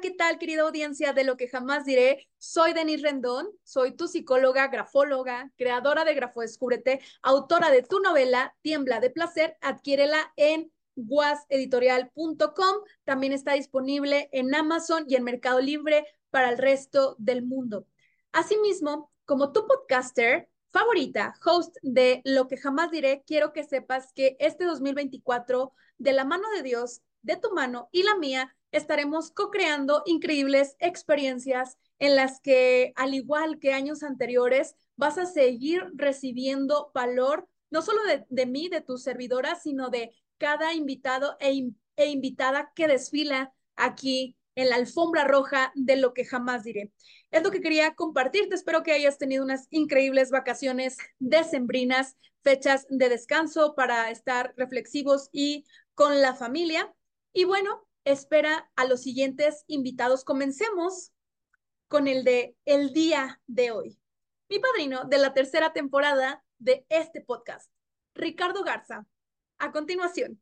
¿Qué 0.00 0.10
tal, 0.10 0.38
querida 0.38 0.62
audiencia 0.62 1.12
de 1.12 1.24
lo 1.24 1.36
que 1.36 1.48
jamás 1.48 1.84
diré? 1.84 2.26
Soy 2.38 2.72
Denis 2.72 3.02
Rendón, 3.02 3.48
soy 3.64 3.92
tu 3.92 4.08
psicóloga, 4.08 4.68
grafóloga, 4.68 5.52
creadora 5.56 6.04
de 6.04 6.14
Grafo 6.14 6.40
Descúbrete, 6.40 7.00
autora 7.22 7.70
de 7.70 7.82
tu 7.82 8.00
novela 8.00 8.56
Tiembla 8.62 9.00
de 9.00 9.10
Placer, 9.10 9.58
adquiérela 9.60 10.32
en 10.36 10.72
guaseditorial.com. 10.96 12.76
También 13.04 13.34
está 13.34 13.52
disponible 13.52 14.30
en 14.32 14.54
Amazon 14.54 15.04
y 15.06 15.16
en 15.16 15.24
Mercado 15.24 15.60
Libre 15.60 16.06
para 16.30 16.48
el 16.48 16.56
resto 16.56 17.16
del 17.18 17.42
mundo. 17.42 17.86
Asimismo, 18.32 19.12
como 19.26 19.52
tu 19.52 19.66
podcaster 19.66 20.48
favorita, 20.72 21.34
host 21.44 21.76
de 21.82 22.22
Lo 22.24 22.48
que 22.48 22.56
jamás 22.56 22.90
diré, 22.90 23.22
quiero 23.26 23.52
que 23.52 23.64
sepas 23.64 24.12
que 24.14 24.36
este 24.40 24.64
2024, 24.64 25.72
de 25.98 26.12
la 26.12 26.24
mano 26.24 26.48
de 26.54 26.62
Dios, 26.62 27.02
de 27.22 27.36
tu 27.36 27.52
mano 27.52 27.90
y 27.92 28.02
la 28.02 28.16
mía, 28.16 28.56
estaremos 28.72 29.30
co-creando 29.30 30.02
increíbles 30.06 30.76
experiencias 30.78 31.78
en 31.98 32.16
las 32.16 32.40
que, 32.40 32.92
al 32.96 33.14
igual 33.14 33.58
que 33.58 33.72
años 33.72 34.02
anteriores, 34.02 34.74
vas 34.96 35.18
a 35.18 35.26
seguir 35.26 35.84
recibiendo 35.94 36.90
valor, 36.94 37.48
no 37.70 37.82
solo 37.82 38.00
de, 38.28 38.46
mí, 38.46 38.68
de 38.68 38.80
tus 38.80 39.02
servidoras, 39.02 39.62
sino 39.62 39.90
de 39.90 40.12
cada 40.38 40.74
invitado 40.74 41.36
e, 41.40 41.70
e 41.96 42.06
invitada 42.06 42.72
que 42.74 42.88
desfila 42.88 43.52
aquí 43.76 44.36
en 44.54 44.68
la 44.68 44.76
alfombra 44.76 45.24
roja 45.24 45.72
de 45.74 45.96
lo 45.96 46.12
que 46.12 46.24
jamás 46.24 46.64
diré. 46.64 46.92
Es 47.30 47.42
lo 47.42 47.50
que 47.50 47.60
quería 47.60 47.94
compartirte. 47.94 48.54
Espero 48.54 48.82
que 48.82 48.92
hayas 48.92 49.18
tenido 49.18 49.44
unas 49.44 49.66
increíbles 49.70 50.30
vacaciones 50.30 50.96
decembrinas, 51.18 52.16
fechas 52.42 52.86
de 52.90 53.08
descanso 53.08 53.74
para 53.74 54.10
estar 54.10 54.54
reflexivos 54.56 55.28
y 55.32 55.64
con 55.94 56.20
la 56.20 56.34
familia. 56.34 56.92
Y 57.32 57.44
bueno, 57.44 57.86
espera 58.04 58.70
a 58.76 58.84
los 58.86 59.02
siguientes 59.02 59.64
invitados. 59.66 60.24
Comencemos 60.24 61.12
con 61.88 62.08
el 62.08 62.24
de 62.24 62.56
el 62.64 62.92
día 62.92 63.40
de 63.46 63.70
hoy. 63.70 63.98
Mi 64.48 64.58
padrino 64.58 65.04
de 65.04 65.18
la 65.18 65.32
tercera 65.32 65.72
temporada 65.72 66.44
de 66.58 66.84
este 66.88 67.20
podcast, 67.20 67.70
Ricardo 68.14 68.62
Garza. 68.62 69.06
A 69.58 69.72
continuación. 69.72 70.40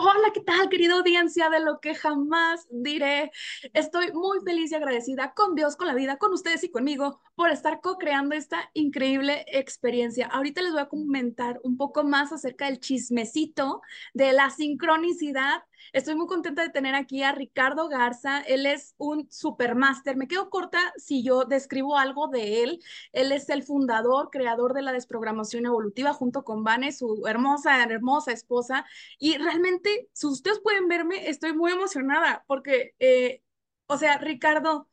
Hola, 0.00 0.30
¿qué 0.32 0.40
tal, 0.40 0.68
querida 0.68 0.94
audiencia 0.94 1.50
de 1.50 1.58
lo 1.58 1.80
que 1.80 1.92
jamás 1.96 2.68
diré? 2.70 3.32
Estoy 3.74 4.12
muy 4.12 4.38
feliz 4.44 4.70
y 4.70 4.76
agradecida 4.76 5.34
con 5.34 5.56
Dios, 5.56 5.74
con 5.74 5.88
la 5.88 5.94
vida, 5.94 6.18
con 6.18 6.32
ustedes 6.32 6.62
y 6.62 6.70
conmigo 6.70 7.20
por 7.34 7.50
estar 7.50 7.80
co-creando 7.80 8.36
esta 8.36 8.70
increíble 8.74 9.44
experiencia. 9.48 10.28
Ahorita 10.28 10.62
les 10.62 10.70
voy 10.70 10.82
a 10.82 10.88
comentar 10.88 11.58
un 11.64 11.76
poco 11.76 12.04
más 12.04 12.30
acerca 12.32 12.66
del 12.66 12.78
chismecito, 12.78 13.80
de 14.14 14.32
la 14.32 14.50
sincronicidad 14.50 15.64
Estoy 15.92 16.14
muy 16.14 16.26
contenta 16.26 16.62
de 16.62 16.68
tener 16.70 16.94
aquí 16.94 17.22
a 17.22 17.32
Ricardo 17.32 17.88
Garza. 17.88 18.40
Él 18.40 18.66
es 18.66 18.94
un 18.98 19.30
supermáster. 19.30 20.16
Me 20.16 20.28
quedo 20.28 20.50
corta 20.50 20.92
si 20.96 21.22
yo 21.22 21.44
describo 21.44 21.96
algo 21.96 22.28
de 22.28 22.62
él. 22.62 22.80
Él 23.12 23.32
es 23.32 23.48
el 23.48 23.62
fundador, 23.62 24.30
creador 24.30 24.74
de 24.74 24.82
la 24.82 24.92
desprogramación 24.92 25.66
evolutiva 25.66 26.12
junto 26.12 26.44
con 26.44 26.64
Vane, 26.64 26.92
su 26.92 27.26
hermosa, 27.26 27.82
hermosa 27.82 28.32
esposa. 28.32 28.84
Y 29.18 29.38
realmente, 29.38 30.08
si 30.12 30.26
ustedes 30.26 30.60
pueden 30.60 30.88
verme, 30.88 31.28
estoy 31.28 31.54
muy 31.54 31.72
emocionada 31.72 32.44
porque, 32.46 32.94
eh, 32.98 33.42
o 33.86 33.96
sea, 33.96 34.18
Ricardo, 34.18 34.88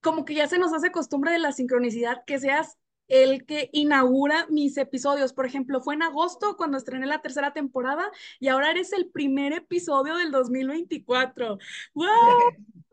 como 0.00 0.24
que 0.24 0.34
ya 0.34 0.46
se 0.48 0.58
nos 0.58 0.72
hace 0.72 0.92
costumbre 0.92 1.32
de 1.32 1.38
la 1.38 1.52
sincronicidad 1.52 2.24
que 2.26 2.38
seas 2.38 2.78
el 3.08 3.44
que 3.46 3.70
inaugura 3.72 4.46
mis 4.50 4.76
episodios. 4.76 5.32
Por 5.32 5.46
ejemplo, 5.46 5.80
fue 5.80 5.94
en 5.94 6.02
agosto 6.02 6.56
cuando 6.56 6.78
estrené 6.78 7.06
la 7.06 7.22
tercera 7.22 7.52
temporada 7.52 8.10
y 8.38 8.48
ahora 8.48 8.70
eres 8.70 8.92
el 8.92 9.08
primer 9.10 9.52
episodio 9.52 10.16
del 10.16 10.30
2024. 10.30 11.58
¡Wow! 11.94 12.06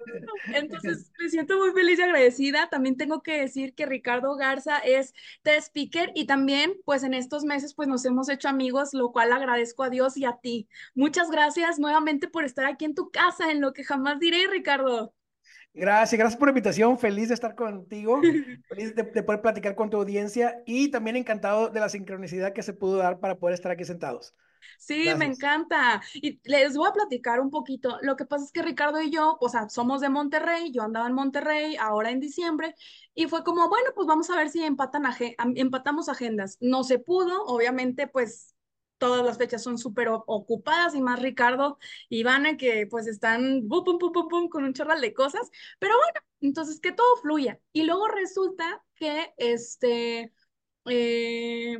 Entonces, 0.53 1.11
me 1.19 1.29
siento 1.29 1.57
muy 1.57 1.71
feliz 1.71 1.99
y 1.99 2.03
agradecida. 2.03 2.69
También 2.69 2.97
tengo 2.97 3.23
que 3.23 3.39
decir 3.39 3.73
que 3.73 3.85
Ricardo 3.85 4.35
Garza 4.35 4.77
es 4.77 5.13
test 5.41 5.67
speaker 5.67 6.11
y 6.15 6.25
también, 6.25 6.73
pues 6.85 7.03
en 7.03 7.13
estos 7.13 7.43
meses, 7.43 7.73
pues 7.73 7.87
nos 7.87 8.05
hemos 8.05 8.29
hecho 8.29 8.47
amigos, 8.47 8.93
lo 8.93 9.11
cual 9.11 9.33
agradezco 9.33 9.83
a 9.83 9.89
Dios 9.89 10.17
y 10.17 10.25
a 10.25 10.37
ti. 10.37 10.67
Muchas 10.93 11.31
gracias 11.31 11.79
nuevamente 11.79 12.27
por 12.27 12.45
estar 12.45 12.65
aquí 12.65 12.85
en 12.85 12.95
tu 12.95 13.09
casa, 13.09 13.51
en 13.51 13.61
lo 13.61 13.73
que 13.73 13.83
jamás 13.83 14.19
diré, 14.19 14.47
Ricardo. 14.47 15.14
Gracias, 15.75 16.17
gracias 16.17 16.39
por 16.39 16.47
la 16.47 16.51
invitación. 16.51 16.97
Feliz 16.97 17.27
de 17.27 17.33
estar 17.33 17.53
contigo, 17.53 18.21
feliz 18.69 18.95
de, 18.95 19.03
poder 19.23 19.41
platicar 19.41 19.75
con 19.75 19.89
tu 19.89 19.97
audiencia 19.97 20.63
y 20.65 20.89
también 20.89 21.17
encantado 21.17 21.67
de 21.69 21.81
la 21.81 21.89
sincronicidad 21.89 22.53
que 22.53 22.63
se 22.63 22.71
pudo 22.71 22.97
dar 22.97 23.19
para 23.19 23.37
poder 23.37 23.55
estar 23.55 23.71
aquí 23.73 23.83
sentados. 23.83 24.33
Sí, 24.77 25.09
me 25.17 25.25
encanta. 25.25 26.01
Y 26.13 26.39
les 26.45 26.75
voy 26.77 26.87
a 26.87 26.93
platicar 26.93 27.39
un 27.41 27.51
poquito. 27.51 27.99
Lo 28.01 28.15
que 28.15 28.25
pasa 28.25 28.45
es 28.45 28.51
que 28.51 28.61
Ricardo 28.61 29.01
y 29.01 29.11
yo, 29.11 29.37
o 29.39 29.49
sea, 29.49 29.69
somos 29.69 30.01
de 30.01 30.09
Monterrey, 30.09 30.71
yo 30.71 30.81
andaba 30.81 31.07
en 31.07 31.13
Monterrey 31.13 31.75
ahora 31.75 32.09
en 32.09 32.19
diciembre, 32.19 32.73
y 33.13 33.27
fue 33.27 33.43
como, 33.43 33.67
bueno, 33.69 33.89
pues 33.93 34.07
vamos 34.07 34.29
a 34.29 34.37
ver 34.37 34.49
si 34.49 34.63
empatan 34.63 35.03
empatamos 35.55 36.07
agendas. 36.09 36.57
No 36.61 36.83
se 36.83 36.99
pudo, 36.99 37.43
obviamente, 37.45 38.07
pues 38.07 38.54
todas 38.97 39.25
las 39.25 39.37
fechas 39.37 39.63
son 39.63 39.77
súper 39.77 40.09
ocupadas 40.09 40.95
y 40.95 41.01
más 41.01 41.21
Ricardo 41.21 41.77
y 42.09 42.19
Ivana 42.19 42.57
que 42.57 42.87
pues 42.87 43.07
están 43.07 43.67
con 44.49 44.63
un 44.63 44.73
chorral 44.73 45.01
de 45.01 45.13
cosas, 45.13 45.49
pero 45.79 45.95
bueno, 45.97 46.19
entonces 46.41 46.79
que 46.79 46.91
todo 46.91 47.17
fluya. 47.21 47.59
Y 47.73 47.83
luego 47.83 48.07
resulta 48.07 48.83
que 48.95 49.33
este, 49.37 50.33
eh, 50.85 51.77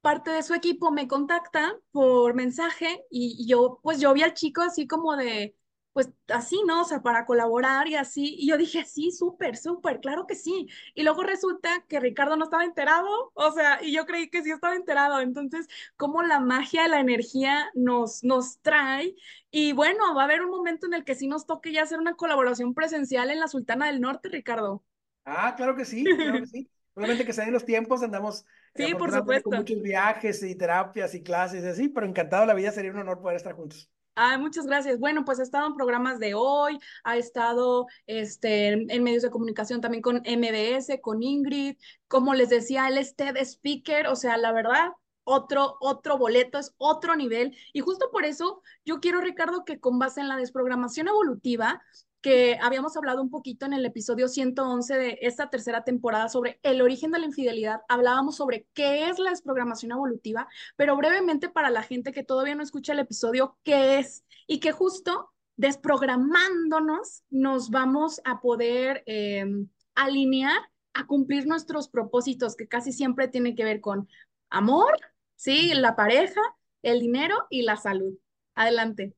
parte 0.00 0.30
de 0.30 0.42
su 0.42 0.54
equipo 0.54 0.90
me 0.92 1.08
contacta 1.08 1.78
por 1.90 2.34
mensaje 2.34 3.04
y 3.10 3.46
yo 3.48 3.80
pues 3.82 4.00
yo 4.00 4.14
vi 4.14 4.22
al 4.22 4.34
chico 4.34 4.62
así 4.62 4.86
como 4.86 5.16
de, 5.16 5.56
pues 5.96 6.10
así, 6.28 6.60
¿no? 6.66 6.82
O 6.82 6.84
sea, 6.84 7.00
para 7.00 7.24
colaborar 7.24 7.88
y 7.88 7.94
así. 7.94 8.36
Y 8.38 8.48
yo 8.48 8.58
dije, 8.58 8.84
sí, 8.84 9.10
súper, 9.12 9.56
súper, 9.56 9.98
claro 10.00 10.26
que 10.26 10.34
sí. 10.34 10.68
Y 10.94 11.04
luego 11.04 11.22
resulta 11.22 11.86
que 11.88 12.00
Ricardo 12.00 12.36
no 12.36 12.44
estaba 12.44 12.64
enterado, 12.64 13.32
o 13.32 13.50
sea, 13.52 13.82
y 13.82 13.94
yo 13.94 14.04
creí 14.04 14.28
que 14.28 14.42
sí 14.42 14.50
estaba 14.50 14.74
enterado. 14.76 15.20
Entonces, 15.20 15.68
como 15.96 16.22
la 16.22 16.38
magia, 16.38 16.86
la 16.86 17.00
energía 17.00 17.70
nos, 17.72 18.22
nos 18.24 18.60
trae. 18.60 19.14
Y 19.50 19.72
bueno, 19.72 20.14
va 20.14 20.20
a 20.20 20.24
haber 20.26 20.42
un 20.42 20.50
momento 20.50 20.84
en 20.84 20.92
el 20.92 21.02
que 21.02 21.14
sí 21.14 21.28
nos 21.28 21.46
toque 21.46 21.72
ya 21.72 21.84
hacer 21.84 21.98
una 21.98 22.14
colaboración 22.14 22.74
presencial 22.74 23.30
en 23.30 23.40
la 23.40 23.48
Sultana 23.48 23.86
del 23.86 24.02
Norte, 24.02 24.28
Ricardo. 24.28 24.84
Ah, 25.24 25.54
claro 25.56 25.74
que 25.76 25.86
sí, 25.86 26.04
claro 26.04 26.40
que 26.40 26.46
sí. 26.46 26.70
Solamente 26.94 27.24
que 27.24 27.32
se 27.32 27.40
den 27.40 27.54
los 27.54 27.64
tiempos, 27.64 28.02
andamos 28.02 28.44
sí, 28.74 28.94
por 28.94 29.10
supuesto. 29.10 29.48
con 29.48 29.60
muchos 29.60 29.80
viajes 29.80 30.42
y 30.42 30.54
terapias 30.56 31.14
y 31.14 31.22
clases 31.22 31.64
y 31.64 31.68
así, 31.68 31.88
pero 31.88 32.06
encantado 32.06 32.44
la 32.44 32.52
vida, 32.52 32.70
sería 32.70 32.90
un 32.90 32.98
honor 32.98 33.22
poder 33.22 33.36
estar 33.36 33.54
juntos. 33.54 33.90
Ah, 34.18 34.38
muchas 34.38 34.66
gracias. 34.66 34.98
Bueno, 34.98 35.24
pues 35.26 35.38
ha 35.40 35.42
estado 35.42 35.66
en 35.66 35.74
programas 35.74 36.18
de 36.18 36.32
hoy, 36.34 36.78
ha 37.04 37.18
estado 37.18 37.86
este, 38.06 38.68
en 38.68 39.02
medios 39.04 39.22
de 39.22 39.30
comunicación 39.30 39.82
también 39.82 40.00
con 40.02 40.22
MBS, 40.24 41.00
con 41.02 41.22
Ingrid. 41.22 41.76
Como 42.08 42.32
les 42.32 42.48
decía, 42.48 42.88
él 42.88 42.96
es 42.96 43.14
TED 43.14 43.36
Speaker, 43.36 44.06
o 44.06 44.16
sea, 44.16 44.38
la 44.38 44.52
verdad, 44.52 44.88
otro, 45.24 45.76
otro 45.80 46.16
boleto, 46.16 46.58
es 46.58 46.74
otro 46.78 47.14
nivel. 47.14 47.54
Y 47.74 47.80
justo 47.80 48.10
por 48.10 48.24
eso 48.24 48.62
yo 48.86 49.00
quiero, 49.00 49.20
Ricardo, 49.20 49.66
que 49.66 49.80
con 49.80 49.98
base 49.98 50.22
en 50.22 50.28
la 50.28 50.36
desprogramación 50.36 51.08
evolutiva, 51.08 51.82
que 52.26 52.58
habíamos 52.60 52.96
hablado 52.96 53.22
un 53.22 53.30
poquito 53.30 53.66
en 53.66 53.72
el 53.72 53.86
episodio 53.86 54.26
111 54.26 54.98
de 54.98 55.18
esta 55.22 55.48
tercera 55.48 55.84
temporada 55.84 56.28
sobre 56.28 56.58
el 56.64 56.82
origen 56.82 57.12
de 57.12 57.20
la 57.20 57.26
infidelidad. 57.26 57.82
Hablábamos 57.88 58.34
sobre 58.34 58.66
qué 58.74 59.08
es 59.08 59.20
la 59.20 59.30
desprogramación 59.30 59.92
evolutiva, 59.92 60.48
pero 60.74 60.96
brevemente 60.96 61.48
para 61.48 61.70
la 61.70 61.84
gente 61.84 62.10
que 62.10 62.24
todavía 62.24 62.56
no 62.56 62.64
escucha 62.64 62.94
el 62.94 62.98
episodio, 62.98 63.56
qué 63.62 64.00
es 64.00 64.24
y 64.48 64.58
que 64.58 64.72
justo 64.72 65.30
desprogramándonos 65.54 67.22
nos 67.30 67.70
vamos 67.70 68.20
a 68.24 68.40
poder 68.40 69.04
eh, 69.06 69.46
alinear 69.94 70.58
a 70.94 71.06
cumplir 71.06 71.46
nuestros 71.46 71.88
propósitos, 71.88 72.56
que 72.56 72.66
casi 72.66 72.90
siempre 72.90 73.28
tienen 73.28 73.54
que 73.54 73.62
ver 73.62 73.80
con 73.80 74.08
amor, 74.50 74.98
¿sí? 75.36 75.72
La 75.74 75.94
pareja, 75.94 76.40
el 76.82 76.98
dinero 76.98 77.36
y 77.50 77.62
la 77.62 77.76
salud. 77.76 78.18
Adelante. 78.56 79.14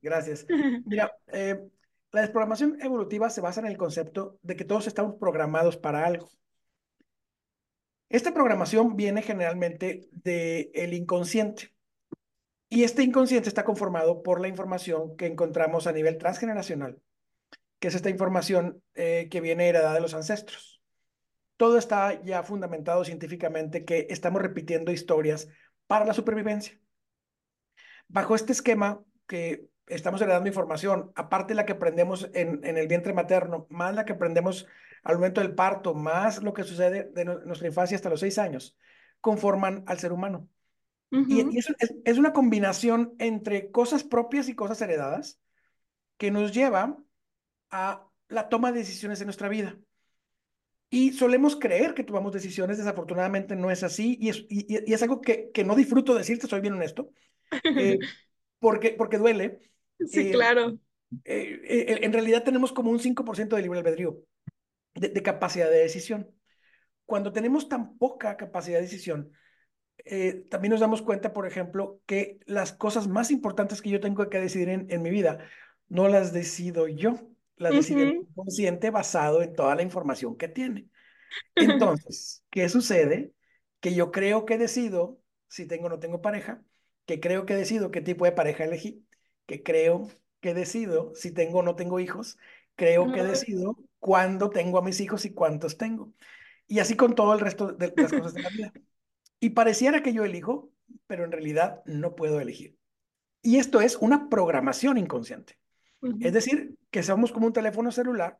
Gracias. 0.00 0.46
Mira, 0.86 1.10
eh, 1.32 1.58
la 2.12 2.20
desprogramación 2.20 2.78
evolutiva 2.80 3.30
se 3.30 3.40
basa 3.40 3.60
en 3.60 3.66
el 3.66 3.78
concepto 3.78 4.38
de 4.42 4.54
que 4.54 4.64
todos 4.64 4.86
estamos 4.86 5.16
programados 5.18 5.78
para 5.78 6.04
algo. 6.06 6.28
Esta 8.10 8.34
programación 8.34 8.96
viene 8.96 9.22
generalmente 9.22 10.08
del 10.12 10.92
inconsciente. 10.92 11.72
Y 12.68 12.84
este 12.84 13.02
inconsciente 13.02 13.48
está 13.48 13.64
conformado 13.64 14.22
por 14.22 14.40
la 14.40 14.48
información 14.48 15.16
que 15.16 15.26
encontramos 15.26 15.86
a 15.86 15.92
nivel 15.92 16.18
transgeneracional, 16.18 17.00
que 17.78 17.88
es 17.88 17.94
esta 17.94 18.10
información 18.10 18.82
eh, 18.94 19.28
que 19.30 19.40
viene 19.40 19.68
heredada 19.68 19.94
de 19.94 20.00
los 20.00 20.12
ancestros. 20.12 20.82
Todo 21.56 21.78
está 21.78 22.22
ya 22.22 22.42
fundamentado 22.42 23.04
científicamente 23.04 23.86
que 23.86 24.06
estamos 24.10 24.42
repitiendo 24.42 24.92
historias 24.92 25.48
para 25.86 26.04
la 26.04 26.12
supervivencia. 26.12 26.78
Bajo 28.08 28.34
este 28.34 28.52
esquema 28.52 29.02
que 29.26 29.71
estamos 29.94 30.20
heredando 30.20 30.48
información, 30.48 31.12
aparte 31.14 31.52
de 31.52 31.56
la 31.56 31.66
que 31.66 31.72
aprendemos 31.72 32.28
en, 32.34 32.64
el 32.64 32.88
vientre 32.88 33.12
materno, 33.12 33.66
más 33.70 33.94
la 33.94 34.04
que 34.04 34.12
aprendemos 34.12 34.66
al 35.02 35.16
momento 35.16 35.40
del 35.40 35.54
parto, 35.54 35.94
más 35.94 36.42
lo 36.42 36.52
que 36.52 36.64
sucede 36.64 37.10
de 37.14 37.24
nuestra 37.24 37.68
infancia 37.68 37.96
hasta 37.96 38.10
los 38.10 38.20
seis 38.20 38.38
años, 38.38 38.76
conforman 39.20 39.84
al 39.86 39.98
ser 39.98 40.12
humano. 40.12 40.48
Y, 41.10 41.58
es, 41.58 41.70
es, 42.06 42.16
una 42.16 42.32
combinación 42.32 43.14
entre 43.18 43.70
cosas 43.70 44.02
propias 44.02 44.48
y 44.48 44.54
cosas 44.54 44.80
heredadas 44.80 45.38
que 46.16 46.30
nos 46.30 46.54
lleva 46.54 46.96
a 47.70 48.08
la 48.28 48.48
toma 48.48 48.72
de 48.72 48.78
decisiones 48.78 49.20
en 49.20 49.26
nuestra 49.26 49.50
vida. 49.50 49.78
Y 50.88 51.12
solemos 51.12 51.56
creer 51.56 51.94
que 51.94 52.04
tomamos 52.04 52.32
decisiones, 52.32 52.78
desafortunadamente 52.78 53.56
no 53.56 53.70
es 53.70 53.82
así, 53.82 54.18
y 54.20 54.28
es, 54.28 54.46
y, 54.48 54.92
es 54.92 55.02
algo 55.02 55.20
que, 55.20 55.50
que, 55.50 55.64
no 55.64 55.74
disfruto 55.74 56.14
decirte, 56.14 56.46
soy 56.46 56.60
bien 56.60 56.74
honesto, 56.74 57.10
eh, 57.64 57.98
porque, 58.58 58.90
porque 58.90 59.18
duele. 59.18 59.71
Sí, 60.08 60.28
eh, 60.28 60.30
claro. 60.32 60.78
Eh, 61.24 61.98
en 62.02 62.12
realidad 62.12 62.42
tenemos 62.42 62.72
como 62.72 62.90
un 62.90 62.98
5% 62.98 63.56
de 63.56 63.62
libre 63.62 63.78
albedrío, 63.78 64.18
de, 64.94 65.08
de, 65.08 65.22
capacidad 65.22 65.68
de 65.70 65.78
decisión. 65.78 66.30
Cuando 67.04 67.32
tenemos 67.32 67.68
tan 67.68 67.98
poca 67.98 68.36
capacidad 68.36 68.78
de 68.78 68.84
decisión, 68.84 69.32
también 70.48 70.70
nos 70.70 70.80
damos 70.80 71.02
cuenta, 71.02 71.32
por 71.32 71.46
ejemplo, 71.46 72.00
que 72.06 72.38
las 72.46 72.72
cosas 72.72 73.08
más 73.08 73.30
importantes 73.30 73.82
que 73.82 73.90
yo 73.90 74.00
tengo 74.00 74.28
que 74.30 74.40
decidir 74.40 74.70
en, 74.70 74.86
en 74.90 75.02
mi 75.02 75.10
vida 75.10 75.38
no 75.88 76.08
las 76.08 76.32
decido 76.32 76.88
yo, 76.88 77.20
las 77.56 77.72
decide 77.72 78.02
el 78.02 78.14
inconsciente 78.16 78.90
basado 78.90 79.42
en 79.42 79.54
toda 79.54 79.74
la 79.74 79.82
información 79.82 80.36
que 80.36 80.48
tiene. 80.48 80.88
Entonces, 81.54 82.44
¿qué 82.50 82.68
sucede? 82.68 83.32
Que 83.80 83.94
yo 83.94 84.10
creo 84.10 84.44
que 84.46 84.58
decido 84.58 85.20
si 85.48 85.66
tengo 85.66 85.86
o 85.86 85.90
no 85.90 85.98
tengo 85.98 86.22
pareja, 86.22 86.62
que 87.04 87.20
creo 87.20 87.44
que 87.44 87.54
decido 87.54 87.90
qué 87.90 88.00
tipo 88.00 88.24
de 88.24 88.32
pareja 88.32 88.64
elegí, 88.64 89.04
que 89.46 89.62
creo 89.62 90.08
que 90.40 90.54
decido 90.54 91.14
si 91.14 91.32
tengo 91.32 91.60
o 91.60 91.62
no 91.62 91.76
tengo 91.76 92.00
hijos, 92.00 92.38
creo 92.74 93.12
que 93.12 93.22
decido 93.22 93.76
cuándo 93.98 94.50
tengo 94.50 94.78
a 94.78 94.82
mis 94.82 95.00
hijos 95.00 95.24
y 95.24 95.32
cuántos 95.32 95.78
tengo. 95.78 96.12
Y 96.66 96.80
así 96.80 96.96
con 96.96 97.14
todo 97.14 97.34
el 97.34 97.40
resto 97.40 97.72
de 97.72 97.92
las 97.96 98.12
cosas 98.12 98.34
de 98.34 98.42
la 98.42 98.48
vida. 98.48 98.72
Y 99.40 99.50
pareciera 99.50 100.02
que 100.02 100.12
yo 100.12 100.24
elijo, 100.24 100.70
pero 101.06 101.24
en 101.24 101.32
realidad 101.32 101.82
no 101.84 102.14
puedo 102.14 102.40
elegir. 102.40 102.76
Y 103.42 103.58
esto 103.58 103.80
es 103.80 103.96
una 103.96 104.28
programación 104.28 104.98
inconsciente. 104.98 105.58
Es 106.20 106.32
decir, 106.32 106.76
que 106.90 107.04
somos 107.04 107.30
como 107.30 107.46
un 107.46 107.52
teléfono 107.52 107.92
celular 107.92 108.38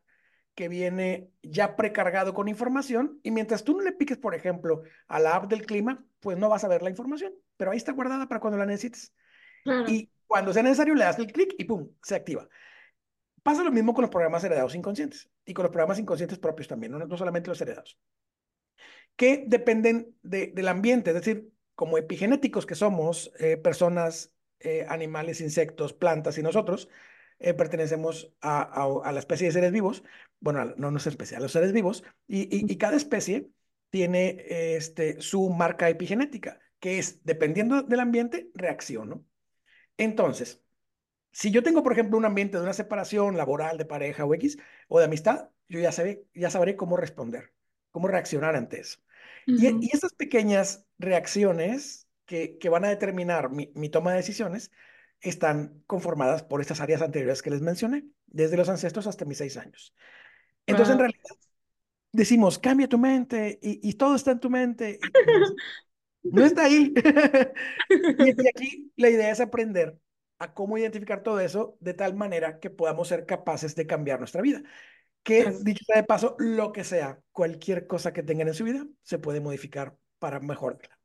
que 0.53 0.67
viene 0.67 1.29
ya 1.41 1.75
precargado 1.75 2.33
con 2.33 2.47
información 2.47 3.19
y 3.23 3.31
mientras 3.31 3.63
tú 3.63 3.73
no 3.77 3.81
le 3.81 3.93
piques, 3.93 4.17
por 4.17 4.35
ejemplo, 4.35 4.83
a 5.07 5.19
la 5.19 5.35
app 5.35 5.49
del 5.49 5.65
clima, 5.65 6.05
pues 6.19 6.37
no 6.37 6.49
vas 6.49 6.63
a 6.63 6.67
ver 6.67 6.81
la 6.81 6.89
información, 6.89 7.33
pero 7.57 7.71
ahí 7.71 7.77
está 7.77 7.93
guardada 7.93 8.27
para 8.27 8.39
cuando 8.41 8.57
la 8.57 8.65
necesites. 8.65 9.13
Y 9.87 10.09
cuando 10.33 10.51
sea 10.51 10.63
necesario 10.63 10.95
le 10.95 11.03
das 11.03 11.19
el 11.19 11.31
clic 11.31 11.53
y 11.59 11.65
¡pum! 11.65 11.89
se 12.01 12.15
activa. 12.15 12.49
Pasa 13.43 13.63
lo 13.63 13.71
mismo 13.71 13.93
con 13.93 14.01
los 14.01 14.09
programas 14.09 14.43
heredados 14.43 14.73
inconscientes 14.73 15.29
y 15.45 15.53
con 15.53 15.61
los 15.61 15.71
programas 15.71 15.99
inconscientes 15.99 16.39
propios 16.39 16.67
también, 16.67 16.91
no, 16.91 17.17
solamente 17.17 17.49
los 17.49 17.61
heredados, 17.61 17.99
que 19.15 19.43
dependen 19.45 20.17
del 20.23 20.67
ambiente, 20.67 21.11
es 21.11 21.17
decir, 21.17 21.51
como 21.75 21.99
epigenéticos 21.99 22.65
que 22.65 22.73
somos, 22.73 23.31
eh, 23.37 23.57
personas, 23.57 24.33
eh, 24.59 24.87
animales, 24.89 25.39
insectos, 25.39 25.93
plantas 25.93 26.39
y 26.39 26.41
nosotros, 26.41 26.89
eh, 27.37 27.53
pertenecemos 27.53 28.33
a, 28.41 29.11
la 29.13 29.19
especie 29.19 29.45
de 29.45 29.53
seres 29.53 29.71
vivos, 29.71 30.03
bueno, 30.39 30.65
no, 30.77 30.89
no 30.89 30.97
es 30.97 31.05
especie, 31.05 31.37
a 31.37 31.41
los 31.41 31.51
seres 31.51 31.73
vivos, 31.73 32.03
y, 32.25 32.75
cada 32.77 32.97
especie 32.97 33.51
tiene 33.91 34.43
este, 34.47 35.21
su 35.21 35.51
marca 35.51 35.89
epigenética, 35.89 36.59
que 36.79 36.97
es, 36.97 37.23
dependiendo 37.23 37.83
del 37.83 37.99
ambiente, 37.99 38.49
reacciono. 38.55 39.23
Entonces, 40.03 40.61
si 41.31 41.51
yo 41.51 41.63
tengo, 41.63 41.81
por 41.81 41.93
ejemplo, 41.93 42.17
un 42.17 42.25
ambiente 42.25 42.57
de 42.57 42.63
una 42.63 42.73
separación 42.73 43.37
laboral, 43.37 43.77
de 43.77 43.85
pareja 43.85 44.25
o 44.25 44.33
X, 44.33 44.57
o 44.87 44.99
de 44.99 45.05
amistad, 45.05 45.49
yo 45.67 45.79
ya, 45.79 45.91
sabré, 45.91 46.25
ya 46.33 46.49
sabré 46.49 46.75
cómo 46.75 46.97
responder, 46.97 47.53
cómo 47.91 48.07
reaccionar 48.07 48.55
ante 48.55 48.81
eso. 48.81 48.99
y, 49.45 49.67
y, 49.67 49.89
estas 49.91 50.13
pequeñas 50.13 50.85
reacciones 50.99 52.07
que, 52.25 52.57
que 52.57 52.69
van 52.69 52.85
a 52.85 52.89
determinar 52.89 53.49
mi, 53.49 53.71
mi, 53.75 53.89
toma 53.89 54.11
de 54.11 54.17
decisiones 54.17 54.71
están 55.21 55.81
conformadas 55.87 56.43
por 56.43 56.59
estas 56.59 56.81
áreas 56.81 57.01
anteriores 57.01 57.41
que 57.41 57.49
les 57.49 57.61
mencioné, 57.61 58.05
desde 58.27 58.57
los 58.57 58.67
ancestros 58.67 59.07
hasta 59.07 59.25
mis 59.25 59.37
seis 59.37 59.57
años. 59.57 59.95
Entonces, 60.65 60.93
en 60.93 60.99
realidad, 60.99 61.37
decimos, 62.11 62.59
cambia 62.59 62.89
tu 62.89 62.97
mente 62.97 63.57
y, 63.61 63.93
todo 63.93 64.15
está 64.15 64.31
en 64.31 64.39
tu 64.39 64.49
mente. 64.49 64.99
no 66.23 66.45
está 66.45 66.65
ahí. 66.65 66.93
y, 67.89 68.47
aquí 68.47 68.91
la 68.95 69.09
idea 69.09 69.31
es 69.31 69.39
aprender 69.39 69.97
a 70.39 70.53
cómo 70.53 70.77
identificar 70.77 71.23
todo 71.23 71.39
eso 71.39 71.77
de 71.79 71.93
tal 71.93 72.15
manera 72.15 72.59
que 72.59 72.69
podamos 72.69 73.07
ser 73.07 73.25
capaces 73.25 73.75
de 73.75 73.87
cambiar 73.87 74.19
nuestra 74.19 74.41
vida. 74.41 74.63
Que, 75.23 75.53
dicho 75.61 75.85
sea 75.85 75.97
de 75.97 76.03
paso, 76.03 76.35
lo 76.37 76.73
que 76.73 76.83
sea, 76.83 77.19
cualquier 77.31 77.87
cosa 77.87 78.11
que 78.11 78.23
tengan 78.23 78.49
en 78.49 78.53
su 78.53 78.65
vida, 78.65 78.85
se 79.03 79.19
puede 79.19 79.39
modificar 79.39 79.95
para 80.19 80.41
mejorarla. 80.41 80.99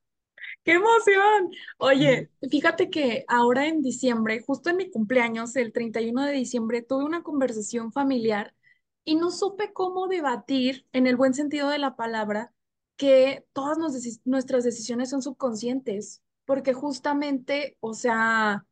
¡Qué 0.63 0.73
emoción! 0.73 1.51
Oye, 1.77 2.29
fíjate 2.49 2.89
que 2.89 3.23
ahora 3.27 3.67
en 3.67 3.81
diciembre, 3.81 4.41
justo 4.45 4.69
en 4.69 4.77
mi 4.77 4.89
cumpleaños, 4.89 5.55
el 5.55 5.71
31 5.71 6.25
de 6.25 6.33
diciembre, 6.33 6.81
tuve 6.81 7.05
una 7.05 7.23
conversación 7.23 7.91
familiar 7.91 8.53
y 9.05 9.15
no 9.15 9.31
supe 9.31 9.71
cómo 9.73 10.07
debatir, 10.07 10.85
en 10.91 11.07
el 11.07 11.15
buen 11.15 11.33
sentido 11.33 11.69
de 11.69 11.79
la 11.79 11.95
palabra, 11.95 12.53
que 12.99 13.45
todas 13.53 13.77
nuestras 14.25 14.65
decisiones 14.65 15.09
son 15.09 15.21
subconscientes, 15.21 16.21
porque 16.43 16.73
justamente, 16.73 17.77
o 17.79 17.93
sea, 17.93 18.65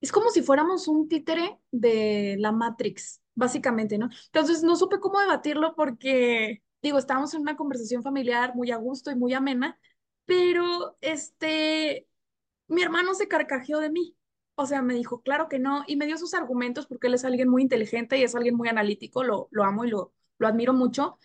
es 0.00 0.12
como 0.12 0.30
si 0.30 0.42
fuéramos 0.42 0.86
un 0.86 1.08
títere 1.08 1.58
de 1.72 2.36
la 2.38 2.52
Matrix, 2.52 3.20
básicamente, 3.34 3.98
¿no? 3.98 4.10
Entonces 4.26 4.62
no 4.62 4.76
supe 4.76 5.00
cómo 5.00 5.18
debatirlo 5.18 5.74
porque, 5.74 6.62
digo, 6.82 6.98
estábamos 6.98 7.34
en 7.34 7.40
una 7.40 7.56
conversación 7.56 8.04
familiar 8.04 8.54
muy 8.54 8.70
a 8.70 8.76
gusto 8.76 9.10
y 9.10 9.16
muy 9.16 9.34
amena, 9.34 9.76
pero 10.24 10.96
este, 11.00 12.06
mi 12.68 12.80
hermano 12.80 13.14
se 13.14 13.26
carcajeó 13.26 13.80
de 13.80 13.90
mí. 13.90 14.16
O 14.54 14.66
sea, 14.66 14.82
me 14.82 14.94
dijo, 14.94 15.20
claro 15.22 15.48
que 15.48 15.58
no, 15.58 15.82
y 15.88 15.96
me 15.96 16.06
dio 16.06 16.16
sus 16.16 16.32
argumentos 16.34 16.86
porque 16.86 17.08
él 17.08 17.14
es 17.14 17.24
alguien 17.24 17.48
muy 17.48 17.62
inteligente 17.62 18.18
y 18.18 18.22
es 18.22 18.36
alguien 18.36 18.54
muy 18.54 18.68
analítico, 18.68 19.24
lo, 19.24 19.48
lo 19.50 19.64
amo 19.64 19.84
y 19.84 19.90
lo, 19.90 20.12
lo 20.38 20.46
admiro 20.46 20.72
mucho. 20.72 21.18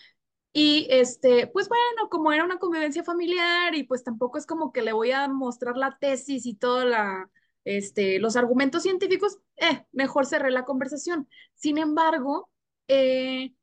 Y 0.51 0.87
este, 0.89 1.47
pues 1.47 1.69
bueno, 1.69 2.09
como 2.09 2.31
era 2.31 2.43
una 2.43 2.57
convivencia 2.59 3.03
familiar 3.03 3.75
y 3.75 3.83
pues 3.83 4.03
tampoco 4.03 4.37
es 4.37 4.45
como 4.47 4.71
que 4.71 4.81
le 4.81 4.93
voy 4.93 5.11
a 5.11 5.27
mostrar 5.27 5.77
la 5.77 5.97
tesis 5.99 6.45
y 6.45 6.55
toda 6.55 6.85
la, 6.85 7.29
este, 7.65 8.19
los 8.19 8.35
argumentos 8.35 8.83
científicos, 8.83 9.37
eh, 9.57 9.85
mejor 9.91 10.25
cerré 10.25 10.51
la 10.51 10.65
conversación. 10.65 11.29
Sin 11.53 11.77
embargo, 11.77 12.49
eh, 12.87 13.53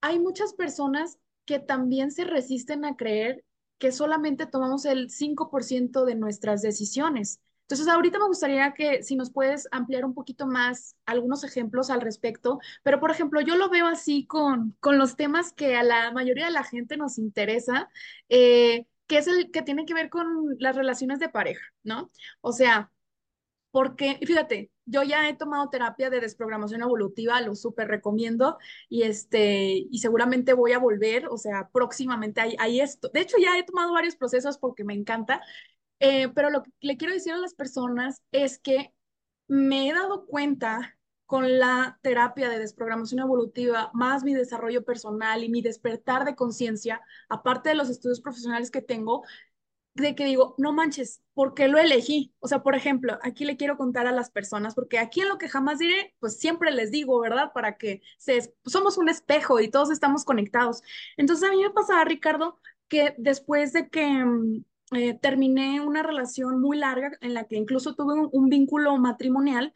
hay 0.00 0.18
muchas 0.18 0.54
personas 0.54 1.18
que 1.44 1.58
también 1.58 2.10
se 2.12 2.24
resisten 2.24 2.84
a 2.84 2.96
creer 2.96 3.44
que 3.78 3.92
solamente 3.92 4.46
tomamos 4.46 4.84
el 4.84 5.10
5% 5.10 6.04
de 6.04 6.14
nuestras 6.14 6.62
decisiones. 6.62 7.40
Entonces, 7.62 7.88
ahorita 7.88 8.18
me 8.18 8.26
gustaría 8.26 8.74
que 8.74 9.02
si 9.02 9.16
nos 9.16 9.32
puedes 9.32 9.66
ampliar 9.70 10.04
un 10.04 10.14
poquito 10.14 10.46
más 10.46 10.96
algunos 11.06 11.44
ejemplos 11.44 11.90
al 11.90 12.00
respecto, 12.02 12.58
pero 12.82 13.00
por 13.00 13.10
ejemplo, 13.10 13.40
yo 13.40 13.56
lo 13.56 13.70
veo 13.70 13.86
así 13.86 14.26
con, 14.26 14.76
con 14.80 14.98
los 14.98 15.16
temas 15.16 15.52
que 15.52 15.76
a 15.76 15.82
la 15.82 16.12
mayoría 16.12 16.46
de 16.46 16.52
la 16.52 16.64
gente 16.64 16.96
nos 16.96 17.18
interesa, 17.18 17.88
eh, 18.28 18.86
que 19.06 19.18
es 19.18 19.26
el 19.26 19.50
que 19.50 19.62
tiene 19.62 19.86
que 19.86 19.94
ver 19.94 20.10
con 20.10 20.56
las 20.58 20.76
relaciones 20.76 21.18
de 21.18 21.28
pareja, 21.28 21.64
¿no? 21.82 22.10
O 22.40 22.52
sea, 22.52 22.90
porque, 23.70 24.18
fíjate, 24.26 24.70
yo 24.84 25.02
ya 25.02 25.28
he 25.28 25.34
tomado 25.34 25.70
terapia 25.70 26.10
de 26.10 26.20
desprogramación 26.20 26.82
evolutiva, 26.82 27.40
lo 27.40 27.54
súper 27.54 27.88
recomiendo 27.88 28.58
y 28.88 29.02
este, 29.04 29.86
y 29.90 29.98
seguramente 29.98 30.52
voy 30.52 30.72
a 30.72 30.78
volver, 30.78 31.26
o 31.28 31.38
sea, 31.38 31.70
próximamente 31.72 32.40
hay, 32.58 32.80
esto. 32.80 33.08
De 33.12 33.20
hecho, 33.20 33.38
ya 33.38 33.58
he 33.58 33.64
tomado 33.64 33.92
varios 33.92 34.16
procesos 34.16 34.58
porque 34.58 34.84
me 34.84 34.94
encanta, 34.94 35.40
eh, 36.04 36.28
pero 36.34 36.50
lo 36.50 36.64
que 36.64 36.72
le 36.80 36.96
quiero 36.96 37.14
decir 37.14 37.32
a 37.32 37.38
las 37.38 37.54
personas 37.54 38.20
es 38.32 38.58
que 38.58 38.92
me 39.46 39.88
he 39.88 39.92
dado 39.92 40.26
cuenta 40.26 40.98
con 41.26 41.60
la 41.60 42.00
terapia 42.02 42.48
de 42.50 42.58
desprogramación 42.58 43.20
evolutiva, 43.20 43.88
más 43.94 44.24
mi 44.24 44.34
desarrollo 44.34 44.84
personal 44.84 45.44
y 45.44 45.48
mi 45.48 45.62
despertar 45.62 46.24
de 46.24 46.34
conciencia, 46.34 47.00
aparte 47.28 47.68
de 47.68 47.76
los 47.76 47.88
estudios 47.88 48.20
profesionales 48.20 48.72
que 48.72 48.82
tengo, 48.82 49.22
de 49.94 50.16
que 50.16 50.24
digo, 50.24 50.56
no 50.58 50.72
manches, 50.72 51.22
¿por 51.34 51.54
qué 51.54 51.68
lo 51.68 51.78
elegí? 51.78 52.34
O 52.40 52.48
sea, 52.48 52.64
por 52.64 52.74
ejemplo, 52.74 53.18
aquí 53.22 53.44
le 53.44 53.56
quiero 53.56 53.76
contar 53.76 54.08
a 54.08 54.12
las 54.12 54.30
personas, 54.30 54.74
porque 54.74 54.98
aquí 54.98 55.20
en 55.20 55.28
lo 55.28 55.38
que 55.38 55.48
jamás 55.48 55.78
diré, 55.78 56.16
pues 56.18 56.36
siempre 56.40 56.72
les 56.72 56.90
digo, 56.90 57.20
¿verdad? 57.20 57.52
Para 57.54 57.76
que 57.76 58.02
se, 58.18 58.52
somos 58.66 58.98
un 58.98 59.08
espejo 59.08 59.60
y 59.60 59.70
todos 59.70 59.92
estamos 59.92 60.24
conectados. 60.24 60.82
Entonces 61.16 61.48
a 61.48 61.52
mí 61.52 61.62
me 61.62 61.70
pasaba, 61.70 62.04
Ricardo, 62.04 62.58
que 62.88 63.14
después 63.18 63.72
de 63.72 63.88
que 63.88 64.06
mm, 64.06 64.64
eh, 64.94 65.14
terminé 65.20 65.80
una 65.80 66.02
relación 66.02 66.60
muy 66.60 66.78
larga 66.78 67.12
en 67.20 67.34
la 67.34 67.44
que 67.44 67.56
incluso 67.56 67.94
tuve 67.94 68.14
un 68.32 68.48
vínculo 68.48 68.96
matrimonial, 68.98 69.72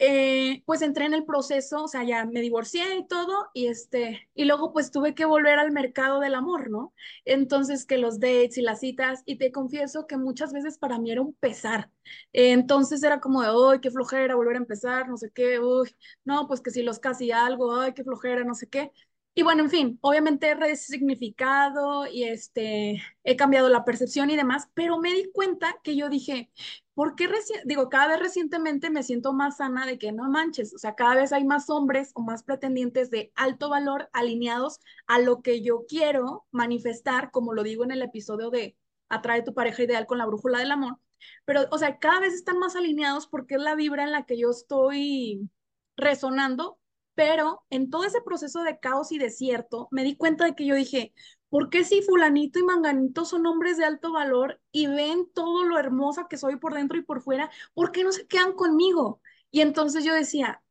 eh, 0.00 0.62
pues 0.66 0.82
entré 0.82 1.06
en 1.06 1.14
el 1.14 1.24
proceso, 1.24 1.84
o 1.84 1.88
sea, 1.88 2.04
ya 2.04 2.24
me 2.24 2.40
divorcié 2.40 2.96
y 2.98 3.06
todo, 3.08 3.48
y 3.54 3.66
este, 3.66 4.28
y 4.34 4.44
luego 4.44 4.72
pues 4.72 4.92
tuve 4.92 5.14
que 5.14 5.24
volver 5.24 5.58
al 5.58 5.72
mercado 5.72 6.20
del 6.20 6.34
amor, 6.36 6.70
¿no? 6.70 6.94
Entonces 7.24 7.84
que 7.86 7.98
los 7.98 8.20
dates 8.20 8.58
y 8.58 8.62
las 8.62 8.80
citas, 8.80 9.22
y 9.26 9.38
te 9.38 9.50
confieso 9.52 10.06
que 10.06 10.16
muchas 10.16 10.52
veces 10.52 10.78
para 10.78 10.98
mí 11.00 11.10
era 11.10 11.22
un 11.22 11.34
pesar. 11.34 11.90
entonces 12.32 13.02
era 13.02 13.20
como 13.20 13.42
de, 13.42 13.50
uy, 13.52 13.80
qué 13.80 13.90
flojera 13.90 14.34
volver 14.36 14.56
a 14.56 14.58
empezar, 14.58 15.08
no 15.08 15.16
sé 15.16 15.30
qué, 15.32 15.58
uy, 15.60 15.90
no, 16.24 16.46
pues 16.48 16.60
que 16.60 16.70
si 16.70 16.82
los 16.82 16.98
casi 17.00 17.32
algo, 17.32 17.74
ay, 17.80 17.92
qué 17.94 18.04
flojera, 18.04 18.44
no 18.44 18.54
sé 18.54 18.68
qué. 18.68 18.92
Y 19.38 19.44
bueno, 19.44 19.62
en 19.62 19.70
fin, 19.70 19.98
obviamente 20.00 20.48
he 20.48 20.54
resignificado 20.56 22.08
y 22.08 22.24
este, 22.24 23.00
he 23.22 23.36
cambiado 23.36 23.68
la 23.68 23.84
percepción 23.84 24.30
y 24.30 24.36
demás, 24.36 24.68
pero 24.74 24.98
me 24.98 25.14
di 25.14 25.30
cuenta 25.30 25.76
que 25.84 25.94
yo 25.94 26.08
dije, 26.08 26.50
¿por 26.92 27.14
qué 27.14 27.28
digo, 27.64 27.88
cada 27.88 28.08
vez 28.08 28.18
recientemente 28.18 28.90
me 28.90 29.04
siento 29.04 29.32
más 29.32 29.58
sana 29.58 29.86
de 29.86 29.96
que 29.96 30.10
no 30.10 30.28
manches, 30.28 30.74
o 30.74 30.78
sea, 30.78 30.96
cada 30.96 31.14
vez 31.14 31.32
hay 31.32 31.44
más 31.44 31.70
hombres 31.70 32.10
o 32.14 32.20
más 32.20 32.42
pretendientes 32.42 33.10
de 33.12 33.30
alto 33.36 33.68
valor 33.68 34.10
alineados 34.12 34.80
a 35.06 35.20
lo 35.20 35.40
que 35.40 35.62
yo 35.62 35.84
quiero 35.88 36.44
manifestar, 36.50 37.30
como 37.30 37.54
lo 37.54 37.62
digo 37.62 37.84
en 37.84 37.92
el 37.92 38.02
episodio 38.02 38.50
de 38.50 38.76
Atrae 39.08 39.42
tu 39.42 39.54
pareja 39.54 39.84
ideal 39.84 40.06
con 40.06 40.18
la 40.18 40.26
brújula 40.26 40.58
del 40.58 40.72
amor, 40.72 40.98
pero, 41.44 41.60
o 41.70 41.78
sea, 41.78 42.00
cada 42.00 42.18
vez 42.18 42.34
están 42.34 42.58
más 42.58 42.74
alineados 42.74 43.28
porque 43.28 43.54
es 43.54 43.60
la 43.60 43.76
vibra 43.76 44.02
en 44.02 44.10
la 44.10 44.26
que 44.26 44.36
yo 44.36 44.50
estoy 44.50 45.48
resonando 45.96 46.77
pero 47.18 47.64
en 47.70 47.90
todo 47.90 48.04
ese 48.04 48.20
proceso 48.22 48.62
de 48.62 48.78
caos 48.78 49.10
y 49.10 49.18
desierto, 49.18 49.88
me 49.90 50.04
di 50.04 50.16
cuenta 50.16 50.44
de 50.44 50.54
que 50.54 50.64
yo 50.64 50.76
dije, 50.76 51.12
¿por 51.48 51.68
qué 51.68 51.82
si 51.82 52.00
fulanito 52.00 52.60
y 52.60 52.62
manganito 52.62 53.24
son 53.24 53.44
hombres 53.46 53.76
de 53.76 53.84
alto 53.84 54.12
valor 54.12 54.60
y 54.70 54.86
ven 54.86 55.28
todo 55.34 55.64
lo 55.64 55.80
hermosa 55.80 56.28
que 56.30 56.36
soy 56.36 56.58
por 56.58 56.74
dentro 56.74 56.96
y 56.96 57.02
por 57.02 57.20
fuera, 57.20 57.50
¿por 57.74 57.90
qué 57.90 58.04
no 58.04 58.12
se 58.12 58.28
quedan 58.28 58.52
conmigo? 58.52 59.20
Y 59.50 59.62
entonces 59.62 60.04
yo 60.04 60.14
decía, 60.14 60.62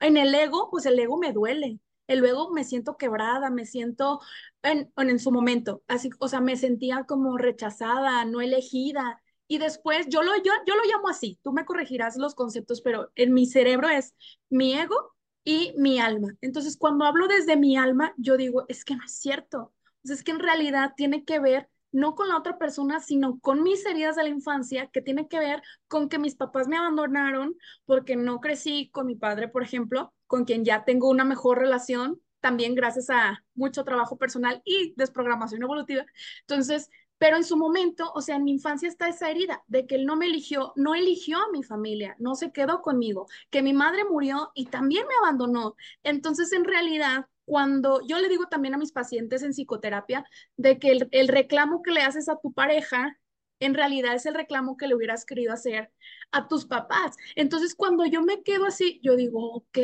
en 0.00 0.16
el 0.16 0.34
ego, 0.34 0.68
pues 0.68 0.84
el 0.86 0.98
ego 0.98 1.16
me 1.16 1.32
duele. 1.32 1.78
El 2.08 2.24
ego 2.24 2.50
me 2.50 2.64
siento 2.64 2.96
quebrada, 2.96 3.50
me 3.50 3.64
siento 3.64 4.20
en, 4.62 4.92
en 4.96 5.18
su 5.20 5.30
momento, 5.30 5.84
así, 5.86 6.10
o 6.18 6.26
sea, 6.28 6.40
me 6.40 6.56
sentía 6.56 7.04
como 7.04 7.38
rechazada, 7.38 8.24
no 8.24 8.40
elegida. 8.40 9.22
Y 9.46 9.58
después 9.58 10.08
yo 10.08 10.22
lo, 10.24 10.34
yo, 10.38 10.52
yo 10.66 10.74
lo 10.74 10.82
llamo 10.84 11.08
así, 11.08 11.38
tú 11.44 11.52
me 11.52 11.64
corregirás 11.64 12.16
los 12.16 12.34
conceptos, 12.34 12.80
pero 12.82 13.12
en 13.14 13.32
mi 13.32 13.46
cerebro 13.46 13.88
es 13.88 14.14
mi 14.50 14.74
ego 14.74 15.13
y 15.44 15.74
mi 15.76 16.00
alma. 16.00 16.36
Entonces, 16.40 16.76
cuando 16.76 17.04
hablo 17.04 17.28
desde 17.28 17.56
mi 17.56 17.76
alma, 17.76 18.14
yo 18.16 18.36
digo, 18.36 18.64
es 18.68 18.84
que 18.84 18.96
no 18.96 19.04
es 19.04 19.12
cierto. 19.12 19.72
es 20.04 20.22
que 20.22 20.32
en 20.32 20.40
realidad 20.40 20.92
tiene 20.96 21.24
que 21.24 21.38
ver 21.40 21.68
no 21.92 22.16
con 22.16 22.28
la 22.28 22.36
otra 22.36 22.58
persona, 22.58 22.98
sino 22.98 23.38
con 23.38 23.62
mis 23.62 23.86
heridas 23.86 24.16
de 24.16 24.24
la 24.24 24.28
infancia, 24.28 24.88
que 24.92 25.00
tiene 25.00 25.28
que 25.28 25.38
ver 25.38 25.62
con 25.86 26.08
que 26.08 26.18
mis 26.18 26.34
papás 26.34 26.66
me 26.66 26.76
abandonaron 26.76 27.54
porque 27.84 28.16
no 28.16 28.40
crecí 28.40 28.90
con 28.90 29.06
mi 29.06 29.14
padre, 29.14 29.48
por 29.48 29.62
ejemplo, 29.62 30.12
con 30.26 30.44
quien 30.44 30.64
ya 30.64 30.84
tengo 30.84 31.08
una 31.08 31.24
mejor 31.24 31.58
relación, 31.60 32.20
también 32.40 32.74
gracias 32.74 33.10
a 33.10 33.44
mucho 33.54 33.84
trabajo 33.84 34.18
personal 34.18 34.60
y 34.64 34.92
desprogramación 34.96 35.62
evolutiva. 35.62 36.04
Entonces, 36.40 36.90
pero 37.24 37.38
en 37.38 37.44
su 37.44 37.56
momento, 37.56 38.12
o 38.14 38.20
sea, 38.20 38.36
en 38.36 38.44
mi 38.44 38.50
infancia 38.50 38.86
está 38.86 39.08
esa 39.08 39.30
herida 39.30 39.64
de 39.66 39.86
que 39.86 39.94
él 39.94 40.04
no 40.04 40.14
me 40.14 40.26
eligió, 40.26 40.74
no 40.76 40.94
eligió 40.94 41.38
a 41.38 41.50
mi 41.50 41.62
familia, 41.62 42.14
no 42.18 42.34
se 42.34 42.52
quedó 42.52 42.82
conmigo, 42.82 43.28
que 43.48 43.62
mi 43.62 43.72
madre 43.72 44.04
murió 44.04 44.52
y 44.54 44.66
también 44.66 45.06
me 45.08 45.14
abandonó. 45.14 45.74
Entonces, 46.02 46.52
en 46.52 46.64
realidad, 46.64 47.24
cuando 47.46 48.02
yo 48.06 48.18
le 48.18 48.28
digo 48.28 48.48
también 48.48 48.74
a 48.74 48.76
mis 48.76 48.92
pacientes 48.92 49.42
en 49.42 49.52
psicoterapia 49.52 50.26
de 50.58 50.78
que 50.78 50.90
el, 50.90 51.08
el 51.12 51.28
reclamo 51.28 51.80
que 51.80 51.92
le 51.92 52.02
haces 52.02 52.28
a 52.28 52.36
tu 52.36 52.52
pareja 52.52 53.18
en 53.58 53.72
realidad 53.72 54.14
es 54.14 54.26
el 54.26 54.34
reclamo 54.34 54.76
que 54.76 54.86
le 54.86 54.94
hubieras 54.94 55.24
querido 55.24 55.54
hacer 55.54 55.90
a 56.30 56.46
tus 56.46 56.66
papás. 56.66 57.16
Entonces, 57.36 57.74
cuando 57.74 58.04
yo 58.04 58.20
me 58.20 58.42
quedo 58.42 58.66
así, 58.66 59.00
yo 59.02 59.16
digo, 59.16 59.50
ok, 59.50 59.78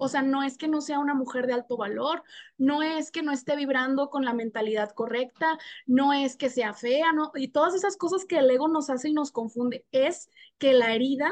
o 0.00 0.08
sea, 0.08 0.22
no 0.22 0.42
es 0.42 0.56
que 0.56 0.66
no 0.66 0.80
sea 0.80 0.98
una 0.98 1.14
mujer 1.14 1.46
de 1.46 1.52
alto 1.52 1.76
valor, 1.76 2.22
no 2.58 2.82
es 2.82 3.10
que 3.10 3.22
no 3.22 3.32
esté 3.32 3.54
vibrando 3.54 4.08
con 4.10 4.24
la 4.24 4.32
mentalidad 4.32 4.92
correcta, 4.92 5.58
no 5.86 6.12
es 6.12 6.36
que 6.36 6.48
sea 6.48 6.72
fea, 6.72 7.12
no, 7.12 7.32
y 7.34 7.48
todas 7.48 7.74
esas 7.74 7.96
cosas 7.96 8.24
que 8.24 8.38
el 8.38 8.50
ego 8.50 8.68
nos 8.68 8.88
hace 8.90 9.10
y 9.10 9.12
nos 9.12 9.30
confunde, 9.30 9.84
es 9.92 10.30
que 10.58 10.72
la 10.72 10.94
herida 10.94 11.30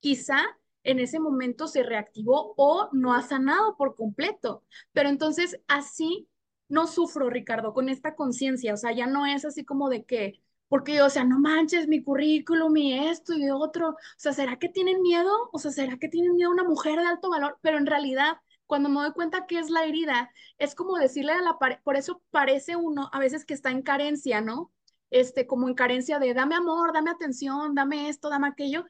quizá 0.00 0.38
en 0.82 0.98
ese 1.00 1.18
momento 1.18 1.66
se 1.66 1.82
reactivó 1.82 2.52
o 2.58 2.90
no 2.92 3.14
ha 3.14 3.22
sanado 3.22 3.76
por 3.76 3.96
completo. 3.96 4.62
Pero 4.92 5.08
entonces 5.08 5.58
así 5.66 6.28
no 6.68 6.86
sufro, 6.86 7.30
Ricardo, 7.30 7.72
con 7.72 7.88
esta 7.88 8.14
conciencia, 8.14 8.74
o 8.74 8.76
sea, 8.76 8.92
ya 8.92 9.06
no 9.06 9.26
es 9.26 9.46
así 9.46 9.64
como 9.64 9.88
de 9.88 10.04
que 10.04 10.43
porque, 10.68 11.02
o 11.02 11.10
sea, 11.10 11.24
no 11.24 11.38
manches 11.38 11.88
mi 11.88 12.02
currículum 12.02 12.76
y 12.76 13.08
esto 13.08 13.34
y 13.34 13.50
otro. 13.50 13.90
O 13.90 13.96
sea, 14.16 14.32
¿será 14.32 14.58
que 14.58 14.68
tienen 14.68 15.02
miedo? 15.02 15.30
O 15.52 15.58
sea, 15.58 15.70
¿será 15.70 15.98
que 15.98 16.08
tienen 16.08 16.34
miedo 16.34 16.50
a 16.50 16.54
una 16.54 16.64
mujer 16.64 16.98
de 16.98 17.06
alto 17.06 17.30
valor? 17.30 17.58
Pero 17.62 17.78
en 17.78 17.86
realidad, 17.86 18.38
cuando 18.66 18.88
me 18.88 19.00
doy 19.02 19.12
cuenta 19.12 19.46
que 19.46 19.58
es 19.58 19.70
la 19.70 19.84
herida, 19.84 20.30
es 20.58 20.74
como 20.74 20.96
decirle 20.98 21.32
a 21.32 21.42
la 21.42 21.58
pared, 21.58 21.78
por 21.84 21.96
eso 21.96 22.22
parece 22.30 22.76
uno 22.76 23.08
a 23.12 23.18
veces 23.18 23.44
que 23.44 23.54
está 23.54 23.70
en 23.70 23.82
carencia, 23.82 24.40
¿no? 24.40 24.72
Este, 25.10 25.46
como 25.46 25.68
en 25.68 25.74
carencia 25.74 26.18
de 26.18 26.34
dame 26.34 26.56
amor, 26.56 26.92
dame 26.92 27.10
atención, 27.10 27.74
dame 27.74 28.08
esto, 28.08 28.30
dame 28.30 28.48
aquello, 28.48 28.84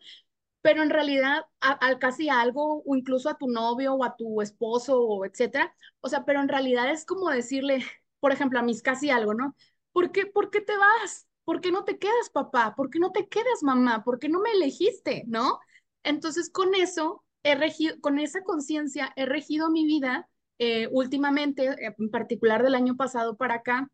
pero 0.63 0.83
en 0.83 0.91
realidad 0.91 1.47
al 1.61 1.99
casi 1.99 2.31
algo, 2.31 2.83
o 2.87 2.97
incluso 2.97 3.29
a 3.29 3.37
tu 3.37 3.49
novio 3.49 3.95
o 3.95 4.05
a 4.05 4.17
tu 4.17 4.41
esposo, 4.41 4.99
o 5.01 5.25
etcétera. 5.27 5.75
O 6.01 6.09
sea, 6.09 6.25
pero 6.25 6.41
en 6.41 6.49
realidad 6.49 6.91
es 6.91 7.05
como 7.05 7.29
decirle, 7.31 7.85
por 8.21 8.33
ejemplo, 8.33 8.59
a 8.59 8.63
mis 8.63 8.83
casi 8.83 9.11
algo, 9.11 9.35
¿no? 9.35 9.55
¿Por 9.93 10.11
qué, 10.13 10.27
¿Por 10.27 10.51
qué 10.51 10.61
te 10.63 10.77
vas? 10.77 11.29
¿Por 11.45 11.61
qué 11.61 11.71
no 11.73 11.85
te 11.85 11.99
quedas, 11.99 12.31
papá? 12.33 12.75
¿Por 12.77 12.91
qué 12.91 12.99
no 12.99 13.13
te 13.13 13.29
quedas, 13.29 13.63
mamá? 13.63 14.05
¿Por 14.05 14.19
qué 14.19 14.29
no 14.29 14.41
me 14.41 14.53
elegiste? 14.53 15.25
¿No? 15.27 15.61
Entonces, 16.03 16.51
con 16.51 16.75
eso, 16.75 17.25
he 17.43 17.55
regido, 17.55 18.01
con 18.01 18.19
esa 18.19 18.43
conciencia, 18.43 19.13
he 19.17 19.27
regido 19.27 19.71
mi 19.71 19.85
vida 19.87 20.29
eh, 20.59 20.89
últimamente, 20.93 21.67
eh, 21.67 21.95
en 21.99 22.11
particular 22.11 22.63
del 22.63 22.75
año 22.75 22.97
pasado 22.97 23.37
para 23.37 23.57
acá, 23.57 23.91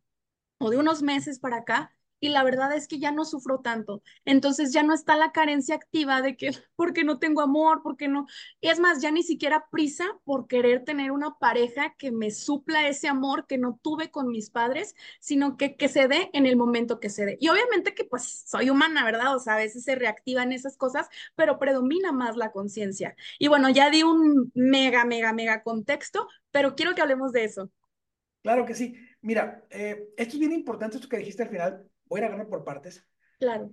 o 0.58 0.70
de 0.70 0.78
unos 0.78 1.02
meses 1.02 1.38
para 1.40 1.58
acá, 1.58 1.92
y 2.20 2.28
la 2.28 2.44
verdad 2.44 2.72
es 2.74 2.86
que 2.86 2.98
ya 2.98 3.10
no 3.10 3.24
sufro 3.24 3.60
tanto. 3.60 4.02
Entonces 4.24 4.72
ya 4.72 4.82
no 4.82 4.94
está 4.94 5.16
la 5.16 5.32
carencia 5.32 5.74
activa 5.74 6.22
de 6.22 6.36
que, 6.36 6.50
porque 6.76 7.04
no 7.04 7.18
tengo 7.18 7.40
amor, 7.40 7.80
porque 7.82 8.08
no. 8.08 8.26
Y 8.60 8.68
es 8.68 8.78
más, 8.78 9.00
ya 9.02 9.10
ni 9.10 9.22
siquiera 9.22 9.66
prisa 9.70 10.04
por 10.24 10.46
querer 10.46 10.84
tener 10.84 11.10
una 11.10 11.38
pareja 11.38 11.94
que 11.98 12.12
me 12.12 12.30
supla 12.30 12.88
ese 12.88 13.08
amor 13.08 13.46
que 13.46 13.58
no 13.58 13.80
tuve 13.82 14.10
con 14.10 14.28
mis 14.28 14.50
padres, 14.50 14.94
sino 15.20 15.56
que, 15.56 15.76
que 15.76 15.88
se 15.88 16.08
dé 16.08 16.30
en 16.32 16.46
el 16.46 16.56
momento 16.56 17.00
que 17.00 17.10
se 17.10 17.24
dé. 17.24 17.38
Y 17.40 17.48
obviamente 17.48 17.94
que 17.94 18.04
pues 18.04 18.44
soy 18.46 18.70
humana, 18.70 19.04
¿verdad? 19.04 19.34
O 19.34 19.38
sea, 19.38 19.54
a 19.54 19.58
veces 19.58 19.84
se 19.84 19.94
reactivan 19.94 20.52
esas 20.52 20.76
cosas, 20.76 21.08
pero 21.34 21.58
predomina 21.58 22.12
más 22.12 22.36
la 22.36 22.52
conciencia. 22.52 23.16
Y 23.38 23.48
bueno, 23.48 23.70
ya 23.70 23.90
di 23.90 24.02
un 24.02 24.52
mega, 24.54 25.04
mega, 25.04 25.32
mega 25.32 25.62
contexto, 25.62 26.28
pero 26.50 26.74
quiero 26.74 26.94
que 26.94 27.02
hablemos 27.02 27.32
de 27.32 27.44
eso. 27.44 27.70
Claro 28.42 28.64
que 28.64 28.74
sí. 28.74 28.94
Mira, 29.22 29.64
eh, 29.70 30.08
esto 30.16 30.34
es 30.34 30.40
bien 30.40 30.52
importante, 30.52 30.96
esto 30.96 31.08
que 31.08 31.18
dijiste 31.18 31.42
al 31.42 31.50
final, 31.50 31.89
voy 32.10 32.20
a 32.20 32.26
agarrar 32.26 32.48
por 32.48 32.64
partes. 32.64 33.06
Claro. 33.38 33.72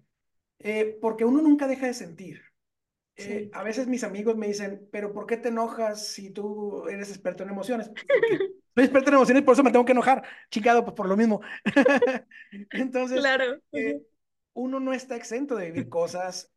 Eh, 0.59 0.97
porque 1.01 1.25
uno 1.25 1.41
nunca 1.41 1.67
deja 1.67 1.87
de 1.87 1.93
sentir. 1.93 2.41
Eh, 3.15 3.49
a 3.51 3.63
veces 3.63 3.87
mis 3.87 4.03
amigos 4.03 4.37
me 4.37 4.47
dicen, 4.47 4.87
pero 4.91 5.11
¿por 5.11 5.25
qué 5.25 5.37
te 5.37 5.49
enojas 5.49 6.07
si 6.07 6.29
tú 6.29 6.87
eres 6.87 7.09
experto 7.09 7.43
en 7.43 7.49
emociones? 7.49 7.91
soy 8.75 8.83
experto 8.83 9.09
en 9.09 9.15
emociones, 9.15 9.43
por 9.43 9.53
eso 9.53 9.63
me 9.63 9.71
tengo 9.71 9.85
que 9.85 9.93
enojar. 9.93 10.23
Chicado, 10.51 10.85
pues 10.85 10.95
por 10.95 11.09
lo 11.09 11.17
mismo. 11.17 11.41
Entonces, 12.71 13.19
claro. 13.19 13.59
Eh, 13.71 14.03
uno 14.53 14.79
no 14.79 14.93
está 14.93 15.15
exento 15.15 15.55
de 15.55 15.71
vivir 15.71 15.89
cosas. 15.89 16.53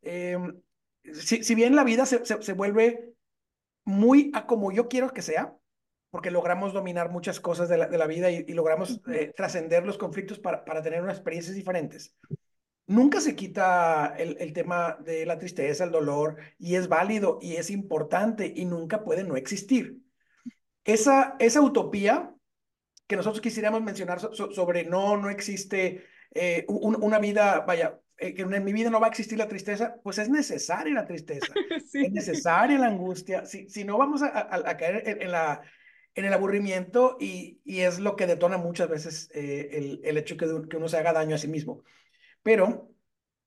Si, 1.13 1.43
si, 1.43 1.55
bien 1.55 1.75
la 1.75 1.83
vida 1.83 2.05
se, 2.05 2.23
se, 2.23 2.53
vuelve 2.53 3.15
muy 3.85 4.29
a 4.35 4.45
como 4.45 4.71
yo 4.71 4.87
quiero 4.87 5.11
que 5.13 5.23
sea, 5.23 5.55
porque 6.11 6.29
logramos 6.29 6.73
dominar 6.73 7.09
muchas 7.09 7.39
cosas 7.39 7.69
de 7.69 7.77
la, 7.77 7.87
de 7.87 7.97
la 7.97 8.05
vida 8.05 8.29
y, 8.29 8.43
logramos 8.53 9.01
trascender 9.35 9.85
los 9.85 9.97
conflictos 9.97 10.39
para, 10.39 10.63
para 10.63 10.81
tener 10.81 11.01
unas 11.01 11.15
experiencias 11.15 11.55
diferentes. 11.55 12.15
Nunca 12.85 13.21
se 13.21 13.35
quita 13.35 14.13
el, 14.17 14.35
el, 14.39 14.51
tema 14.51 14.97
de 15.03 15.25
la 15.25 15.39
tristeza, 15.39 15.85
el 15.85 15.91
dolor, 15.91 16.35
y 16.59 16.75
es 16.75 16.89
válido 16.89 17.39
y 17.41 17.55
es 17.55 17.69
importante 17.69 18.51
y 18.53 18.65
nunca 18.65 19.03
puede 19.03 19.23
no 19.23 19.37
existir. 19.37 19.97
Esa, 20.83 21.35
esa 21.39 21.61
utopía 21.61 22.35
que 23.07 23.15
nosotros 23.15 23.41
quisiéramos 23.41 23.81
mencionar 23.81 24.19
sobre 24.19 24.85
no, 24.85 25.17
no 25.17 25.29
existe 25.29 26.05
eh, 26.33 26.65
una 26.67 27.19
vida, 27.19 27.59
vaya, 27.61 27.99
eh, 28.17 28.33
que 28.33 28.43
en 28.43 28.63
mi 28.63 28.71
vida 28.71 28.89
no 28.89 28.99
va 28.99 29.07
a 29.07 29.09
existir 29.09 29.37
la 29.37 29.47
tristeza, 29.47 29.95
pues 30.03 30.17
es 30.17 30.29
necesaria 30.29 30.93
la 30.93 31.05
tristeza, 31.05 31.47
es 31.93 32.11
necesaria 32.11 32.77
la 32.77 32.87
angustia, 32.87 33.45
si, 33.45 33.67
si 33.69 33.83
no 33.83 33.97
vamos 33.97 34.21
a, 34.21 34.47
a, 34.49 34.77
caer 34.77 35.21
en, 35.21 35.31
la, 35.31 35.61
en 36.15 36.25
el 36.25 36.33
aburrimiento 36.33 37.17
y, 37.19 37.61
y, 37.63 37.81
es 37.81 37.99
lo 37.99 38.15
que 38.15 38.27
detona 38.27 38.57
muchas 38.57 38.89
veces 38.89 39.29
eh, 39.33 39.69
el, 39.73 40.01
el, 40.03 40.17
hecho 40.17 40.37
que, 40.37 40.47
que 40.69 40.77
uno 40.77 40.89
se 40.89 40.97
haga 40.97 41.13
daño 41.13 41.35
a 41.35 41.39
sí 41.39 41.47
mismo. 41.47 41.83
Pero 42.43 42.91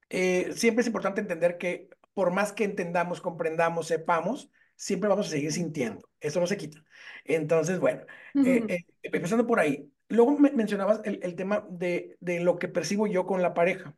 eh, 0.08 0.52
siempre 0.54 0.82
es 0.82 0.86
importante 0.86 1.20
entender 1.20 1.58
que 1.58 1.88
por 2.14 2.30
más 2.32 2.52
que 2.52 2.64
entendamos, 2.64 3.20
comprendamos, 3.20 3.88
sepamos, 3.88 4.50
siempre 4.76 5.08
vamos 5.08 5.26
a 5.26 5.30
seguir 5.30 5.52
sintiendo. 5.52 6.08
Eso 6.20 6.40
no 6.40 6.46
se 6.46 6.56
quita. 6.56 6.84
Entonces, 7.24 7.80
bueno, 7.80 8.02
eh, 8.34 8.64
eh, 8.68 8.84
empezando 9.02 9.46
por 9.46 9.58
ahí. 9.58 9.90
Luego 10.08 10.38
me 10.38 10.52
mencionabas 10.52 11.00
el, 11.04 11.18
el 11.22 11.34
tema 11.34 11.66
de, 11.68 12.16
de, 12.20 12.40
lo 12.40 12.58
que 12.58 12.68
percibo 12.68 13.06
yo 13.06 13.26
con 13.26 13.42
la 13.42 13.54
pareja. 13.54 13.96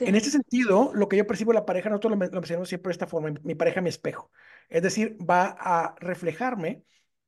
En 0.00 0.16
este 0.16 0.30
sentido, 0.30 0.90
lo 0.94 1.08
que 1.08 1.16
yo 1.16 1.26
percibo 1.26 1.52
de 1.52 1.58
la 1.60 1.66
pareja, 1.66 1.88
nosotros 1.88 2.10
lo, 2.12 2.16
lo 2.16 2.40
mencionamos 2.40 2.68
siempre 2.68 2.90
de 2.90 2.92
esta 2.92 3.06
forma, 3.06 3.34
mi 3.44 3.54
pareja, 3.54 3.80
mi 3.80 3.90
espejo. 3.90 4.32
Es 4.68 4.82
decir, 4.82 5.16
va 5.20 5.56
a 5.58 5.94
reflejarme 6.00 6.82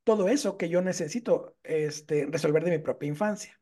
todo 0.05 0.29
eso 0.29 0.57
que 0.57 0.69
yo 0.69 0.83
necesito 0.83 1.57
este, 1.63 2.27
resolver 2.27 2.65
de 2.65 2.71
mi 2.71 2.79
propia 2.79 3.09
infancia. 3.09 3.61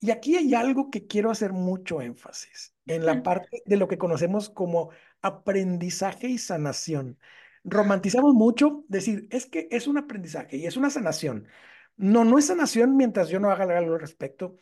Y 0.00 0.10
aquí 0.10 0.36
hay 0.36 0.54
algo 0.54 0.90
que 0.90 1.06
quiero 1.06 1.30
hacer 1.30 1.52
mucho 1.52 2.02
énfasis, 2.02 2.74
en 2.86 3.06
la 3.06 3.22
parte 3.22 3.62
de 3.64 3.76
lo 3.78 3.88
que 3.88 3.96
conocemos 3.96 4.50
como 4.50 4.90
aprendizaje 5.22 6.28
y 6.28 6.36
sanación. 6.36 7.18
Romantizamos 7.64 8.34
mucho 8.34 8.84
decir, 8.88 9.26
es 9.30 9.46
que 9.46 9.66
es 9.70 9.86
un 9.86 9.96
aprendizaje 9.96 10.58
y 10.58 10.66
es 10.66 10.76
una 10.76 10.90
sanación. 10.90 11.48
No, 11.96 12.24
no 12.24 12.38
es 12.38 12.46
sanación 12.46 12.96
mientras 12.96 13.30
yo 13.30 13.40
no 13.40 13.50
haga 13.50 13.78
algo 13.78 13.94
al 13.94 14.00
respecto 14.00 14.56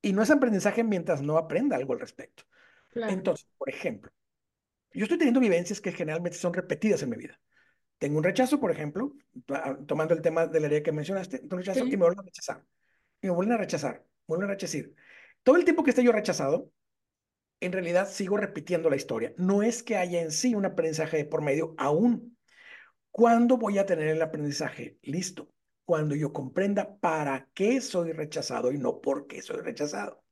y 0.00 0.14
no 0.14 0.22
es 0.22 0.30
aprendizaje 0.30 0.82
mientras 0.82 1.20
no 1.20 1.36
aprenda 1.36 1.76
algo 1.76 1.92
al 1.92 2.00
respecto. 2.00 2.44
Entonces, 2.94 3.46
por 3.58 3.68
ejemplo, 3.68 4.10
yo 4.92 5.02
estoy 5.02 5.18
teniendo 5.18 5.40
vivencias 5.40 5.82
que 5.82 5.92
generalmente 5.92 6.38
son 6.38 6.54
repetidas 6.54 7.02
en 7.02 7.10
mi 7.10 7.16
vida. 7.16 7.38
Tengo 7.98 8.18
un 8.18 8.24
rechazo, 8.24 8.60
por 8.60 8.70
ejemplo, 8.70 9.12
tomando 9.86 10.14
el 10.14 10.20
tema 10.20 10.46
de 10.46 10.60
la 10.60 10.66
área 10.66 10.82
que 10.82 10.92
mencionaste, 10.92 11.40
un 11.42 11.58
rechazo 11.58 11.86
y 11.86 11.90
me 11.90 11.96
vuelven 11.96 12.20
a 12.20 12.22
rechazar. 12.22 12.62
Y 13.22 13.28
me 13.28 13.32
vuelven 13.32 13.54
a 13.54 13.58
rechazar 13.58 14.04
vuelvo 14.26 14.44
a 14.44 14.48
rechazar. 14.48 14.90
Todo 15.42 15.56
el 15.56 15.64
tiempo 15.64 15.84
que 15.84 15.90
esté 15.90 16.02
yo 16.02 16.12
rechazado, 16.12 16.70
en 17.60 17.72
realidad 17.72 18.08
sigo 18.08 18.36
repitiendo 18.36 18.90
la 18.90 18.96
historia. 18.96 19.32
No 19.36 19.62
es 19.62 19.82
que 19.82 19.96
haya 19.96 20.20
en 20.20 20.30
sí 20.30 20.54
un 20.54 20.66
aprendizaje 20.66 21.24
por 21.24 21.42
medio 21.42 21.74
aún. 21.78 22.36
¿Cuándo 23.10 23.56
voy 23.56 23.78
a 23.78 23.86
tener 23.86 24.08
el 24.08 24.22
aprendizaje? 24.22 24.98
Listo. 25.02 25.50
Cuando 25.84 26.14
yo 26.14 26.32
comprenda 26.32 26.98
para 26.98 27.48
qué 27.54 27.80
soy 27.80 28.12
rechazado 28.12 28.72
y 28.72 28.78
no 28.78 29.00
por 29.00 29.26
qué 29.26 29.40
soy 29.40 29.60
rechazado. 29.60 30.22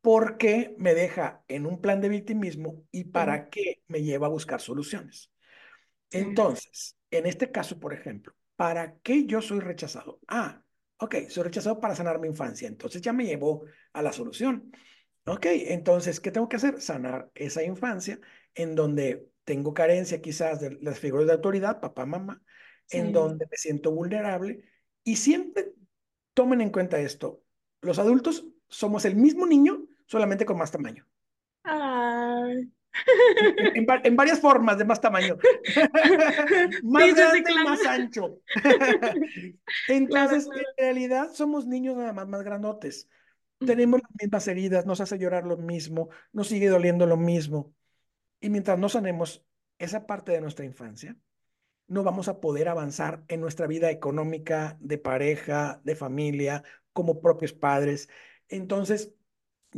¿Por 0.00 0.38
qué 0.38 0.74
me 0.78 0.94
deja 0.94 1.44
en 1.48 1.66
un 1.66 1.80
plan 1.80 2.00
de 2.00 2.08
victimismo 2.08 2.84
y 2.90 3.04
para 3.04 3.50
qué 3.50 3.82
me 3.88 4.02
lleva 4.02 4.28
a 4.28 4.30
buscar 4.30 4.60
soluciones? 4.60 5.30
Entonces, 6.10 6.96
en 7.10 7.26
este 7.26 7.50
caso, 7.50 7.78
por 7.78 7.92
ejemplo, 7.92 8.34
¿para 8.56 8.98
qué 8.98 9.26
yo 9.26 9.40
soy 9.42 9.60
rechazado? 9.60 10.20
Ah, 10.28 10.62
Ok, 10.98 11.14
soy 11.28 11.44
rechazado 11.44 11.78
para 11.80 11.94
sanar 11.94 12.18
mi 12.18 12.28
infancia. 12.28 12.68
Entonces 12.68 13.02
ya 13.02 13.12
me 13.12 13.26
llevó 13.26 13.64
a 13.92 14.02
la 14.02 14.12
solución. 14.12 14.72
Ok, 15.26 15.46
entonces, 15.46 16.20
¿qué 16.20 16.30
tengo 16.30 16.48
que 16.48 16.56
hacer? 16.56 16.80
Sanar 16.80 17.30
esa 17.34 17.62
infancia 17.62 18.20
en 18.54 18.74
donde 18.74 19.28
tengo 19.44 19.74
carencia 19.74 20.22
quizás 20.22 20.60
de 20.60 20.78
las 20.80 20.98
figuras 20.98 21.26
de 21.26 21.34
autoridad, 21.34 21.80
papá, 21.80 22.06
mamá, 22.06 22.42
en 22.90 23.12
donde 23.12 23.46
me 23.50 23.56
siento 23.56 23.90
vulnerable. 23.92 24.64
Y 25.04 25.16
siempre 25.16 25.72
tomen 26.34 26.60
en 26.60 26.70
cuenta 26.70 26.98
esto. 26.98 27.42
Los 27.82 27.98
adultos 27.98 28.46
somos 28.68 29.04
el 29.04 29.16
mismo 29.16 29.46
niño, 29.46 29.86
solamente 30.06 30.46
con 30.46 30.56
más 30.58 30.70
tamaño. 30.72 31.06
Ay. 31.64 31.95
En, 33.74 34.16
varias 34.16 34.40
formas 34.40 34.78
de 34.78 34.84
más 34.84 35.00
tamaño. 35.00 35.36
más 36.82 37.14
grande 37.14 37.50
y 37.50 37.64
más 37.64 37.86
ancho. 37.86 38.40
Entonces, 39.88 40.48
en 40.54 40.84
realidad 40.84 41.30
somos 41.32 41.66
niños 41.66 41.96
nada 41.96 42.12
más 42.12 42.28
más 42.28 42.42
grandotes. 42.42 43.08
Tenemos 43.58 44.00
las 44.02 44.10
mismas 44.20 44.48
heridas, 44.48 44.86
nos 44.86 45.00
hace 45.00 45.18
llorar 45.18 45.46
lo 45.46 45.56
mismo, 45.56 46.10
nos 46.32 46.48
sigue 46.48 46.68
doliendo 46.68 47.06
lo 47.06 47.16
mismo. 47.16 47.74
Y 48.40 48.50
mientras 48.50 48.78
no 48.78 48.88
sanemos 48.88 49.44
esa 49.78 50.06
parte 50.06 50.32
de 50.32 50.40
nuestra 50.40 50.64
infancia, 50.64 51.16
no 51.88 52.02
vamos 52.02 52.28
a 52.28 52.40
poder 52.40 52.68
avanzar 52.68 53.24
en 53.28 53.40
nuestra 53.40 53.66
vida 53.66 53.90
económica, 53.90 54.76
de 54.80 54.98
pareja, 54.98 55.80
de 55.84 55.96
familia, 55.96 56.64
como 56.92 57.20
propios 57.20 57.52
padres. 57.52 58.08
Entonces, 58.48 59.14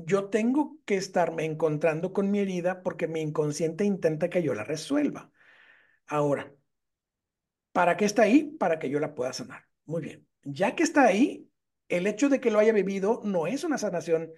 yo 0.04 0.28
tengo 0.28 0.78
que 0.84 0.96
estarme 0.96 1.44
encontrando 1.44 2.12
con 2.12 2.30
mi 2.30 2.40
herida 2.40 2.82
porque 2.82 3.08
mi 3.08 3.20
inconsciente 3.20 3.84
intenta 3.84 4.30
que 4.30 4.42
yo 4.42 4.54
la 4.54 4.64
resuelva. 4.64 5.30
Ahora, 6.06 6.52
¿para 7.72 7.96
qué 7.96 8.04
está 8.04 8.22
ahí? 8.22 8.56
Para 8.58 8.78
que 8.78 8.90
yo 8.90 9.00
la 9.00 9.14
pueda 9.14 9.32
sanar. 9.32 9.66
Muy 9.84 10.02
bien. 10.02 10.26
Ya 10.42 10.74
que 10.74 10.82
está 10.82 11.04
ahí, 11.04 11.50
el 11.88 12.06
hecho 12.06 12.28
de 12.28 12.40
que 12.40 12.50
lo 12.50 12.58
haya 12.58 12.72
vivido 12.72 13.20
no 13.24 13.46
es 13.46 13.64
una 13.64 13.78
sanación, 13.78 14.32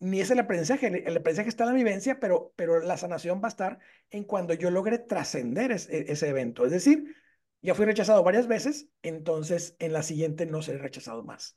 ni 0.00 0.20
es 0.20 0.30
el 0.30 0.38
aprendizaje. 0.38 0.86
El, 0.86 1.16
aprendizaje 1.16 1.48
está 1.48 1.64
en 1.64 1.70
la 1.70 1.76
vivencia, 1.76 2.18
pero, 2.20 2.52
pero 2.56 2.80
la 2.80 2.96
sanación 2.96 3.40
va 3.42 3.48
a 3.48 3.50
estar 3.50 3.78
en 4.10 4.24
cuando 4.24 4.54
yo 4.54 4.70
logre 4.70 4.98
trascender 4.98 5.72
ese, 5.72 6.10
ese 6.10 6.28
evento. 6.28 6.64
Es 6.64 6.72
decir, 6.72 7.14
ya 7.62 7.74
fui 7.74 7.86
rechazado 7.86 8.22
varias 8.22 8.46
veces, 8.46 8.88
entonces 9.02 9.76
en 9.78 9.92
la 9.92 10.02
siguiente 10.02 10.46
no 10.46 10.62
seré 10.62 10.78
rechazado 10.78 11.24
más. 11.24 11.56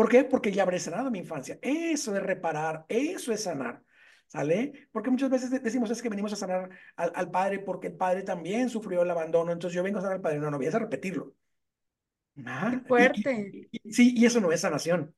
¿Por 0.00 0.08
qué? 0.08 0.24
Porque 0.24 0.50
ya 0.50 0.62
habré 0.62 0.78
sanado 0.78 1.10
mi 1.10 1.18
infancia. 1.18 1.58
Eso 1.60 2.16
es 2.16 2.22
reparar, 2.22 2.86
eso 2.88 3.34
es 3.34 3.42
sanar. 3.42 3.84
¿Sale? 4.28 4.88
Porque 4.92 5.10
muchas 5.10 5.28
veces 5.28 5.62
decimos 5.62 5.90
es 5.90 6.00
que 6.00 6.08
venimos 6.08 6.32
a 6.32 6.36
sanar 6.36 6.70
al, 6.96 7.30
padre 7.30 7.58
porque 7.58 7.88
el 7.88 7.96
padre 7.98 8.22
también 8.22 8.70
sufrió 8.70 9.02
el 9.02 9.10
abandono, 9.10 9.52
entonces 9.52 9.76
yo 9.76 9.82
vengo 9.82 9.98
a 9.98 10.00
sanar 10.00 10.16
al 10.16 10.22
padre. 10.22 10.38
No, 10.38 10.50
no, 10.50 10.56
voy 10.56 10.68
a 10.68 10.70
repetirlo. 10.70 11.34
Ah, 12.46 12.80
fuerte. 12.88 13.68
sí, 13.90 14.14
y 14.16 14.24
eso 14.24 14.40
no 14.40 14.50
es 14.50 14.62
sanación. 14.62 15.14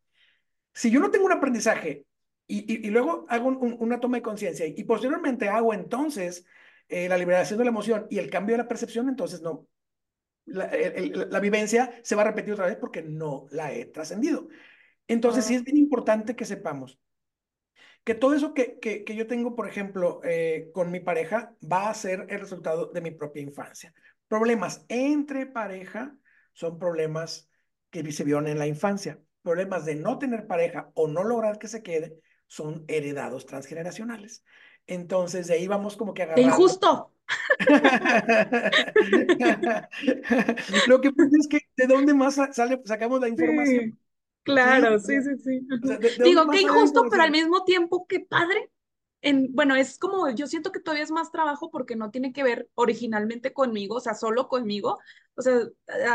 Si 0.74 0.90
yo 0.90 0.98
no 0.98 1.12
tengo 1.12 1.26
un 1.26 1.32
aprendizaje 1.32 2.04
y, 2.48 2.84
y, 2.84 2.90
luego 2.90 3.24
hago 3.28 3.50
una 3.50 4.00
toma 4.00 4.16
de 4.16 4.22
conciencia 4.22 4.66
y, 4.66 4.82
posteriormente 4.82 5.48
hago 5.48 5.74
entonces 5.74 6.44
eh, 6.88 7.08
la 7.08 7.18
liberación 7.18 7.56
de 7.58 7.66
la 7.66 7.70
emoción 7.70 8.08
y 8.10 8.18
el 8.18 8.30
cambio 8.30 8.54
de 8.54 8.64
la 8.64 8.68
percepción, 8.68 9.08
entonces 9.08 9.42
no. 9.42 9.68
La, 10.44 10.68
la 11.30 11.38
vivencia 11.38 12.00
se 12.02 12.16
va 12.16 12.22
a 12.22 12.24
repetir 12.24 12.54
otra 12.54 12.66
vez 12.66 12.74
porque 12.74 13.00
no 13.00 13.46
la 13.52 13.72
he 13.72 13.84
trascendido. 13.84 14.48
Entonces, 15.08 15.44
sí 15.44 15.54
es 15.54 15.64
bien 15.64 15.76
importante 15.76 16.36
que 16.36 16.44
sepamos 16.44 16.98
que 18.04 18.14
todo 18.14 18.34
eso 18.34 18.54
que, 18.54 18.78
que, 18.80 19.04
que 19.04 19.14
yo 19.14 19.26
tengo, 19.26 19.54
por 19.54 19.68
ejemplo, 19.68 20.20
eh, 20.24 20.70
con 20.74 20.90
mi 20.90 21.00
pareja, 21.00 21.54
va 21.62 21.88
a 21.88 21.94
ser 21.94 22.26
el 22.30 22.40
resultado 22.40 22.86
de 22.86 23.00
mi 23.00 23.12
propia 23.12 23.42
infancia. 23.42 23.94
Problemas 24.28 24.84
entre 24.88 25.46
pareja 25.46 26.16
son 26.52 26.78
problemas 26.78 27.48
que 27.90 28.10
se 28.12 28.24
vieron 28.24 28.48
en 28.48 28.58
la 28.58 28.66
infancia. 28.66 29.20
Problemas 29.42 29.84
de 29.84 29.94
no 29.94 30.18
tener 30.18 30.46
pareja 30.46 30.90
o 30.94 31.08
no 31.08 31.24
lograr 31.24 31.58
que 31.58 31.68
se 31.68 31.82
quede 31.82 32.18
son 32.46 32.84
heredados 32.88 33.46
transgeneracionales. 33.46 34.44
Entonces, 34.86 35.46
de 35.46 35.54
ahí 35.54 35.68
vamos 35.68 35.96
como 35.96 36.14
que 36.14 36.22
agarrando. 36.22 36.50
Injusto. 36.50 37.12
Lo 40.86 41.00
que 41.00 41.12
pasa 41.12 41.30
es 41.38 41.48
que 41.48 41.60
de 41.76 41.86
dónde 41.86 42.14
más 42.14 42.38
sale, 42.52 42.80
sacamos 42.84 43.20
la 43.20 43.28
información. 43.28 43.98
Claro, 44.44 44.98
sí, 44.98 45.22
sí, 45.22 45.36
sí. 45.38 45.66
Digo, 46.22 46.48
qué 46.48 46.62
injusto, 46.62 47.04
pero 47.10 47.22
al 47.22 47.30
mismo 47.30 47.64
tiempo, 47.64 48.06
qué 48.08 48.20
padre. 48.20 48.70
En, 49.20 49.54
bueno, 49.54 49.76
es 49.76 49.98
como, 49.98 50.28
yo 50.30 50.48
siento 50.48 50.72
que 50.72 50.80
todavía 50.80 51.04
es 51.04 51.12
más 51.12 51.30
trabajo 51.30 51.70
porque 51.70 51.94
no 51.94 52.10
tiene 52.10 52.32
que 52.32 52.42
ver 52.42 52.68
originalmente 52.74 53.52
conmigo, 53.52 53.96
o 53.96 54.00
sea, 54.00 54.14
solo 54.14 54.48
conmigo, 54.48 54.98
o 55.36 55.42
sea, 55.42 55.60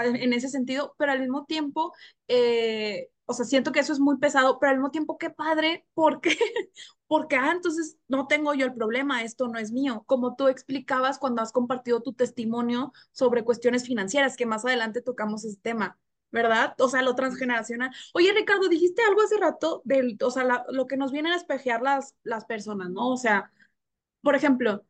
en 0.04 0.34
ese 0.34 0.50
sentido, 0.50 0.94
pero 0.98 1.14
al 1.14 1.22
mismo 1.22 1.46
tiempo, 1.46 1.94
eh, 2.28 3.10
o 3.26 3.34
sea, 3.34 3.46
siento 3.46 3.72
que 3.72 3.80
eso 3.80 3.94
es 3.94 4.00
muy 4.00 4.18
pesado, 4.18 4.60
pero 4.60 4.72
al 4.72 4.78
mismo 4.78 4.92
tiempo, 4.92 5.18
qué 5.18 5.30
padre, 5.30 5.86
porque, 5.94 6.30
porque, 7.08 7.38
ah, 7.38 7.52
entonces 7.54 7.98
no 8.10 8.28
tengo 8.28 8.54
yo 8.54 8.66
el 8.66 8.74
problema, 8.74 9.24
esto 9.24 9.48
no 9.48 9.58
es 9.58 9.72
mío, 9.72 10.04
como 10.06 10.36
tú 10.36 10.50
explicabas 10.50 11.18
cuando 11.18 11.42
has 11.42 11.54
compartido 11.54 12.02
tu 12.02 12.12
testimonio 12.14 12.92
sobre 13.12 13.46
cuestiones 13.46 13.86
financieras, 13.86 14.36
que 14.36 14.46
más 14.46 14.66
adelante 14.66 15.02
tocamos 15.02 15.46
ese 15.46 15.60
tema. 15.62 15.98
¿Verdad? 16.32 16.76
O 16.80 16.90
sea, 16.90 17.02
lo 17.02 17.16
transgeneracional. 17.16 17.92
Oye, 18.14 18.34
Ricardo, 18.34 18.70
dijiste 18.70 19.02
algo 19.04 19.22
hace 19.22 19.38
rato 19.38 19.82
del, 19.86 20.18
o 20.22 20.32
sea, 20.32 20.66
lo 20.70 20.88
que 20.88 20.98
nos 20.98 21.12
vienen 21.12 21.34
a 21.34 21.38
espejear 21.38 21.82
las, 21.82 22.16
las 22.24 22.46
personas, 22.46 22.90
¿no? 22.90 23.10
O 23.10 23.18
sea, 23.18 23.52
por 24.22 24.36
ejemplo, 24.36 24.86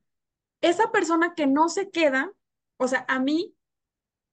esa 0.62 0.91
persona 0.91 1.34
que 1.36 1.47
no 1.47 1.69
se 1.69 1.89
queda, 1.89 2.32
o 2.78 2.88
sea, 2.88 3.06
a 3.08 3.19
mí 3.19 3.56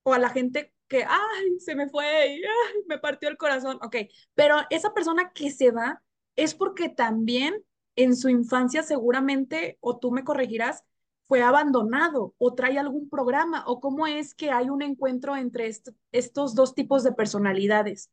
o 0.03 0.15
a 0.15 0.19
la 0.19 0.31
gente 0.31 0.73
que, 0.89 1.05
ay, 1.05 1.61
se 1.61 1.75
me 1.75 1.89
fue, 1.89 2.37
y, 2.37 2.43
me 2.87 2.99
partió 2.99 3.29
el 3.29 3.37
corazón, 3.37 3.79
ok, 3.83 3.97
pero 4.35 4.57
esa 4.71 4.95
persona 4.95 5.33
que 5.35 5.51
se 5.51 5.71
va 5.71 6.03
es 6.37 6.55
porque 6.55 6.89
también 6.89 7.65
en 7.97 8.17
su 8.17 8.29
infancia 8.29 8.83
seguramente, 8.83 9.79
o 9.81 9.99
tú 9.99 10.11
me 10.11 10.25
corregirás, 10.25 10.85
fue 11.27 11.43
abandonado 11.43 12.35
o 12.39 12.55
trae 12.55 12.79
algún 12.79 13.09
programa 13.09 13.65
o 13.67 13.81
cómo 13.81 14.07
es 14.07 14.35
que 14.35 14.51
hay 14.51 14.71
un 14.71 14.83
encuentro 14.83 15.37
entre 15.37 15.71
estos 16.13 16.55
dos 16.55 16.75
tipos 16.75 17.03
de 17.03 17.13
personalidades. 17.13 18.11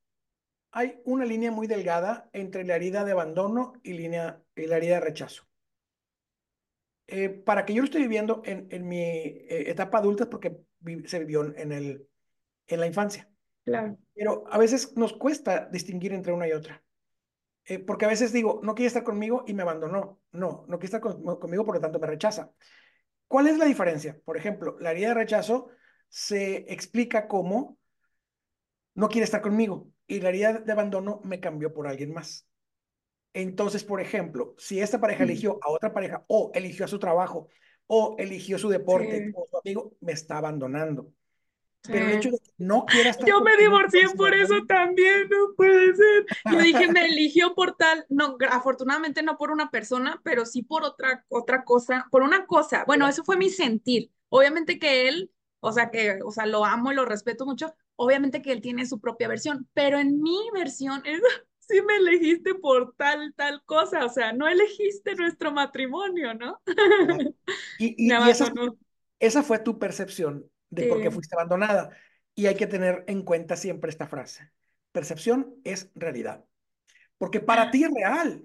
Hay 0.72 1.02
una 1.04 1.26
línea 1.26 1.52
muy 1.52 1.68
delgada 1.68 2.30
entre 2.32 2.64
la 2.64 2.76
herida 2.76 3.04
de 3.04 3.12
abandono 3.12 3.74
y, 3.84 3.94
línea, 3.94 4.42
y 4.56 4.68
la 4.68 4.78
herida 4.78 4.96
de 4.96 5.02
rechazo. 5.02 5.44
Eh, 7.08 7.28
para 7.28 7.66
que 7.66 7.74
yo 7.74 7.82
lo 7.82 7.86
esté 7.86 8.00
viviendo 8.00 8.42
en, 8.46 8.68
en 8.72 8.88
mi 8.88 9.02
eh, 9.02 9.70
etapa 9.70 9.98
adulta 9.98 10.24
es 10.24 10.30
porque 10.30 10.62
se 11.06 11.20
vivió 11.20 11.44
en, 11.44 11.74
el, 11.74 12.08
en 12.68 12.80
la 12.80 12.88
infancia. 12.88 13.30
Claro. 13.66 13.98
Pero 14.16 14.46
a 14.50 14.58
veces 14.58 14.96
nos 14.96 15.12
cuesta 15.14 15.68
distinguir 15.70 16.14
entre 16.14 16.32
una 16.32 16.48
y 16.48 16.54
otra. 16.54 16.82
Eh, 17.66 17.80
porque 17.80 18.06
a 18.06 18.08
veces 18.08 18.32
digo, 18.32 18.62
no 18.64 18.74
quiere 18.74 18.88
estar 18.88 19.04
conmigo 19.04 19.44
y 19.46 19.54
me 19.54 19.64
abandonó. 19.64 20.22
No, 20.32 20.66
no 20.68 20.80
quiere 20.80 20.96
estar 20.96 21.02
conmigo, 21.02 21.66
por 21.66 21.76
lo 21.76 21.82
tanto 21.82 22.00
me 22.00 22.08
rechaza. 22.08 22.52
¿Cuál 23.32 23.48
es 23.48 23.58
la 23.58 23.64
diferencia? 23.64 24.20
Por 24.26 24.36
ejemplo, 24.36 24.76
la 24.82 24.92
herida 24.92 25.08
de 25.08 25.14
rechazo 25.14 25.70
se 26.10 26.66
explica 26.68 27.30
como 27.30 27.78
no 28.94 29.08
quiere 29.08 29.24
estar 29.24 29.42
conmigo 29.42 29.90
y 30.06 30.20
la 30.20 30.28
herida 30.28 30.52
de 30.56 30.70
abandono 30.70 31.22
me 31.24 31.40
cambió 31.40 31.74
por 31.74 31.88
alguien 31.88 32.12
más. 32.12 32.46
Entonces, 33.34 33.86
por 33.86 34.02
ejemplo, 34.02 34.54
si 34.58 34.82
esta 34.82 35.00
pareja 35.00 35.24
eligió 35.24 35.60
a 35.62 35.72
otra 35.72 35.94
pareja 35.94 36.26
o 36.28 36.52
eligió 36.54 36.84
a 36.84 36.90
su 36.90 37.00
trabajo 37.00 37.48
o 37.88 38.18
eligió 38.20 38.58
su 38.58 38.68
deporte 38.68 39.32
o 39.34 39.46
su 39.50 39.58
amigo, 39.60 39.94
me 40.02 40.12
está 40.12 40.38
abandonando. 40.38 41.14
Pero 41.84 42.06
el 42.06 42.12
hecho 42.14 42.30
de 42.30 42.38
que 42.38 42.52
no 42.58 42.86
quiera 42.86 43.10
estar 43.10 43.28
Yo 43.28 43.42
me 43.42 43.58
divorcié 43.58 44.08
por 44.16 44.34
eso 44.34 44.66
también, 44.68 45.28
no 45.30 45.56
puede 45.56 45.96
ser. 45.96 46.26
Yo 46.52 46.60
dije, 46.60 46.92
me 46.92 47.06
eligió 47.08 47.56
por 47.56 47.76
tal, 47.76 48.06
no, 48.10 48.38
afortunadamente 48.50 49.24
no 49.24 49.38
por 49.38 49.52
una 49.52 49.72
persona, 49.72 50.22
pero 50.24 50.46
sí 50.46 50.62
por 50.62 50.84
otra, 50.84 51.26
otra 51.30 51.64
cosa, 51.64 52.08
por 52.12 52.22
una 52.22 52.46
cosa. 52.46 52.84
Bueno, 52.86 53.08
eso 53.08 53.24
fue 53.24 53.38
mi 53.38 53.50
sentir. 53.50 54.12
Obviamente 54.30 54.78
que 54.78 55.08
él, 55.08 55.32
o 55.60 55.72
sea, 55.72 55.90
que, 55.90 56.20
o 56.24 56.32
sea, 56.32 56.46
lo 56.46 56.66
amo 56.66 56.92
y 56.92 56.96
lo 56.96 57.06
respeto 57.06 57.46
mucho. 57.46 57.74
Obviamente 57.96 58.42
que 58.42 58.52
él 58.52 58.62
tiene 58.62 58.86
su 58.86 59.00
propia 59.00 59.28
versión, 59.28 59.68
pero 59.74 59.98
en 59.98 60.22
mi 60.22 60.38
versión, 60.54 61.02
es, 61.06 61.20
sí 61.58 61.82
me 61.82 61.96
elegiste 61.96 62.54
por 62.54 62.94
tal, 62.96 63.34
tal 63.36 63.64
cosa. 63.66 64.06
O 64.06 64.10
sea, 64.10 64.34
no 64.34 64.48
elegiste 64.48 65.16
nuestro 65.16 65.52
matrimonio, 65.52 66.36
¿no? 66.36 66.62
Y, 67.80 67.96
y, 68.08 68.12
esa, 68.30 68.54
esa 69.20 69.42
fue 69.42 69.58
tu 69.58 69.80
percepción 69.80 70.51
de 70.72 70.88
por 70.88 71.02
qué 71.02 71.12
fuiste 71.12 71.36
abandonada. 71.36 71.92
Y 72.34 72.48
hay 72.48 72.56
que 72.56 72.66
tener 72.66 73.04
en 73.08 73.22
cuenta 73.22 73.56
siempre 73.56 73.92
esta 73.92 74.08
frase. 74.08 74.50
Percepción 74.92 75.56
es 75.64 75.92
realidad. 75.94 76.44
Porque 77.18 77.40
para 77.40 77.70
ti 77.70 77.84
es 77.84 77.92
real. 77.94 78.44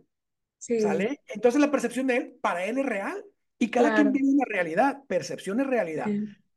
¿Sale? 0.58 1.20
Entonces 1.28 1.60
la 1.60 1.70
percepción 1.70 2.06
de 2.08 2.16
él, 2.16 2.36
para 2.42 2.66
él 2.66 2.78
es 2.78 2.86
real. 2.86 3.24
Y 3.58 3.70
cada 3.70 3.94
quien 3.94 4.12
vive 4.12 4.28
una 4.28 4.44
realidad. 4.46 5.02
Percepción 5.08 5.60
es 5.60 5.66
realidad. 5.66 6.06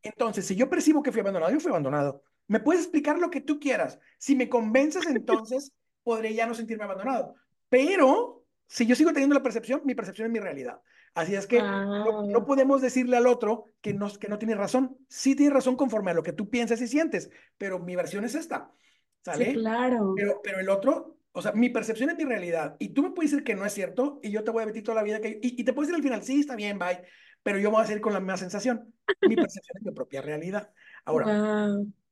Entonces, 0.01 0.45
si 0.45 0.55
yo 0.55 0.69
percibo 0.69 1.01
que 1.01 1.11
fui 1.11 1.21
abandonado, 1.21 1.51
yo 1.51 1.59
fui 1.59 1.69
abandonado. 1.69 2.23
Me 2.47 2.59
puedes 2.59 2.81
explicar 2.81 3.19
lo 3.19 3.29
que 3.29 3.41
tú 3.41 3.59
quieras. 3.59 3.99
Si 4.17 4.35
me 4.35 4.49
convences, 4.49 5.05
entonces 5.07 5.71
podré 6.03 6.33
ya 6.33 6.47
no 6.47 6.55
sentirme 6.55 6.83
abandonado. 6.83 7.35
Pero 7.69 8.43
si 8.67 8.85
yo 8.85 8.95
sigo 8.95 9.13
teniendo 9.13 9.35
la 9.35 9.43
percepción, 9.43 9.81
mi 9.85 9.95
percepción 9.95 10.27
es 10.27 10.31
mi 10.31 10.39
realidad. 10.39 10.81
Así 11.13 11.35
es 11.35 11.47
que 11.47 11.61
no, 11.61 12.45
podemos 12.45 12.81
decirle 12.81 13.17
al 13.17 13.27
otro 13.27 13.65
que 13.81 13.93
no, 13.93 14.11
que 14.17 14.27
no 14.27 14.37
tiene 14.37 14.55
razón. 14.55 14.97
Sí 15.07 15.35
tiene 15.35 15.53
razón 15.53 15.75
conforme 15.75 16.11
a 16.11 16.13
lo 16.13 16.23
que 16.23 16.33
tú 16.33 16.49
piensas 16.49 16.81
y 16.81 16.87
sientes, 16.87 17.29
pero 17.57 17.79
mi 17.79 17.95
versión 17.95 18.23
es 18.25 18.35
esta. 18.35 18.71
¿Sale? 19.23 19.45
Sí, 19.45 19.53
claro. 19.53 20.13
Pero, 20.15 20.39
pero 20.43 20.59
el 20.59 20.69
otro, 20.69 21.17
o 21.31 21.41
sea, 21.41 21.51
mi 21.51 21.69
percepción 21.69 22.09
es 22.09 22.17
mi 22.17 22.23
realidad. 22.23 22.75
Y 22.79 22.89
tú 22.89 23.03
me 23.03 23.11
puedes 23.11 23.31
decir 23.31 23.43
que 23.43 23.55
no 23.55 23.65
es 23.65 23.73
cierto 23.73 24.19
y 24.23 24.31
yo 24.31 24.43
te 24.43 24.51
voy 24.51 24.63
a 24.63 24.65
mentir 24.65 24.83
toda 24.83 24.95
la 24.95 25.03
vida. 25.03 25.19
Que, 25.19 25.39
y, 25.41 25.59
y 25.59 25.63
te 25.63 25.73
puedes 25.73 25.87
decir 25.87 25.95
al 25.95 26.03
final, 26.03 26.23
sí, 26.23 26.39
está 26.39 26.55
bien, 26.55 26.79
bye. 26.79 27.01
Pero 27.43 27.57
yo 27.57 27.71
voy 27.71 27.81
a 27.81 27.85
seguir 27.85 28.01
con 28.01 28.13
la 28.13 28.19
misma 28.19 28.37
sensación. 28.37 28.93
Mi 29.21 29.35
percepción 29.35 29.77
es 29.77 29.83
mi 29.83 29.91
propia 29.91 30.21
realidad. 30.21 30.71
Ahora, 31.05 31.69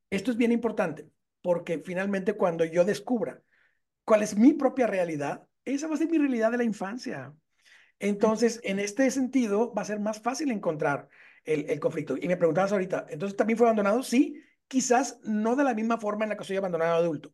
esto 0.09 0.31
es 0.31 0.37
bien 0.37 0.51
importante 0.51 1.09
porque 1.41 1.79
finalmente 1.79 2.33
cuando 2.33 2.65
yo 2.65 2.83
descubra 2.83 3.41
cuál 4.03 4.23
es 4.23 4.37
mi 4.37 4.53
propia 4.53 4.87
realidad, 4.87 5.43
esa 5.65 5.87
va 5.87 5.95
a 5.95 5.97
ser 5.97 6.09
mi 6.09 6.17
realidad 6.17 6.51
de 6.51 6.57
la 6.57 6.63
infancia. 6.63 7.33
Entonces, 7.99 8.59
en 8.63 8.79
este 8.79 9.09
sentido, 9.11 9.73
va 9.73 9.81
a 9.81 9.85
ser 9.85 9.99
más 9.99 10.21
fácil 10.21 10.51
encontrar 10.51 11.09
el, 11.43 11.79
conflicto. 11.79 12.15
Y 12.19 12.27
me 12.27 12.37
preguntabas 12.37 12.71
ahorita, 12.71 13.07
¿entonces 13.09 13.35
también 13.35 13.57
fue 13.57 13.67
abandonado? 13.67 14.03
Sí, 14.03 14.41
quizás 14.67 15.19
no 15.23 15.55
de 15.55 15.63
la 15.63 15.73
misma 15.73 15.97
forma 15.97 16.25
en 16.25 16.29
la 16.29 16.37
que 16.37 16.43
soy 16.43 16.57
abandonado 16.57 16.95
adulto. 16.95 17.33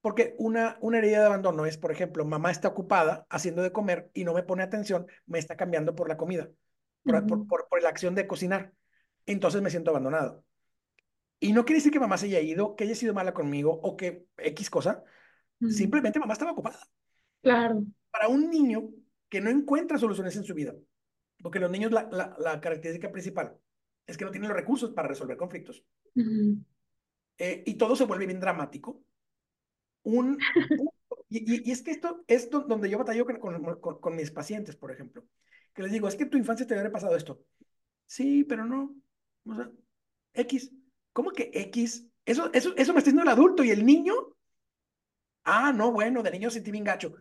Porque 0.00 0.34
una, 0.38 0.78
una 0.80 0.98
herida 0.98 1.18
de 1.18 1.26
abandono 1.26 1.66
es, 1.66 1.76
por 1.76 1.90
ejemplo, 1.90 2.24
mamá 2.24 2.52
está 2.52 2.68
ocupada 2.68 3.26
haciendo 3.28 3.62
de 3.62 3.72
comer 3.72 4.10
y 4.14 4.24
no 4.24 4.32
me 4.32 4.44
pone 4.44 4.62
atención, 4.62 5.06
me 5.26 5.38
está 5.38 5.56
cambiando 5.56 5.96
por 5.96 6.08
la 6.08 6.16
comida, 6.16 6.48
por, 7.02 7.26
por, 7.48 7.82
la 7.82 7.88
acción 7.88 8.14
de 8.14 8.28
cocinar. 8.28 8.72
Entonces 9.26 9.60
me 9.60 9.70
siento 9.70 9.90
abandonado. 9.90 10.44
Y 11.40 11.52
no 11.52 11.64
quiere 11.64 11.78
decir 11.78 11.92
que 11.92 12.00
mamá 12.00 12.16
se 12.16 12.26
haya 12.26 12.40
ido, 12.40 12.76
que 12.76 12.84
haya 12.84 12.94
sido 12.94 13.12
mala 13.12 13.34
conmigo 13.34 13.72
o 13.82 13.96
que 13.96 14.26
X 14.38 14.70
cosa. 14.70 15.02
Simplemente 15.68 16.20
mamá 16.20 16.34
estaba 16.34 16.52
ocupada. 16.52 16.78
Claro. 17.42 17.82
Para 18.10 18.28
un 18.28 18.48
niño, 18.48 18.88
que 19.28 19.40
no 19.40 19.50
encuentra 19.50 19.98
soluciones 19.98 20.36
en 20.36 20.44
su 20.44 20.54
vida. 20.54 20.74
Porque 21.42 21.60
los 21.60 21.70
niños, 21.70 21.92
la, 21.92 22.08
la, 22.38 22.60
característica 22.60 23.12
principal 23.12 23.56
es 24.06 24.16
que 24.16 24.24
no 24.24 24.30
tienen 24.30 24.48
los 24.48 24.56
recursos 24.56 24.92
para 24.92 25.08
resolver 25.08 25.36
conflictos. 25.36 25.84
Eh, 27.38 27.62
y 27.66 27.74
todo 27.74 27.94
se 27.96 28.04
vuelve 28.04 28.26
bien 28.26 28.40
dramático. 28.40 29.02
Un, 30.04 30.38
y, 31.28 31.68
y, 31.68 31.70
es 31.70 31.82
que 31.82 31.90
esto 31.90 32.24
es 32.26 32.48
donde 32.50 32.88
yo 32.88 32.98
batallo 32.98 33.26
con, 33.26 33.80
con, 33.80 34.00
con, 34.00 34.16
mis 34.16 34.30
pacientes, 34.30 34.76
por 34.76 34.92
ejemplo. 34.92 35.26
Que 35.74 35.82
les 35.82 35.92
digo, 35.92 36.08
es 36.08 36.14
que 36.14 36.26
tu 36.26 36.38
infancia 36.38 36.66
te 36.66 36.78
había 36.78 36.92
pasado 36.92 37.16
esto. 37.16 37.42
Sí, 38.06 38.44
pero 38.44 38.64
no. 38.64 38.96
O 39.44 39.54
sea, 39.54 39.70
X. 40.32 40.72
¿Cómo 41.12 41.30
que 41.32 41.50
X? 41.52 42.06
Eso, 42.24 42.50
eso, 42.52 42.74
eso 42.76 42.92
me 42.92 42.98
está 42.98 43.10
diciendo 43.10 43.22
el 43.22 43.28
adulto 43.28 43.62
y 43.64 43.70
el 43.70 43.84
niño. 43.84 44.14
Ah, 45.44 45.72
no, 45.72 45.92
bueno, 45.92 46.22
de 46.22 46.30
niño 46.30 46.50
sentí 46.50 46.70
bien 46.70 46.84
gacho. 46.84 47.14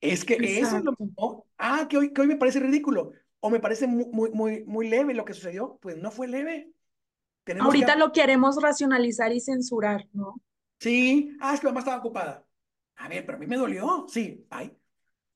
Es 0.00 0.24
que 0.24 0.34
eso 0.34 0.78
es 0.78 0.84
lo 0.84 0.94
mismo. 0.98 1.46
Ah, 1.58 1.86
que 1.88 1.98
hoy, 1.98 2.12
que 2.12 2.20
hoy 2.22 2.26
me 2.26 2.36
parece 2.36 2.60
ridículo. 2.60 3.12
O 3.40 3.50
me 3.50 3.60
parece 3.60 3.86
muy, 3.86 4.30
muy, 4.32 4.64
muy, 4.64 4.88
leve 4.88 5.14
lo 5.14 5.24
que 5.24 5.34
sucedió. 5.34 5.78
Pues 5.80 5.96
no 5.96 6.10
fue 6.10 6.28
leve. 6.28 6.72
Ahorita 7.58 7.96
lo 7.96 8.12
queremos 8.12 8.62
racionalizar 8.62 9.32
y 9.32 9.40
censurar, 9.40 10.06
¿no? 10.12 10.40
Sí. 10.78 11.36
Ah, 11.40 11.54
es 11.54 11.60
que 11.60 11.66
mamá 11.66 11.80
estaba 11.80 11.98
ocupada. 11.98 12.46
A 12.96 13.08
ver, 13.08 13.24
pero 13.24 13.36
a 13.36 13.40
mí 13.40 13.46
me 13.46 13.56
dolió. 13.56 14.06
Sí, 14.08 14.46
ay. 14.50 14.76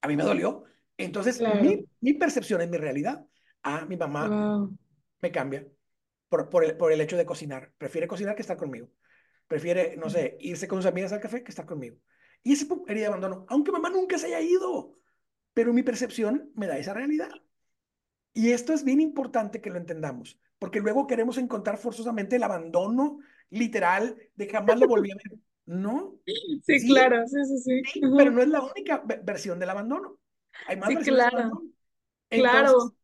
A 0.00 0.09
mí 0.09 0.16
me 0.16 0.22
dolió. 0.22 0.64
Entonces, 0.96 1.42
mi, 1.62 1.85
mi, 2.00 2.12
percepción 2.14 2.61
es 2.61 2.68
mi 2.68 2.77
realidad. 2.77 3.27
Ah, 3.62 3.85
mi 3.88 3.96
mamá 3.96 4.68
me 5.20 5.33
cambia 5.33 5.66
por, 6.29 6.50
por, 6.50 6.64
el, 6.64 6.77
por 6.77 6.92
el 6.92 7.00
hecho 7.00 7.16
de 7.16 7.27
cocinar. 7.27 7.72
Prefiere 7.79 8.07
cocinar 8.07 8.35
que 8.35 8.42
estar 8.42 8.57
conmigo. 8.57 8.90
Prefiere, 9.46 9.96
no 9.96 10.09
sé, 10.09 10.37
irse 10.40 10.68
con 10.68 10.79
sus 10.79 10.87
amigas 10.87 11.12
al 11.12 11.20
café 11.20 11.42
que 11.42 11.50
estar 11.50 11.66
conmigo. 11.66 11.96
Y 12.44 12.52
ese 12.52 12.68
herida 12.87 13.04
de 13.04 13.07
abandono, 13.07 13.46
aunque 13.48 13.72
mamá 13.72 13.88
nunca 13.90 14.18
se 14.18 14.26
haya 14.26 14.40
ido, 14.40 14.92
pero 15.54 15.72
mi 15.72 15.83
percepción 15.83 16.52
me 16.54 16.66
da 16.66 16.78
esa 16.78 16.92
realidad. 16.92 17.30
Y 18.35 18.50
esto 18.50 18.74
es 18.74 18.85
bien 18.85 19.00
importante 19.00 19.61
que 19.61 19.70
lo 19.70 19.78
entendamos, 19.78 20.38
porque 20.59 20.80
luego 20.80 21.07
queremos 21.07 21.38
encontrar 21.38 21.78
forzosamente 21.78 22.37
el 22.37 22.42
abandono 22.42 23.18
literal 23.48 24.16
de 24.35 24.48
jamás 24.48 24.78
lo 24.78 24.87
volví 24.87 25.11
a 25.11 25.16
ver. 25.16 25.38
¿No? 25.66 26.18
Sí, 26.66 26.87
claro, 26.87 27.26
sí, 27.26 27.38
sí, 27.46 27.83
sí. 27.85 28.00
Pero 28.16 28.30
no 28.30 28.42
es 28.42 28.48
la 28.48 28.62
única 28.62 29.02
versión 29.22 29.59
del 29.59 29.70
abandono. 29.70 30.18
Hay 30.66 30.76
más 30.76 30.88
versiones 30.94 31.24
claro. 31.24 31.37
del 32.28 32.46
abandono. 32.46 32.94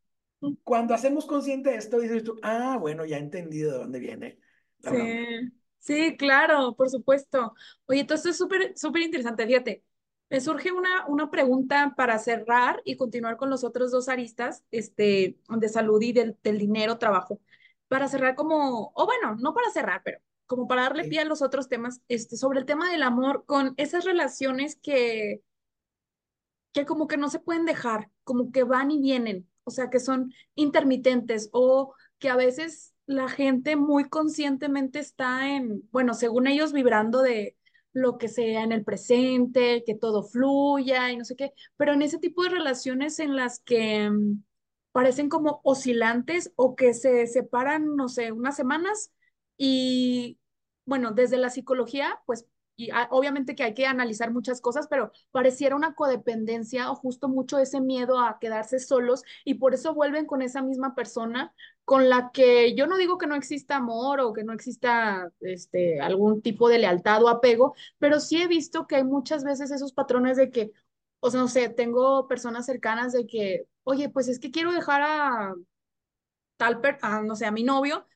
claro. 0.41 0.57
Cuando 0.65 0.95
hacemos 0.95 1.25
consciente 1.25 1.71
de 1.71 1.77
esto, 1.77 1.99
dices 2.01 2.25
tú, 2.25 2.39
ah, 2.43 2.77
bueno, 2.79 3.07
ya 3.07 3.17
he 3.17 3.21
entendido 3.21 3.73
de 3.73 3.79
dónde 3.79 3.99
viene. 3.99 4.39
sí. 4.83 5.51
Sí, 5.81 6.17
claro, 6.17 6.75
por 6.77 6.91
supuesto. 6.91 7.55
Oye, 7.87 8.01
entonces 8.01 8.33
es 8.33 8.37
súper, 8.39 8.77
súper 8.77 9.03
interesante. 9.03 9.47
Fíjate, 9.47 9.83
me 10.29 10.41
surge 10.41 10.73
una, 10.73 11.07
una 11.09 11.31
pregunta 11.31 11.95
para 11.97 12.19
cerrar 12.19 12.83
y 12.85 12.97
continuar 12.97 13.37
con 13.37 13.51
los 13.51 13.65
otros 13.65 13.91
dos 13.91 14.09
aristas, 14.09 14.65
este, 14.71 15.39
de 15.49 15.69
salud 15.69 16.01
y 16.03 16.13
del, 16.13 16.37
dinero, 16.43 16.99
trabajo. 16.99 17.41
Para 17.89 18.09
cerrar 18.09 18.37
como, 18.37 18.93
o 18.95 19.07
bueno, 19.07 19.37
no 19.41 19.55
para 19.55 19.71
cerrar, 19.71 20.03
pero 20.05 20.21
como 20.47 20.69
para 20.69 20.83
darle 20.83 21.05
pie 21.05 21.21
a 21.21 21.25
los 21.25 21.43
otros 21.43 21.69
temas, 21.69 22.01
este, 22.09 22.37
sobre 22.37 22.61
el 22.61 22.67
tema 22.67 22.91
del 22.91 23.03
amor, 23.03 23.45
con 23.47 23.75
esas 23.77 24.05
relaciones 24.05 24.77
que, 24.77 25.43
que 26.73 26.87
como 26.87 27.07
que 27.09 27.17
no 27.17 27.31
se 27.31 27.41
pueden 27.41 27.65
dejar, 27.65 28.11
como 28.25 28.53
que 28.53 28.65
van 28.65 28.91
y 28.91 29.01
vienen, 29.01 29.49
o 29.65 29.71
sea, 29.71 29.91
que 29.91 30.01
son 30.01 30.33
intermitentes 30.55 31.49
o 31.53 31.95
que 32.19 32.29
a 32.29 32.37
veces 32.37 32.95
la 33.11 33.29
gente 33.29 33.75
muy 33.75 34.09
conscientemente 34.09 35.01
está 35.01 35.49
en, 35.49 35.83
bueno, 35.91 36.15
según 36.15 36.47
ellos 36.47 36.73
vibrando 36.73 37.23
de 37.23 37.57
lo 37.93 38.19
que 38.19 38.29
sea 38.29 38.63
en 38.63 38.71
el 38.71 38.85
presente, 38.85 39.83
que 39.85 39.97
todo 39.97 40.23
fluya 40.23 41.11
y 41.11 41.17
no 41.17 41.25
sé 41.25 41.35
qué, 41.35 41.53
pero 41.77 41.93
en 41.93 42.03
ese 42.03 42.19
tipo 42.19 42.45
de 42.45 42.51
relaciones 42.51 43.19
en 43.19 43.35
las 43.35 43.59
que 43.61 44.09
mm, 44.09 44.45
parecen 44.93 45.29
como 45.29 45.61
oscilantes 45.65 46.53
o 46.55 46.77
que 46.77 46.95
se 46.95 47.27
separan, 47.27 47.97
no 47.97 48.09
sé, 48.09 48.31
unas 48.31 48.55
semanas 48.55 49.13
y, 49.57 50.39
bueno, 50.85 51.11
desde 51.11 51.37
la 51.37 51.51
psicología, 51.51 52.21
pues 52.27 52.47
obviamente 53.11 53.55
que 53.55 53.63
hay 53.63 53.75
que 53.75 53.87
analizar 53.87 54.33
muchas 54.33 54.61
cosas, 54.61 54.87
pero 54.89 55.13
pareciera 55.31 55.77
una 55.77 55.95
codependencia 55.95 56.91
o 56.91 56.95
justo 56.95 57.29
mucho 57.29 57.59
ese 57.59 57.81
miedo 57.81 58.19
a 58.21 58.39
quedarse 58.39 58.79
solos 58.79 59.23
y 59.45 59.55
por 59.55 59.75
eso 59.75 59.95
vuelven 59.95 60.27
con 60.27 60.43
esa 60.43 60.63
misma 60.63 60.95
persona 60.95 61.55
con 61.85 62.09
la 62.09 62.31
que 62.33 62.75
yo 62.75 62.87
no 62.87 62.97
digo 62.97 63.19
que 63.19 63.27
no 63.27 63.35
exista 63.35 63.77
amor 63.77 64.21
o 64.21 64.33
que 64.33 64.45
no 64.45 64.53
exista 64.53 65.31
este, 65.41 66.01
algún 66.01 66.43
tipo 66.43 66.69
de 66.69 66.79
lealtad 66.79 67.23
o 67.25 67.29
apego, 67.29 67.75
pero 67.99 68.21
sí 68.21 68.41
he 68.41 68.47
visto 68.47 68.87
que 68.87 68.97
hay 68.97 69.05
muchas 69.05 69.45
veces 69.45 69.71
esos 69.71 69.93
patrones 69.93 70.37
de 70.37 70.51
que, 70.51 70.71
o 71.21 71.31
sea, 71.31 71.41
no 71.41 71.49
sé, 71.49 71.69
tengo 71.69 72.29
personas 72.29 72.67
cercanas 72.67 73.13
de 73.13 73.27
que, 73.27 73.67
oye, 73.85 74.09
pues 74.09 74.29
es 74.29 74.39
que 74.39 74.51
quiero 74.51 74.73
dejar 74.73 75.03
a 75.03 75.55
tal, 76.57 76.81
per 76.81 76.99
no 77.25 77.35
sé, 77.37 77.47
a 77.47 77.51
mi 77.51 77.65
novio 77.65 78.07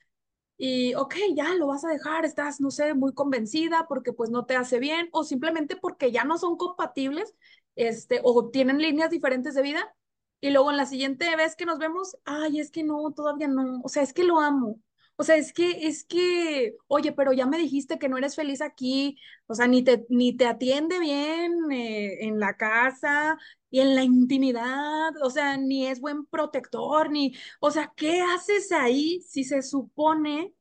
y, 0.56 0.94
ok, 0.94 1.14
ya 1.34 1.54
lo 1.54 1.66
vas 1.66 1.84
a 1.84 1.88
dejar, 1.88 2.24
estás, 2.24 2.60
no 2.60 2.70
sé, 2.70 2.94
muy 2.94 3.12
convencida 3.12 3.86
porque 3.88 4.12
pues 4.12 4.30
no 4.30 4.46
te 4.46 4.56
hace 4.56 4.78
bien 4.78 5.08
o 5.12 5.24
simplemente 5.24 5.76
porque 5.76 6.12
ya 6.12 6.24
no 6.24 6.38
son 6.38 6.56
compatibles, 6.56 7.34
este, 7.76 8.20
o 8.22 8.50
tienen 8.50 8.78
líneas 8.78 9.10
diferentes 9.10 9.54
de 9.54 9.62
vida. 9.62 9.94
Y 10.40 10.50
luego 10.50 10.70
en 10.70 10.76
la 10.76 10.86
siguiente 10.86 11.34
vez 11.36 11.56
que 11.56 11.66
nos 11.66 11.78
vemos, 11.78 12.16
ay, 12.24 12.60
es 12.60 12.70
que 12.70 12.84
no, 12.84 13.12
todavía 13.12 13.48
no, 13.48 13.80
o 13.82 13.88
sea, 13.88 14.02
es 14.02 14.12
que 14.12 14.24
lo 14.24 14.40
amo. 14.40 14.78
O 15.16 15.22
sea, 15.22 15.36
es 15.36 15.52
que, 15.52 15.86
es 15.86 16.04
que, 16.04 16.74
oye, 16.88 17.12
pero 17.12 17.32
ya 17.32 17.46
me 17.46 17.58
dijiste 17.58 17.98
que 17.98 18.08
no 18.08 18.18
eres 18.18 18.34
feliz 18.34 18.60
aquí, 18.60 19.16
o 19.46 19.54
sea, 19.54 19.68
ni 19.68 19.84
te, 19.84 20.04
ni 20.08 20.36
te 20.36 20.46
atiende 20.46 20.98
bien 20.98 21.52
eh, 21.70 22.24
en 22.26 22.40
la 22.40 22.56
casa 22.56 23.38
y 23.70 23.80
en 23.80 23.94
la 23.94 24.02
intimidad, 24.02 25.12
o 25.22 25.30
sea, 25.30 25.56
ni 25.56 25.86
es 25.86 26.00
buen 26.00 26.26
protector, 26.26 27.10
ni, 27.10 27.32
o 27.60 27.70
sea, 27.70 27.92
¿qué 27.96 28.22
haces 28.22 28.72
ahí 28.72 29.20
si 29.22 29.44
se 29.44 29.62
supone 29.62 30.52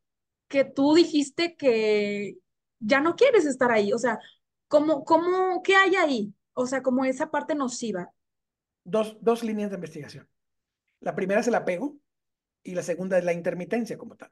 que 0.47 0.65
tú 0.65 0.93
dijiste 0.93 1.55
que 1.55 2.37
ya 2.79 3.01
no 3.01 3.15
quieres 3.15 3.45
estar 3.45 3.71
ahí? 3.71 3.91
O 3.91 3.97
sea, 3.97 4.19
¿cómo, 4.67 5.03
cómo, 5.03 5.63
qué 5.63 5.75
hay 5.75 5.95
ahí? 5.95 6.33
O 6.53 6.67
sea, 6.67 6.83
como 6.83 7.05
esa 7.05 7.31
parte 7.31 7.55
nociva. 7.55 8.13
Dos, 8.83 9.17
dos 9.19 9.43
líneas 9.43 9.71
de 9.71 9.75
investigación. 9.75 10.29
La 10.99 11.15
primera 11.15 11.41
es 11.41 11.47
el 11.47 11.55
apego 11.55 11.97
y 12.63 12.75
la 12.75 12.83
segunda 12.83 13.17
es 13.17 13.23
la 13.23 13.33
intermitencia 13.33 13.97
como 13.97 14.15
tal. 14.15 14.31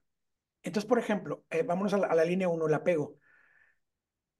Entonces, 0.63 0.87
por 0.87 0.99
ejemplo, 0.99 1.45
eh, 1.49 1.63
vámonos 1.63 1.93
a 1.93 1.97
la, 1.97 2.07
a 2.07 2.15
la 2.15 2.25
línea 2.25 2.49
1, 2.49 2.67
el 2.67 2.73
apego. 2.73 3.17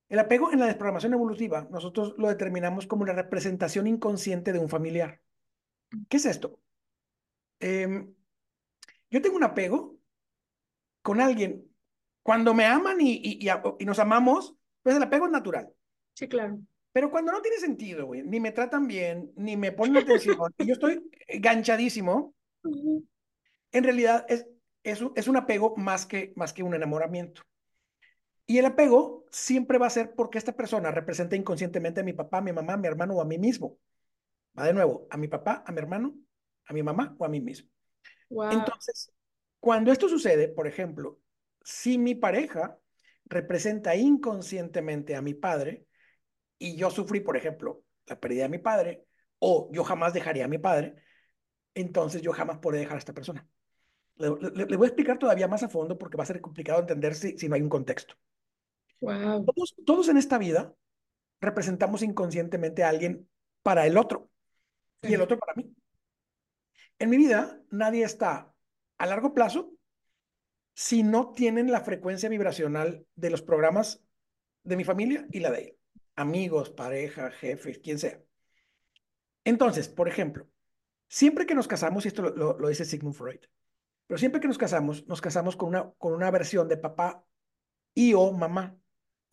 El 0.09 0.19
apego 0.19 0.51
en 0.51 0.59
la 0.59 0.65
desprogramación 0.65 1.13
evolutiva, 1.13 1.67
nosotros 1.71 2.15
lo 2.17 2.27
determinamos 2.27 2.85
como 2.85 3.03
una 3.03 3.13
representación 3.13 3.87
inconsciente 3.87 4.51
de 4.51 4.59
un 4.59 4.69
familiar. 4.69 5.21
¿Qué 6.09 6.17
es 6.17 6.25
esto? 6.25 6.59
Em, 7.59 8.13
yo 9.09 9.21
tengo 9.21 9.37
un 9.37 9.43
apego 9.43 9.97
con 11.01 11.21
alguien. 11.21 11.65
Cuando 12.23 12.53
me 12.53 12.65
aman 12.65 12.99
y, 13.01 13.13
y, 13.13 13.47
y, 13.47 13.51
y 13.79 13.85
nos 13.85 13.99
amamos, 13.99 14.55
pues 14.83 14.95
el 14.95 15.03
apego 15.03 15.25
es 15.25 15.31
natural. 15.31 15.69
Sí, 16.13 16.27
claro. 16.27 16.59
Pero 16.91 17.09
cuando 17.09 17.31
no 17.31 17.41
tiene 17.41 17.57
sentido, 17.57 18.05
güey, 18.05 18.23
ni 18.23 18.39
me 18.39 18.51
tratan 18.51 18.87
bien, 18.87 19.31
ni 19.37 19.55
me 19.55 19.71
ponen 19.71 19.97
atención, 19.97 20.37
y 20.57 20.65
yo 20.65 20.73
estoy 20.73 21.09
ganchadísimo, 21.39 22.35
en 23.71 23.83
realidad 23.83 24.25
es, 24.27 24.45
es, 24.83 25.03
es 25.15 25.27
un 25.27 25.37
apego 25.37 25.75
más 25.77 26.05
que, 26.05 26.33
más 26.35 26.53
que 26.53 26.63
un 26.63 26.73
enamoramiento. 26.73 27.41
Y 28.45 28.57
el 28.57 28.65
apego 28.65 29.25
siempre 29.31 29.77
va 29.77 29.87
a 29.87 29.91
ser 29.91 30.13
porque 30.15 30.37
esta 30.37 30.53
persona 30.53 30.91
representa 30.91 31.35
inconscientemente 31.35 32.01
a 32.01 32.03
mi 32.03 32.13
papá, 32.13 32.39
a 32.39 32.41
mi 32.41 32.51
mamá, 32.51 32.73
a 32.73 32.77
mi 32.77 32.87
hermano 32.87 33.15
o 33.15 33.21
a 33.21 33.25
mí 33.25 33.37
mismo. 33.37 33.77
Va 34.57 34.65
de 34.65 34.73
nuevo, 34.73 35.07
a 35.09 35.17
mi 35.17 35.27
papá, 35.27 35.63
a 35.65 35.71
mi 35.71 35.79
hermano, 35.79 36.15
a 36.65 36.73
mi 36.73 36.83
mamá 36.83 37.15
o 37.17 37.25
a 37.25 37.29
mí 37.29 37.39
mismo. 37.39 37.69
Wow. 38.29 38.51
Entonces, 38.51 39.13
cuando 39.59 39.91
esto 39.91 40.09
sucede, 40.09 40.49
por 40.49 40.67
ejemplo, 40.67 41.19
si 41.63 41.97
mi 41.97 42.15
pareja 42.15 42.77
representa 43.25 43.95
inconscientemente 43.95 45.15
a 45.15 45.21
mi 45.21 45.33
padre 45.33 45.85
y 46.57 46.75
yo 46.75 46.89
sufrí, 46.89 47.21
por 47.21 47.37
ejemplo, 47.37 47.83
la 48.05 48.19
pérdida 48.19 48.43
de 48.43 48.49
mi 48.49 48.57
padre, 48.57 49.05
o 49.39 49.69
yo 49.71 49.83
jamás 49.83 50.13
dejaría 50.13 50.45
a 50.45 50.49
mi 50.49 50.57
padre, 50.57 50.95
entonces 51.73 52.21
yo 52.21 52.33
jamás 52.33 52.59
podré 52.59 52.79
dejar 52.79 52.95
a 52.95 52.99
esta 52.99 53.13
persona. 53.13 53.47
Le, 54.15 54.29
le, 54.29 54.65
le, 54.65 54.77
voy 54.77 54.85
a 54.85 54.89
explicar 54.89 55.17
todavía 55.17 55.47
más 55.47 55.63
a 55.63 55.69
fondo 55.69 55.97
porque 55.97 56.17
va 56.17 56.23
a 56.23 56.27
ser 56.27 56.41
complicado 56.41 56.79
entender 56.79 57.15
si, 57.15 57.37
si 57.37 57.49
no 57.49 57.55
hay 57.55 57.61
un 57.61 57.69
contexto. 57.69 58.15
Wow. 58.99 59.45
Todos, 59.45 59.75
todos 59.85 60.09
en 60.09 60.17
esta 60.17 60.37
vida 60.37 60.75
representamos 61.39 62.03
inconscientemente 62.03 62.83
a 62.83 62.89
alguien 62.89 63.27
para 63.63 63.87
el 63.87 63.97
otro 63.97 64.29
sí. 65.01 65.09
y 65.09 65.13
el 65.15 65.21
otro 65.21 65.39
para 65.39 65.55
mí. 65.55 65.75
En 66.99 67.09
mi 67.09 67.17
vida, 67.17 67.59
nadie 67.71 68.03
está 68.03 68.53
a 68.99 69.05
largo 69.07 69.33
plazo 69.33 69.73
si 70.75 71.01
no 71.01 71.31
tienen 71.31 71.71
la 71.71 71.81
frecuencia 71.81 72.29
vibracional 72.29 73.05
de 73.15 73.29
los 73.31 73.41
programas 73.41 74.03
de 74.63 74.77
mi 74.77 74.83
familia 74.83 75.27
y 75.31 75.39
la 75.39 75.49
de 75.51 75.61
él. 75.63 75.77
Amigos, 76.15 76.69
pareja, 76.69 77.31
jefes, 77.31 77.79
quien 77.79 77.97
sea. 77.97 78.21
Entonces, 79.43 79.89
por 79.89 80.07
ejemplo, 80.07 80.47
siempre 81.07 81.47
que 81.47 81.55
nos 81.55 81.67
casamos, 81.67 82.05
y 82.05 82.09
esto 82.09 82.21
lo, 82.21 82.35
lo, 82.35 82.59
lo 82.59 82.67
dice 82.67 82.85
Sigmund 82.85 83.15
Freud, 83.15 83.41
pero 84.11 84.19
siempre 84.19 84.41
que 84.41 84.47
nos 84.49 84.57
casamos, 84.57 85.07
nos 85.07 85.21
casamos 85.21 85.55
con 85.55 85.69
una, 85.69 85.89
con 85.91 86.11
una 86.11 86.29
versión 86.31 86.67
de 86.67 86.75
papá 86.75 87.25
y 87.93 88.13
o 88.13 88.33
mamá. 88.33 88.77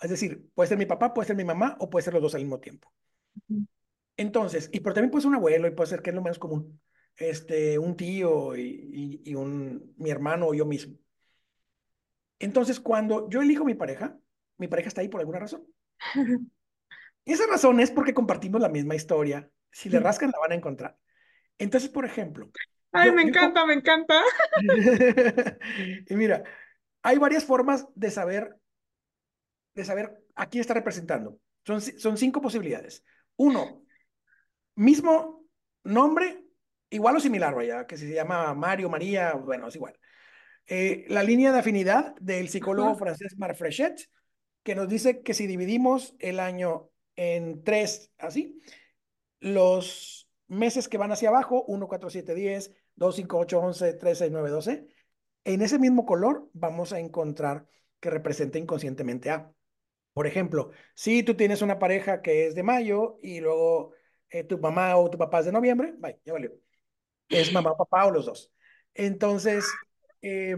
Es 0.01 0.09
decir, 0.09 0.49
puede 0.55 0.69
ser 0.69 0.79
mi 0.79 0.87
papá, 0.87 1.13
puede 1.13 1.27
ser 1.27 1.35
mi 1.35 1.43
mamá 1.43 1.77
o 1.81 1.91
puede 1.91 2.05
ser 2.05 2.15
los 2.15 2.23
dos 2.23 2.37
al 2.37 2.43
mismo 2.43 2.61
tiempo. 2.61 2.95
Entonces, 4.17 4.71
y 4.73 4.79
pero 4.79 4.95
también 4.95 5.11
puede 5.11 5.23
ser 5.23 5.31
un 5.31 5.35
abuelo 5.35 5.67
y 5.67 5.73
puede 5.73 5.91
ser 5.91 6.01
que 6.01 6.11
es 6.11 6.15
lo 6.15 6.23
menos 6.23 6.39
común, 6.39 6.81
este, 7.17 7.77
un 7.77 7.97
tío 7.97 8.55
y, 8.55 8.63
y, 8.63 9.33
y 9.33 9.35
un, 9.35 9.95
mi 9.97 10.11
hermano 10.11 10.47
o 10.47 10.55
yo 10.55 10.65
mismo. 10.65 10.97
Entonces, 12.39 12.79
cuando 12.79 13.29
yo 13.29 13.43
elijo 13.43 13.65
mi 13.65 13.75
pareja, 13.75 14.17
mi 14.59 14.69
pareja 14.69 14.87
está 14.91 15.01
ahí 15.01 15.09
por 15.09 15.19
alguna 15.19 15.41
razón. 15.41 15.67
Y 17.25 17.33
esa 17.33 17.49
razón 17.49 17.81
es 17.81 17.91
porque 17.91 18.15
compartimos 18.15 18.61
la 18.61 18.69
misma 18.69 18.95
historia. 18.95 19.51
Si 19.73 19.91
le 19.91 19.99
rascan, 19.99 20.31
la 20.31 20.39
van 20.39 20.53
a 20.53 20.55
encontrar. 20.55 20.97
Entonces, 21.59 21.91
por 21.91 22.05
ejemplo. 22.05 22.49
Ay, 22.93 23.09
yo, 23.09 23.15
me 23.15 23.23
encanta, 23.23 23.61
yo... 23.61 23.67
me 23.67 23.75
encanta. 23.75 24.23
y 26.09 26.15
mira, 26.17 26.43
hay 27.03 27.19
varias 27.19 27.45
formas 27.45 27.87
de 27.95 28.11
saber, 28.11 28.57
de 29.75 29.85
saber 29.85 30.25
a 30.35 30.49
quién 30.49 30.61
está 30.61 30.75
representando. 30.75 31.39
Son, 31.65 31.81
son 31.81 32.17
cinco 32.17 32.41
posibilidades. 32.41 33.05
Uno, 33.37 33.83
mismo 34.75 35.45
nombre, 35.85 36.45
igual 36.91 37.17
o 37.17 37.21
similar, 37.21 37.55
vaya, 37.55 37.87
que 37.87 37.97
si 37.97 38.07
se 38.07 38.15
llama 38.15 38.55
Mario, 38.55 38.89
María, 38.89 39.35
bueno, 39.35 39.69
es 39.69 39.77
igual. 39.77 39.99
Eh, 40.67 41.07
la 41.09 41.23
línea 41.23 41.53
de 41.53 41.59
afinidad 41.59 42.15
del 42.21 42.49
psicólogo 42.49 42.91
uh 42.91 42.95
-huh. 42.95 42.99
francés 42.99 43.37
Marc 43.39 43.57
Frechet, 43.57 44.09
que 44.63 44.75
nos 44.75 44.89
dice 44.89 45.23
que 45.23 45.35
si 45.35 45.47
dividimos 45.47 46.15
el 46.19 46.41
año 46.41 46.91
en 47.17 47.65
tres, 47.65 48.13
así, 48.19 48.61
los 49.41 50.29
meses 50.47 50.89
que 50.89 50.99
van 50.99 51.13
hacia 51.13 51.31
abajo, 51.31 51.65
1, 51.67 51.89
4, 51.89 52.11
7, 52.11 52.35
10, 52.35 52.73
2, 52.99 53.17
5, 53.17 53.39
8, 53.39 53.61
11, 53.61 53.93
13, 53.95 54.15
6, 54.25 54.33
9, 54.33 54.51
12, 54.51 54.89
en 55.45 55.63
ese 55.63 55.79
mismo 55.79 56.05
color 56.05 56.51
vamos 56.53 56.93
a 56.93 56.99
encontrar 56.99 57.67
que 58.01 58.11
representa 58.11 58.59
inconscientemente 58.59 59.31
a. 59.31 59.53
Por 60.13 60.27
ejemplo, 60.27 60.73
si 60.95 61.23
tú 61.23 61.37
tienes 61.37 61.63
una 61.63 61.79
pareja 61.79 62.23
que 62.23 62.47
es 62.49 62.55
de 62.57 62.65
mayo 62.65 63.19
y 63.23 63.41
luego 63.41 63.93
eh, 64.31 64.45
tu 64.45 64.59
mamá 64.59 64.97
o 64.97 65.09
tu 65.11 65.17
papá 65.17 65.41
es 65.41 65.47
de 65.47 65.53
noviembre, 65.53 65.95
vaya, 65.99 66.19
ya 66.25 66.33
valió. 66.33 66.53
Es 67.29 67.53
mamá, 67.53 67.77
papá 67.77 68.07
o 68.07 68.11
los 68.11 68.27
dos. 68.27 68.53
Entonces, 68.95 69.65
eh, 70.23 70.57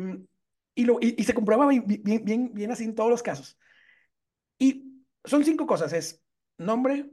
y, 0.74 0.85
lo, 0.87 0.98
y, 1.00 1.22
se 1.24 1.35
comprueba 1.35 1.68
bien, 1.68 1.85
bien, 1.87 2.24
bien, 2.24 2.55
bien 2.55 2.70
así 2.70 2.85
en 2.85 2.94
todos 2.94 3.11
los 3.11 3.22
casos. 3.22 3.59
Y 4.59 5.05
son 5.24 5.44
cinco 5.44 5.66
cosas, 5.66 5.92
es 5.92 6.22
nombre, 6.57 7.11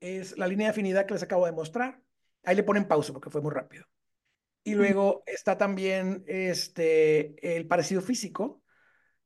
es 0.00 0.38
la 0.38 0.46
línea 0.46 0.68
de 0.68 0.70
afinidad 0.70 1.06
que 1.06 1.14
les 1.14 1.22
acabo 1.22 1.46
de 1.46 1.52
mostrar. 1.52 2.00
Ahí 2.44 2.56
le 2.56 2.62
ponen 2.62 2.88
pausa 2.88 3.12
porque 3.12 3.30
fue 3.30 3.42
muy 3.42 3.52
rápido. 3.52 3.84
Y 4.66 4.74
luego 4.74 5.22
está 5.26 5.56
también 5.56 6.24
este, 6.26 7.56
el 7.56 7.68
parecido 7.68 8.02
físico, 8.02 8.64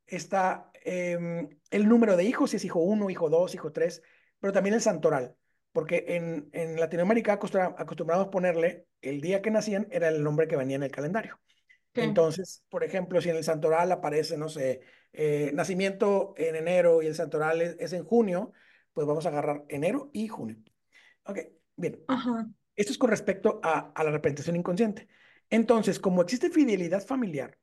está 0.06 0.70
eh, 0.84 1.48
el 1.70 1.88
número 1.88 2.18
de 2.18 2.24
hijos, 2.24 2.50
si 2.50 2.58
es 2.58 2.64
hijo 2.66 2.80
1, 2.80 3.08
hijo 3.08 3.30
2, 3.30 3.54
hijo 3.54 3.72
3, 3.72 4.02
pero 4.38 4.52
también 4.52 4.74
el 4.74 4.82
santoral, 4.82 5.34
porque 5.72 6.04
en, 6.08 6.50
en 6.52 6.78
Latinoamérica 6.78 7.32
acostumbramos 7.32 8.28
ponerle 8.28 8.84
el 9.00 9.22
día 9.22 9.40
que 9.40 9.50
nacían, 9.50 9.88
era 9.90 10.08
el 10.08 10.22
nombre 10.22 10.46
que 10.46 10.56
venía 10.56 10.76
en 10.76 10.82
el 10.82 10.90
calendario. 10.90 11.40
Sí. 11.94 12.02
Entonces, 12.02 12.62
por 12.68 12.84
ejemplo, 12.84 13.18
si 13.22 13.30
en 13.30 13.36
el 13.36 13.44
santoral 13.44 13.90
aparece, 13.92 14.36
no 14.36 14.50
sé, 14.50 14.82
eh, 15.14 15.52
nacimiento 15.54 16.34
en 16.36 16.54
enero 16.54 17.00
y 17.00 17.06
el 17.06 17.14
santoral 17.14 17.62
es, 17.62 17.76
es, 17.78 17.94
en 17.94 18.04
junio, 18.04 18.52
pues 18.92 19.06
vamos 19.06 19.24
a 19.24 19.30
agarrar 19.30 19.64
enero 19.70 20.10
y 20.12 20.28
junio. 20.28 20.58
Ok, 21.24 21.38
bien. 21.76 22.04
Ajá. 22.08 22.46
Esto 22.76 22.92
es 22.92 22.98
con 22.98 23.08
respecto 23.08 23.58
a, 23.62 23.90
a 23.94 24.04
la 24.04 24.10
representación 24.10 24.56
inconsciente. 24.56 25.08
Entonces, 25.50 25.98
como 25.98 26.22
existe 26.22 26.50
fidelidad 26.50 27.04
familiar, 27.04 27.58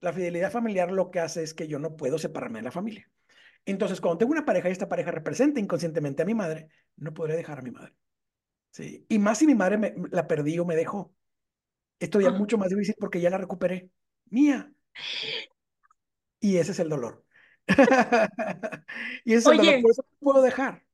la 0.00 0.12
fidelidad 0.12 0.50
familiar 0.50 0.90
lo 0.90 1.10
que 1.10 1.20
hace 1.20 1.42
es 1.42 1.54
que 1.54 1.68
yo 1.68 1.78
no 1.78 1.96
puedo 1.96 2.18
separarme 2.18 2.58
de 2.58 2.64
la 2.64 2.72
familia. 2.72 3.10
Entonces, 3.64 4.00
cuando 4.00 4.18
tengo 4.18 4.32
una 4.32 4.44
pareja 4.44 4.68
y 4.68 4.72
esta 4.72 4.88
pareja 4.88 5.10
representa 5.10 5.60
inconscientemente 5.60 6.22
a 6.22 6.26
mi 6.26 6.34
madre, 6.34 6.68
no 6.96 7.14
podré 7.14 7.36
dejar 7.36 7.58
a 7.60 7.62
mi 7.62 7.70
madre. 7.70 7.94
¿sí? 8.70 9.06
Y 9.08 9.18
más 9.18 9.38
si 9.38 9.46
mi 9.46 9.54
madre 9.54 9.78
me, 9.78 9.94
la 10.10 10.26
perdí 10.26 10.58
o 10.58 10.64
me 10.64 10.76
dejó. 10.76 11.12
Esto 11.98 12.20
ya 12.20 12.28
es 12.28 12.34
mucho 12.34 12.58
más 12.58 12.68
difícil 12.68 12.94
porque 12.98 13.20
ya 13.20 13.30
la 13.30 13.38
recuperé. 13.38 13.88
Mía. 14.26 14.70
Y 16.40 16.58
ese 16.58 16.72
es 16.72 16.78
el 16.78 16.88
dolor. 16.88 17.24
y 19.24 19.34
eso 19.34 19.52
es 19.52 19.58
Oye, 19.58 19.80
por 19.80 19.90
eso 19.90 20.04
no 20.08 20.18
puedo 20.20 20.42
dejar. 20.42 20.84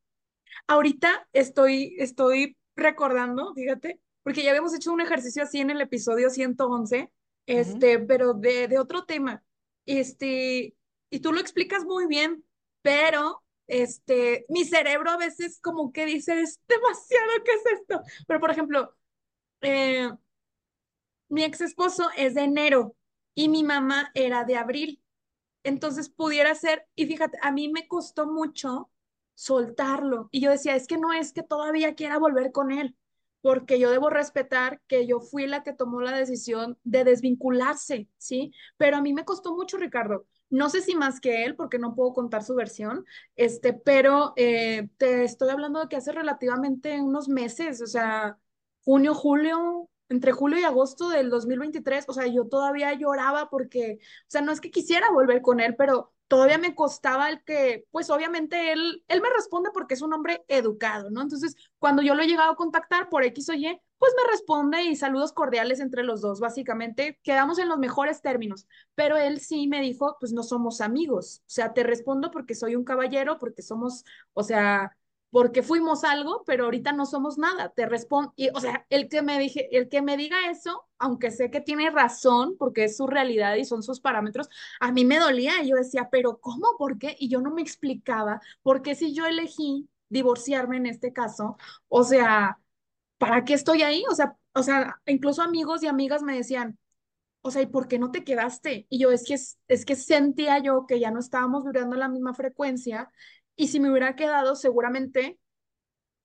ahorita 0.69 1.29
estoy, 1.33 1.97
estoy 1.99 2.57
recordando, 2.77 3.53
fíjate, 3.55 4.01
porque 4.23 4.43
ya 4.43 4.51
habíamos 4.51 4.75
hecho 4.75 4.93
un 4.93 5.01
ejercicio 5.01 5.43
así 5.43 5.61
en 5.61 5.71
el 5.71 5.81
episodio 5.81 6.31
111, 6.31 7.11
Ujú. 7.53 7.77
este, 7.77 7.99
pero 8.01 8.35
de, 8.35 8.69
de 8.69 8.79
otro 8.79 9.05
tema. 9.05 9.43
Este, 9.87 10.75
y 11.11 11.21
tú 11.21 11.33
lo 11.33 11.41
explicas 11.41 11.85
muy 11.85 12.07
bien, 12.07 12.45
pero 12.83 13.43
este, 13.67 14.47
mi 14.49 14.65
cerebro 14.65 15.11
a 15.11 15.17
veces 15.17 15.61
como 15.61 15.93
que 15.93 16.07
dice, 16.07 16.41
es 16.41 16.61
demasiado, 16.69 17.31
¿qué 17.45 17.53
es 17.53 17.81
esto? 17.81 18.01
Pero 18.27 18.41
por 18.41 18.51
ejemplo, 18.51 18.95
eh, 19.63 20.11
mi 21.29 21.45
ex 21.45 21.61
esposo 21.61 22.09
es 22.17 22.35
de 22.35 22.43
enero 22.43 22.95
y 23.35 23.49
mi 23.49 23.65
mamá 23.65 24.11
era 24.15 24.45
de 24.45 24.57
abril. 24.57 25.03
Entonces 25.65 26.11
pudiera 26.11 26.55
ser, 26.55 26.87
y 26.97 27.07
fíjate, 27.07 27.39
a 27.43 27.53
mí 27.53 27.69
me 27.71 27.89
costó 27.89 28.27
mucho 28.27 28.91
soltarlo. 29.35 30.29
Y 30.33 30.41
yo 30.43 30.51
decía, 30.51 30.77
es 30.77 30.87
que 30.87 30.99
no 30.99 31.13
es 31.13 31.33
que 31.33 31.43
todavía 31.43 31.95
quiera 31.95 32.19
volver 32.19 32.53
con 32.53 32.73
él, 32.73 32.97
porque 33.43 33.79
yo 33.79 33.91
debo 33.91 34.09
respetar 34.09 34.81
que 34.87 35.07
yo 35.07 35.21
fui 35.21 35.47
la 35.47 35.63
que 35.63 35.73
tomó 35.73 36.01
la 36.01 36.17
decisión 36.17 36.79
de 36.85 37.05
desvincularse, 37.05 38.09
¿sí? 38.17 38.53
Pero 38.77 38.97
a 38.97 39.03
mí 39.03 39.13
me 39.13 39.25
costó 39.25 39.55
mucho, 39.55 39.77
Ricardo. 39.77 40.27
No 40.49 40.71
sé 40.71 40.81
si 40.81 40.95
más 40.95 41.21
que 41.21 41.45
él, 41.45 41.57
porque 41.57 41.79
no 41.79 41.95
puedo 41.95 42.13
contar 42.13 42.45
su 42.45 42.55
versión, 42.55 43.05
este, 43.37 43.73
pero 43.73 44.33
eh, 44.37 44.89
te 44.99 45.25
estoy 45.25 45.51
hablando 45.51 45.81
de 45.81 45.89
que 45.89 45.97
hace 45.97 46.13
relativamente 46.13 47.01
unos 47.01 47.29
meses, 47.29 47.83
o 47.83 47.87
sea, 47.87 48.39
junio, 48.85 49.15
julio, 49.15 49.89
entre 50.09 50.33
julio 50.33 50.59
y 50.61 50.65
agosto 50.65 51.09
del 51.09 51.31
2023, 51.31 52.05
o 52.09 52.13
sea, 52.13 52.27
yo 52.27 52.47
todavía 52.47 52.93
lloraba 52.95 53.49
porque 53.51 53.99
o 54.01 54.25
sea, 54.29 54.43
no 54.43 54.53
es 54.53 54.61
que 54.61 54.71
quisiera 54.71 55.11
volver 55.11 55.43
con 55.43 55.61
él, 55.61 55.75
pero 55.77 56.13
todavía 56.33 56.57
me 56.57 56.75
costaba 56.75 57.29
el 57.29 57.45
que, 57.45 57.85
pues 57.91 58.09
obviamente 58.09 58.73
él, 58.73 59.05
él 59.07 59.21
me 59.21 59.29
responde 59.29 59.69
porque 59.71 59.93
es 59.93 60.01
un 60.01 60.15
hombre 60.15 60.43
educado, 60.49 61.11
¿no? 61.11 61.21
Entonces, 61.21 61.55
cuando 61.79 62.01
yo 62.01 62.15
lo 62.15 62.23
he 62.23 62.27
llegado 62.27 62.53
a 62.53 62.57
contactar 62.57 63.11
por 63.11 63.23
X 63.23 63.51
o 63.51 63.53
Y, 63.53 63.79
pues 63.99 64.15
me 64.17 64.33
responde 64.33 64.83
y 64.83 64.97
saludos 64.97 65.35
cordiales 65.35 65.79
entre 65.79 66.05
los 66.05 66.23
dos, 66.23 66.41
básicamente, 66.41 67.21
quedamos 67.23 67.59
en 67.59 67.69
los 67.69 67.77
mejores 67.79 68.23
términos, 68.23 68.67
pero 68.95 69.19
él 69.19 69.41
sí 69.41 69.67
me 69.69 69.83
dijo, 69.83 70.17
pues 70.21 70.33
no 70.33 70.43
somos 70.43 70.81
amigos, 70.81 71.43
o 71.43 71.51
sea, 71.51 71.75
te 71.75 71.83
respondo 71.83 72.31
porque 72.31 72.55
soy 72.55 72.77
un 72.77 72.85
caballero, 72.85 73.37
porque 73.39 73.61
somos, 73.61 74.03
o 74.33 74.43
sea, 74.43 74.97
porque 75.33 75.63
fuimos 75.63 76.05
algo, 76.05 76.45
pero 76.47 76.65
ahorita 76.67 76.93
no 76.93 77.07
somos 77.07 77.39
nada. 77.39 77.71
Te 77.71 77.87
respondo, 77.87 78.35
y 78.37 78.51
o 78.51 78.61
sea, 78.61 78.87
el 78.91 79.09
que 79.09 79.23
me 79.23 79.39
dije, 79.39 79.75
el 79.77 79.89
que 79.89 80.03
me 80.03 80.19
diga 80.19 80.51
eso, 80.51 80.87
aunque 80.99 81.31
sé 81.31 81.51
que 81.51 81.63
tiene 81.63 81.91
razón, 81.91 82.57
porque 82.59 82.85
es 82.85 82.99
su 82.99 83.07
realidad 83.07 83.57
y 83.57 83.65
son 83.65 83.83
sus 83.83 84.01
parámetros, 84.01 84.51
a 84.79 84.93
mí 84.93 85.07
me 85.07 85.19
dolía. 85.19 85.63
Y 85.63 85.71
yo 85.71 85.77
decía, 85.77 86.09
pero 86.13 86.39
¿cómo? 86.39 86.77
¿Por 86.79 86.99
qué? 86.99 87.17
Y 87.19 87.31
yo 87.31 87.41
no 87.41 87.51
me 87.51 87.63
explicaba 87.63 88.43
por 88.63 88.83
qué 88.83 88.95
si 88.95 89.15
yo 89.15 89.25
elegí 89.27 89.89
divorciarme 90.11 90.77
en 90.77 90.87
este 90.87 91.15
caso, 91.15 91.57
o 91.89 92.05
sea, 92.05 92.59
¿para 93.19 93.45
qué 93.45 93.55
estoy 93.55 93.83
ahí? 93.83 94.05
O 94.11 94.15
sea, 94.15 94.37
o 94.55 94.63
sea, 94.63 95.01
incluso 95.07 95.43
amigos 95.43 95.83
y 95.83 95.87
amigas 95.87 96.23
me 96.23 96.37
decían, 96.37 96.79
o 97.43 97.51
sea, 97.51 97.63
¿y 97.63 97.67
por 97.67 97.89
qué 97.89 97.99
no 97.99 98.11
te 98.11 98.25
quedaste? 98.25 98.87
Y 98.89 99.01
yo 99.01 99.11
es 99.11 99.25
que 99.27 99.35
es, 99.35 99.85
que 99.85 99.97
sentía 99.97 100.59
yo 100.59 100.87
que 100.87 101.01
ya 101.01 101.11
no 101.11 101.19
estábamos 101.21 101.65
vibrando 101.65 101.97
la 101.97 102.09
misma 102.09 102.35
frecuencia 102.35 103.11
y 103.57 103.69
si 103.69 103.81
me 103.81 103.91
hubiera 103.91 104.17
quedado 104.17 104.57
seguramente 104.57 105.39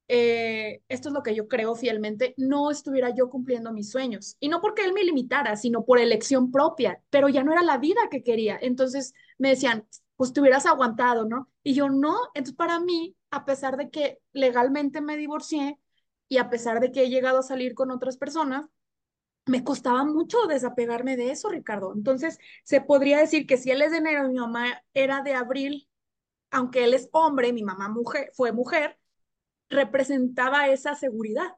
eh, 0.09 0.81
esto 0.87 1.09
es 1.09 1.13
lo 1.13 1.23
que 1.23 1.35
yo 1.35 1.47
creo 1.47 1.75
fielmente, 1.75 2.33
no 2.37 2.71
estuviera 2.71 3.13
yo 3.13 3.29
cumpliendo 3.29 3.73
mis 3.73 3.91
sueños. 3.91 4.37
Y 4.39 4.49
no 4.49 4.61
porque 4.61 4.83
él 4.85 4.93
me 4.93 5.03
limitara, 5.03 5.55
sino 5.57 5.85
por 5.85 5.99
elección 5.99 6.51
propia, 6.51 7.01
pero 7.09 7.29
ya 7.29 7.43
no 7.43 7.51
era 7.51 7.61
la 7.61 7.77
vida 7.77 8.01
que 8.09 8.23
quería. 8.23 8.57
Entonces 8.61 9.13
me 9.37 9.49
decían, 9.49 9.85
pues 10.15 10.33
te 10.33 10.41
hubieras 10.41 10.65
aguantado, 10.65 11.25
¿no? 11.25 11.49
Y 11.63 11.73
yo 11.73 11.89
no. 11.89 12.15
Entonces 12.33 12.55
para 12.55 12.79
mí, 12.79 13.15
a 13.31 13.45
pesar 13.45 13.77
de 13.77 13.89
que 13.89 14.19
legalmente 14.31 15.01
me 15.01 15.17
divorcié 15.17 15.77
y 16.29 16.37
a 16.37 16.49
pesar 16.49 16.79
de 16.79 16.91
que 16.91 17.03
he 17.03 17.09
llegado 17.09 17.39
a 17.39 17.43
salir 17.43 17.73
con 17.75 17.91
otras 17.91 18.17
personas, 18.17 18.65
me 19.45 19.63
costaba 19.63 20.03
mucho 20.05 20.45
desapegarme 20.47 21.17
de 21.17 21.31
eso, 21.31 21.49
Ricardo. 21.49 21.93
Entonces 21.95 22.39
se 22.63 22.81
podría 22.81 23.19
decir 23.19 23.47
que 23.47 23.57
si 23.57 23.71
él 23.71 23.81
es 23.81 23.91
de 23.91 23.97
enero 23.97 24.27
mi 24.27 24.35
mamá 24.35 24.83
era 24.93 25.21
de 25.21 25.33
abril, 25.35 25.87
aunque 26.51 26.83
él 26.85 26.93
es 26.93 27.09
hombre, 27.11 27.53
mi 27.53 27.63
mamá 27.63 27.89
mujer, 27.89 28.31
fue 28.35 28.51
mujer, 28.51 28.97
representaba 29.69 30.69
esa 30.69 30.95
seguridad. 30.95 31.49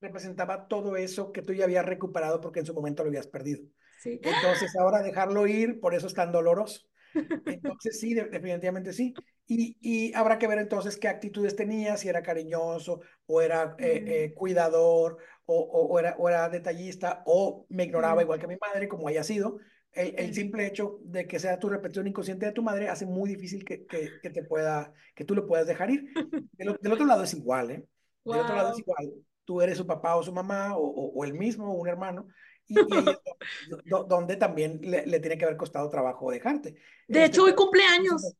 Representaba 0.00 0.66
todo 0.68 0.96
eso 0.96 1.30
que 1.32 1.42
tú 1.42 1.52
ya 1.52 1.64
habías 1.64 1.84
recuperado 1.84 2.40
porque 2.40 2.60
en 2.60 2.66
su 2.66 2.72
momento 2.74 3.02
lo 3.02 3.10
habías 3.10 3.26
perdido. 3.26 3.62
Sí. 3.96 4.20
Entonces, 4.22 4.74
ahora 4.76 5.02
dejarlo 5.02 5.46
ir, 5.46 5.78
por 5.80 5.94
eso 5.94 6.06
es 6.06 6.14
tan 6.14 6.32
doloroso. 6.32 6.86
Entonces, 7.46 8.00
sí, 8.00 8.14
de- 8.14 8.26
definitivamente 8.30 8.92
sí. 8.92 9.14
Y, 9.46 9.76
y 9.80 10.14
habrá 10.14 10.38
que 10.38 10.46
ver 10.48 10.58
entonces 10.58 10.96
qué 10.98 11.08
actitudes 11.08 11.56
tenía, 11.56 11.96
si 11.98 12.08
era 12.08 12.22
cariñoso 12.22 13.00
o 13.26 13.42
era 13.42 13.76
eh, 13.80 14.04
eh, 14.06 14.34
cuidador 14.34 15.18
o, 15.46 15.58
o, 15.60 15.86
o 15.94 15.98
era, 15.98 16.16
o 16.18 16.28
era 16.28 16.48
detallista 16.48 17.22
o 17.26 17.66
me 17.70 17.84
ignoraba 17.84 18.22
igual 18.22 18.40
que 18.40 18.46
mi 18.48 18.56
madre, 18.56 18.88
como 18.88 19.08
haya 19.08 19.24
sido. 19.24 19.58
El, 19.92 20.14
el 20.18 20.34
simple 20.34 20.66
hecho 20.66 20.98
de 21.04 21.26
que 21.26 21.38
sea 21.38 21.58
tu 21.58 21.68
repetición 21.68 22.06
inconsciente 22.06 22.46
de 22.46 22.52
tu 22.52 22.62
madre 22.62 22.88
hace 22.88 23.06
muy 23.06 23.28
difícil 23.30 23.64
que, 23.64 23.86
que, 23.86 24.18
que 24.20 24.30
te 24.30 24.44
pueda, 24.44 24.92
que 25.14 25.24
tú 25.24 25.34
lo 25.34 25.46
puedas 25.46 25.66
dejar 25.66 25.90
ir. 25.90 26.04
Del, 26.52 26.76
del 26.80 26.92
otro 26.92 27.06
lado 27.06 27.24
es 27.24 27.34
igual, 27.34 27.70
¿eh? 27.70 27.86
Del 28.28 28.40
otro 28.40 28.54
lado 28.56 28.70
es 28.70 28.78
Wow. 28.78 28.80
igual. 28.80 29.12
Tú 29.44 29.60
eres 29.62 29.78
su 29.78 29.86
papá 29.86 30.16
o 30.16 30.22
su 30.22 30.32
mamá 30.32 30.76
o, 30.76 30.80
o, 30.82 31.12
o 31.14 31.24
el 31.24 31.34
mismo 31.34 31.72
o 31.72 31.80
un 31.80 31.88
hermano 31.88 32.28
y, 32.68 33.10
y 33.10 33.22
do- 33.84 34.04
donde 34.04 34.36
también 34.36 34.80
le, 34.82 35.06
le 35.06 35.20
tiene 35.20 35.38
que 35.38 35.44
haber 35.44 35.56
costado 35.56 35.88
trabajo 35.90 36.30
dejarte. 36.30 36.76
De 37.10 37.24
Este, 37.24 37.24
hecho, 37.24 37.44
hoy 37.44 37.54
cumpleaños. 37.54 38.34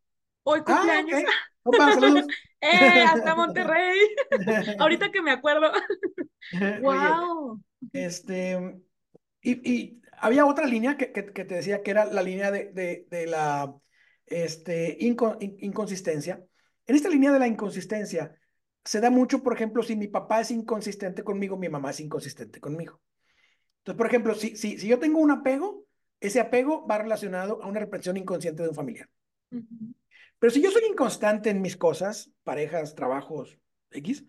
Hoy 0.44 0.62
Ah, 0.66 1.02
cumpleaños. 1.04 1.22
Opa, 1.64 1.92
saludos. 1.92 2.26
¡Eh! 2.60 3.04
Hasta 3.06 3.34
Monterrey. 3.34 3.98
Ahorita 4.78 5.10
que 5.10 5.22
me 5.22 5.32
acuerdo. 5.32 5.72
Oye, 6.82 7.14
Wow. 7.14 7.60
este, 7.92 8.80
y, 9.42 9.72
y 9.72 9.99
había 10.20 10.46
otra 10.46 10.66
línea 10.66 10.96
que, 10.96 11.12
que, 11.12 11.26
que 11.32 11.44
te 11.44 11.54
decía 11.56 11.82
que 11.82 11.90
era 11.90 12.04
la 12.04 12.22
línea 12.22 12.50
de, 12.50 12.72
de, 12.72 13.06
de 13.10 13.26
la 13.26 13.74
este, 14.26 14.98
inco- 15.00 15.36
in- 15.40 15.56
inconsistencia. 15.60 16.44
En 16.86 16.96
esta 16.96 17.08
línea 17.08 17.32
de 17.32 17.38
la 17.38 17.46
inconsistencia 17.48 18.34
se 18.84 19.00
da 19.00 19.10
mucho, 19.10 19.42
por 19.42 19.52
ejemplo, 19.54 19.82
si 19.82 19.96
mi 19.96 20.08
papá 20.08 20.40
es 20.40 20.50
inconsistente 20.50 21.22
conmigo, 21.22 21.56
mi 21.56 21.68
mamá 21.68 21.90
es 21.90 22.00
inconsistente 22.00 22.60
conmigo. 22.60 23.00
Entonces, 23.78 23.98
por 23.98 24.06
ejemplo, 24.06 24.34
si, 24.34 24.56
si, 24.56 24.78
si 24.78 24.88
yo 24.88 24.98
tengo 24.98 25.20
un 25.20 25.30
apego, 25.30 25.86
ese 26.20 26.40
apego 26.40 26.86
va 26.86 26.98
relacionado 26.98 27.62
a 27.62 27.66
una 27.66 27.80
represión 27.80 28.16
inconsciente 28.16 28.62
de 28.62 28.68
un 28.68 28.74
familiar. 28.74 29.08
Pero 30.38 30.50
si 30.50 30.62
yo 30.62 30.70
soy 30.70 30.82
inconstante 30.90 31.50
en 31.50 31.60
mis 31.60 31.76
cosas, 31.76 32.30
parejas, 32.44 32.94
trabajos, 32.94 33.58
X, 33.90 34.24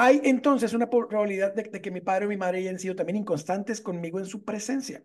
hay 0.00 0.22
entonces 0.24 0.72
una 0.72 0.88
probabilidad 0.88 1.52
de, 1.54 1.70
que 1.70 1.90
mi 1.90 2.00
padre 2.00 2.24
o 2.24 2.28
mi 2.30 2.38
madre 2.38 2.60
hayan 2.60 2.78
sido 2.78 2.96
también 2.96 3.16
inconstantes 3.16 3.82
conmigo 3.82 4.18
en 4.18 4.24
su 4.24 4.44
presencia. 4.44 5.04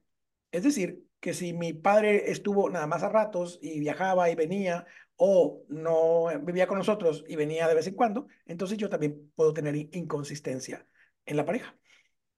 Es 0.54 0.64
decir, 0.64 1.04
que 1.20 1.34
si 1.34 1.52
mi 1.52 1.74
padre 1.74 2.32
estuvo 2.32 2.70
nada 2.70 2.88
más 2.88 3.04
a 3.04 3.10
ratos 3.10 3.60
y 3.62 3.78
viajaba 3.82 4.30
y 4.30 4.36
venía, 4.36 4.86
o 5.18 5.66
no 5.68 6.28
vivía 6.44 6.66
con 6.68 6.78
nosotros 6.78 7.26
y 7.28 7.36
venía 7.36 7.68
de 7.68 7.76
vez 7.76 7.88
en 7.88 7.96
cuando, 7.96 8.28
entonces 8.46 8.78
yo 8.78 8.88
también 8.88 9.34
puedo 9.36 9.54
tener 9.54 9.76
inconsistencia 9.76 10.88
en 11.26 11.36
la 11.36 11.46
pareja. 11.46 11.78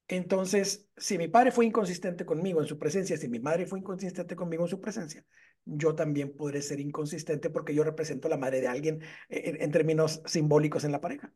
Entonces, 0.08 0.90
si 0.98 1.20
mi 1.20 1.28
padre 1.28 1.52
fue 1.52 1.68
inconsistente 1.68 2.26
conmigo 2.26 2.60
en 2.60 2.68
su 2.68 2.80
presencia, 2.80 3.18
si 3.18 3.28
mi 3.30 3.40
madre 3.40 3.68
fue 3.68 3.78
inconsistente 3.78 4.36
conmigo 4.36 4.64
en 4.64 4.70
su 4.70 4.82
presencia, 4.82 5.24
yo 5.64 5.94
también 5.94 6.36
podré 6.36 6.64
ser 6.64 6.80
inconsistente 6.80 7.52
porque 7.52 7.76
yo 7.76 7.84
represento 7.84 8.28
a 8.28 8.32
la 8.32 8.38
madre 8.38 8.62
de 8.62 8.68
alguien 8.68 9.04
en, 9.30 9.62
en 9.62 9.72
términos 9.72 10.24
simbólicos 10.26 10.86
en 10.86 10.92
la 10.92 11.02
pareja. 11.02 11.32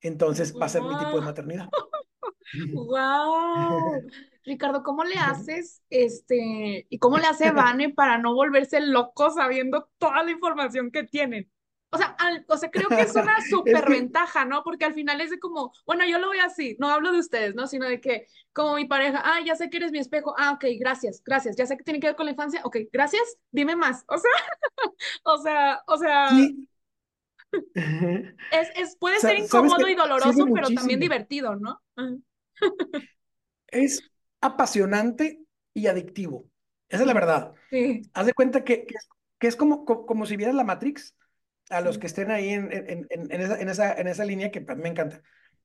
Entonces, 0.00 0.56
va 0.60 0.66
a 0.66 0.68
ser 0.68 0.84
mi 0.86 0.96
tipo 0.96 1.16
de 1.16 1.22
Wow. 1.22 1.26
maternidad. 1.26 1.72
Wow. 2.72 4.06
Ricardo, 4.44 4.82
¿cómo 4.82 5.04
le 5.04 5.16
haces 5.18 5.82
este 5.90 6.86
y 6.88 6.98
cómo 6.98 7.18
le 7.18 7.26
hace 7.26 7.50
Vane 7.52 7.90
para 7.90 8.18
no 8.18 8.34
volverse 8.34 8.80
loco 8.80 9.30
sabiendo 9.30 9.90
toda 9.98 10.22
la 10.22 10.30
información 10.30 10.90
que 10.90 11.04
tienen? 11.04 11.50
O 11.90 11.96
sea, 11.98 12.08
al- 12.18 12.44
o 12.48 12.56
sea, 12.58 12.70
creo 12.70 12.92
que 12.94 13.02
es 13.02 13.16
una 13.16 13.32
Es 13.64 13.80
súper 13.80 13.84
que, 13.84 13.88
ventaja, 13.88 14.44
¿no? 14.44 14.62
Porque 14.62 14.84
al 14.84 14.92
final 14.94 15.20
es 15.22 15.30
de 15.30 15.38
como, 15.38 15.72
bueno, 15.86 16.04
yo 16.06 16.18
lo 16.18 16.28
voy 16.28 16.38
así, 16.38 16.76
no 16.78 16.88
hablo 16.90 17.12
de 17.12 17.18
ustedes, 17.20 17.54
¿no? 17.54 17.66
Sino 17.66 17.86
de 17.86 18.00
que, 18.00 18.26
como 18.52 18.74
mi 18.76 18.84
pareja, 18.84 19.22
ah, 19.24 19.40
ya 19.44 19.56
sé 19.56 19.70
que 19.70 19.78
eres 19.78 19.92
mi 19.92 19.98
espejo, 19.98 20.34
ah, 20.38 20.52
ok, 20.52 20.64
gracias, 20.78 21.22
gracias, 21.24 21.56
ya 21.56 21.64
sé 21.66 21.76
que 21.78 21.84
tiene 21.84 21.98
que 22.00 22.08
ver 22.08 22.16
con 22.16 22.26
la 22.26 22.32
infancia, 22.32 22.60
ok, 22.64 22.76
gracias, 22.92 23.38
dime 23.52 23.74
más. 23.76 24.04
O 24.08 24.18
sea, 24.18 24.30
o 25.24 25.38
sea, 25.38 25.82
o 25.86 25.96
sea, 25.98 26.50
sí, 26.50 26.68
es, 28.50 28.68
es, 28.76 28.96
puede 28.96 29.20
ser 29.20 29.36
incómodo 29.36 29.88
y 29.88 29.94
doloroso, 29.94 30.50
pero 30.52 30.72
también 30.72 31.00
divertido, 31.00 31.56
¿no? 31.56 31.82
Es 33.68 34.10
apasionante 34.40 35.40
y 35.74 35.86
adictivo. 35.86 36.46
Esa 36.88 37.02
es 37.02 37.06
la 37.06 37.14
verdad. 37.14 37.54
sí, 37.70 38.10
Haz 38.14 38.26
de 38.26 38.34
cuenta 38.34 38.64
que, 38.64 38.86
que 38.86 38.94
es, 38.96 39.08
que 39.38 39.46
es 39.48 39.56
como, 39.56 39.84
co- 39.84 40.06
como, 40.06 40.26
si 40.26 40.36
vieras 40.36 40.54
la 40.54 40.64
Matrix, 40.64 41.16
a 41.70 41.80
los 41.80 41.98
que 41.98 42.06
estén 42.08 42.30
ahí 42.30 42.50
en, 42.50 42.72
en, 42.72 43.06
en, 43.10 43.32
en 43.32 43.40
esa, 43.42 43.60
en, 43.60 43.68
esa, 43.68 43.94
en 43.94 44.08
esa 44.08 44.24
línea 44.24 44.50
que 44.50 44.60
me 44.62 44.88
encanta. 44.88 45.22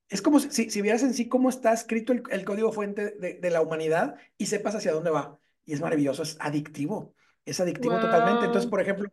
Es 0.08 0.22
como 0.22 0.40
si, 0.40 0.50
si, 0.50 0.70
si 0.70 0.82
vieras 0.82 1.02
en 1.02 1.14
sí 1.14 1.28
cómo 1.28 1.48
está 1.50 1.72
escrito 1.72 2.12
el, 2.12 2.22
el 2.30 2.44
código 2.44 2.72
fuente 2.72 3.12
de, 3.18 3.34
de 3.34 3.50
la 3.50 3.62
humanidad 3.62 4.16
y 4.38 4.46
sepas 4.46 4.74
hacia 4.76 4.92
dónde 4.92 5.10
va. 5.10 5.38
Y 5.64 5.74
es 5.74 5.80
maravilloso, 5.82 6.22
es 6.24 6.36
adictivo. 6.40 7.14
Es 7.46 7.60
adictivo 7.60 8.00
totalmente. 8.00 8.46
Entonces, 8.46 8.70
por 8.70 8.80
ejemplo, 8.82 9.10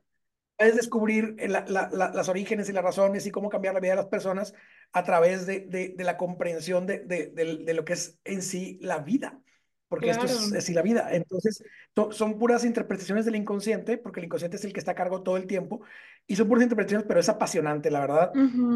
puedes 0.62 0.76
descubrir 0.76 1.36
la, 1.50 1.66
la, 1.68 1.90
las 1.90 2.30
orígenes 2.30 2.70
y 2.70 2.72
las 2.72 2.84
razones 2.84 3.26
y 3.26 3.32
cómo 3.32 3.50
cambiar 3.50 3.74
la 3.74 3.80
vida 3.80 3.94
de 3.94 3.98
las 3.98 4.06
personas 4.06 4.54
a 4.92 5.04
través 5.04 5.48
de, 5.48 5.62
de, 5.62 5.96
de 5.98 6.04
la 6.04 6.18
comprensión 6.18 6.86
de, 6.86 7.00
de, 7.00 7.74
lo 7.74 7.84
que 7.84 7.94
es 7.94 8.20
en 8.24 8.44
sí 8.44 8.78
la 8.80 9.00
vida 9.00 9.42
porque 9.88 10.12
esto 10.12 10.26
es, 10.26 10.54
así 10.54 10.74
la 10.74 10.84
vida. 10.84 11.10
Entonces, 11.12 11.66
son 12.12 12.40
puras 12.40 12.64
interpretaciones 12.64 13.26
del 13.26 13.36
inconsciente, 13.36 13.98
porque 13.98 14.22
el 14.22 14.28
inconsciente 14.28 14.56
es 14.56 14.64
el 14.64 14.72
que 14.72 14.80
está 14.80 14.92
a 14.92 14.96
cargo 14.96 15.22
todo 15.22 15.36
el 15.36 15.48
tiempo, 15.48 15.82
y 16.26 16.38
son 16.38 16.48
puras 16.48 16.64
interpretaciones, 16.64 17.06
pero 17.06 17.20
es 17.20 17.28
apasionante, 17.28 17.92
la 17.92 18.00
verdad. 18.00 18.32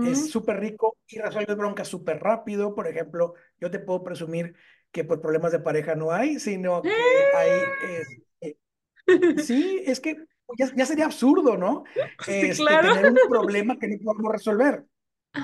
Es 0.06 0.30
súper 0.30 0.60
rico 0.60 0.98
y 1.08 1.20
resuelve 1.20 1.56
broncas 1.56 1.88
súper 1.88 2.20
rápido. 2.20 2.76
Por 2.76 2.88
ejemplo, 2.88 3.36
yo 3.62 3.72
te 3.72 3.80
puedo 3.80 4.04
presumir 4.04 4.56
que 4.92 5.06
por 5.06 5.20
pues, 5.20 5.22
problemas 5.22 5.54
de 5.54 5.60
pareja 5.60 5.96
no 5.96 6.12
hay, 6.12 6.38
sino 6.38 6.82
que 6.82 6.92
hay... 7.34 7.52
Eh, 8.42 8.58
sí, 9.42 9.84
es 9.86 10.02
que 10.02 10.18
ya, 10.58 10.86
sería 10.86 11.06
absurdo, 11.06 11.58
¿no? 11.58 11.84
Este, 12.28 12.64
Tener 12.64 13.12
un 13.12 13.30
problema 13.30 13.78
que 13.78 13.88
no 13.88 13.98
podemos 14.04 14.32
resolver. 14.32 14.86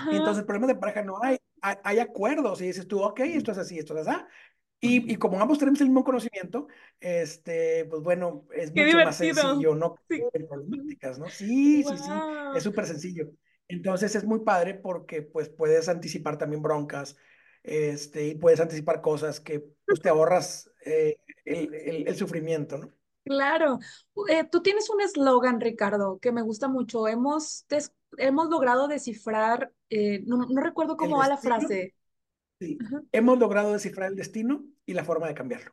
Entonces, 0.10 0.46
problemas 0.46 0.70
de 0.70 0.76
pareja 0.76 1.04
no 1.04 1.22
hay. 1.22 1.38
hay. 1.62 1.76
hay. 1.84 2.00
acuerdos 2.00 2.62
y 2.62 2.68
dices 2.68 2.88
tú, 2.88 3.02
ok, 3.02 3.20
esto 3.22 3.52
es 3.52 3.58
así, 3.58 3.78
esto 3.78 3.98
es 3.98 4.08
así. 4.08 4.24
Y, 4.84 5.14
y, 5.14 5.18
como 5.18 5.40
ambos 5.40 5.60
tenemos 5.60 5.80
el 5.82 5.88
mismo 5.88 6.04
conocimiento, 6.04 6.68
este, 7.00 7.86
pues 7.86 8.02
bueno, 8.02 8.48
es 8.56 8.74
mucho 8.74 8.98
más 8.98 9.16
sencillo, 9.16 9.76
¿no? 9.76 9.96
Sí. 10.10 10.24
Problemáticas, 10.50 11.20
¿no? 11.20 11.28
Sí, 11.30 11.84
sí, 11.84 11.98
sí, 11.98 12.12
es 12.56 12.64
súper 12.64 12.88
sencillo. 12.88 13.30
Entonces 13.68 14.16
es 14.16 14.24
muy 14.24 14.40
padre 14.40 14.74
porque 14.74 15.22
pues 15.22 15.50
puedes 15.50 15.88
anticipar 15.88 16.40
también 16.40 16.64
broncas, 16.64 17.16
este, 17.64 18.30
y 18.30 18.36
puedes 18.36 18.60
anticipar 18.60 19.02
cosas 19.02 19.40
que 19.40 19.64
pues, 19.86 20.02
te 20.02 20.10
ahorras 20.10 20.72
eh, 20.84 21.18
el, 21.46 21.74
el, 21.76 22.08
el, 22.08 22.16
sufrimiento, 22.16 22.80
¿no? 22.80 22.92
Claro. 23.24 23.80
Eh, 24.28 24.44
tú 24.46 24.62
tienes 24.62 24.90
un 24.90 25.02
eslogan, 25.02 25.60
Ricardo, 25.62 26.20
que 26.20 26.32
me 26.32 26.42
gusta 26.42 26.68
mucho. 26.68 27.08
Hemos, 27.08 27.66
hemos 28.18 28.50
logrado 28.50 28.88
descifrar, 28.88 29.72
eh, 29.90 30.24
no, 30.26 30.38
no, 30.38 30.62
recuerdo 30.62 30.98
cómo 30.98 31.18
va 31.18 31.28
la 31.28 31.38
frase. 31.38 31.96
Sí. 32.60 32.78
Hemos 33.12 33.40
logrado 33.40 33.74
descifrar 33.74 34.10
el 34.10 34.16
destino 34.16 34.64
y 34.86 34.94
la 34.94 35.04
forma 35.04 35.28
de 35.28 35.34
cambiarlo. 35.34 35.72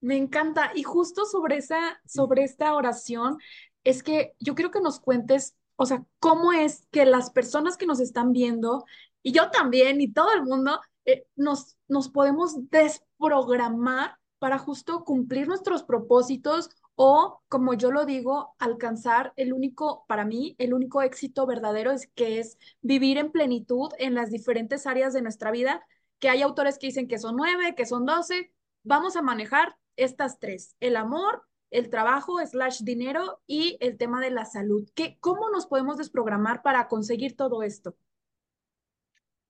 Me 0.00 0.16
encanta. 0.16 0.72
Y 0.74 0.82
justo 0.82 1.24
sobre, 1.24 1.58
esa, 1.58 2.00
sobre 2.06 2.44
esta 2.44 2.74
oración, 2.74 3.38
es 3.84 4.02
que 4.02 4.34
yo 4.38 4.54
quiero 4.54 4.70
que 4.70 4.80
nos 4.80 5.00
cuentes, 5.00 5.54
o 5.76 5.86
sea, 5.86 6.04
cómo 6.18 6.52
es 6.52 6.86
que 6.90 7.04
las 7.04 7.30
personas 7.30 7.76
que 7.76 7.86
nos 7.86 8.00
están 8.00 8.32
viendo, 8.32 8.84
y 9.22 9.32
yo 9.32 9.50
también, 9.50 10.00
y 10.00 10.12
todo 10.12 10.32
el 10.34 10.42
mundo, 10.42 10.80
eh, 11.04 11.26
nos, 11.36 11.76
nos 11.88 12.08
podemos 12.08 12.70
desprogramar 12.70 14.18
para 14.38 14.58
justo 14.58 15.04
cumplir 15.04 15.46
nuestros 15.46 15.84
propósitos 15.84 16.70
o, 16.94 17.42
como 17.48 17.74
yo 17.74 17.90
lo 17.90 18.04
digo, 18.04 18.54
alcanzar 18.58 19.32
el 19.36 19.52
único, 19.52 20.04
para 20.06 20.24
mí, 20.24 20.54
el 20.58 20.74
único 20.74 21.02
éxito 21.02 21.46
verdadero 21.46 21.90
es 21.90 22.06
que 22.14 22.38
es 22.38 22.58
vivir 22.80 23.18
en 23.18 23.32
plenitud 23.32 23.90
en 23.98 24.14
las 24.14 24.30
diferentes 24.30 24.86
áreas 24.86 25.12
de 25.12 25.22
nuestra 25.22 25.50
vida 25.50 25.84
que 26.18 26.28
hay 26.28 26.42
autores 26.42 26.78
que 26.78 26.86
dicen 26.86 27.08
que 27.08 27.18
son 27.18 27.36
nueve, 27.36 27.74
que 27.74 27.86
son 27.86 28.06
doce. 28.06 28.52
Vamos 28.84 29.16
a 29.16 29.22
manejar 29.22 29.76
estas 29.96 30.38
tres, 30.38 30.76
el 30.80 30.96
amor, 30.96 31.42
el 31.70 31.90
trabajo 31.90 32.38
slash 32.46 32.82
dinero 32.82 33.40
y 33.46 33.76
el 33.80 33.96
tema 33.96 34.20
de 34.20 34.30
la 34.30 34.44
salud. 34.44 34.88
¿Qué, 34.94 35.16
¿Cómo 35.20 35.50
nos 35.50 35.66
podemos 35.66 35.96
desprogramar 35.96 36.62
para 36.62 36.86
conseguir 36.86 37.34
todo 37.34 37.62
esto? 37.62 37.96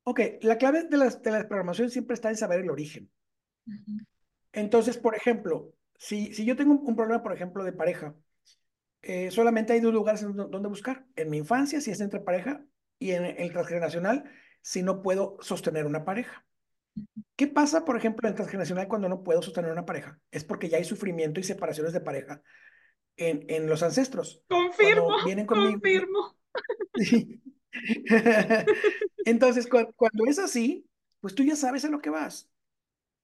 Ok, 0.05 0.21
la 0.41 0.57
clave 0.57 0.85
de 0.85 0.97
la, 0.97 1.11
de 1.11 1.31
la 1.31 1.39
desprogramación 1.39 1.91
siempre 1.91 2.15
está 2.15 2.31
en 2.31 2.37
saber 2.37 2.61
el 2.61 2.71
origen. 2.71 3.11
Entonces, 4.53 4.97
por 4.97 5.15
ejemplo, 5.15 5.73
si, 6.03 6.35
si 6.35 6.45
yo 6.45 6.57
tengo 6.57 6.73
un, 6.75 6.97
problema, 6.97 7.23
por 7.23 7.33
ejemplo, 7.33 7.63
de 7.63 7.73
pareja, 7.73 8.17
eh, 9.03 9.31
solamente 9.31 9.73
hay 9.73 9.79
dos 9.79 9.95
lugares 9.95 10.25
en 10.25 10.35
donde 10.35 10.69
buscar. 10.69 11.07
En 11.15 11.31
mi 11.31 11.39
infancia, 11.39 11.81
si 11.81 11.93
es 11.93 12.01
entre 12.01 12.19
pareja, 12.19 12.65
y 12.99 13.13
en 13.13 13.25
el 13.25 13.53
transgeneracional, 13.53 14.25
si 14.61 14.83
no 14.83 15.01
puedo 15.01 15.37
sostener 15.41 15.87
una 15.87 16.05
pareja. 16.05 16.45
¿Qué 17.37 17.47
pasa, 17.47 17.85
por 17.85 17.97
ejemplo, 17.97 18.29
en 18.29 18.35
transgeneracional 18.35 18.89
cuando 18.89 19.09
no 19.09 19.23
puedo 19.23 19.43
sostener 19.43 19.71
una 19.71 19.87
pareja? 19.87 20.19
Es 20.33 20.43
porque 20.43 20.69
ya 20.69 20.79
hay 20.79 20.85
sufrimiento 20.85 21.39
y 21.39 21.45
separaciones 21.45 21.93
de 21.93 22.01
pareja 22.01 22.43
en, 23.17 23.45
en 23.49 23.69
los 23.69 23.85
ancestros. 23.85 24.43
Confirmo, 24.49 25.25
vienen 25.25 25.47
confirmo. 25.47 26.37
Entonces, 29.25 29.69
cuando 29.69 30.27
es 30.27 30.41
así, 30.41 30.85
pues 31.21 31.37
tú 31.37 31.45
ya 31.45 31.55
sabes 31.55 31.85
a 31.85 31.91
lo 31.91 32.01
que 32.01 32.11
vas. 32.11 32.52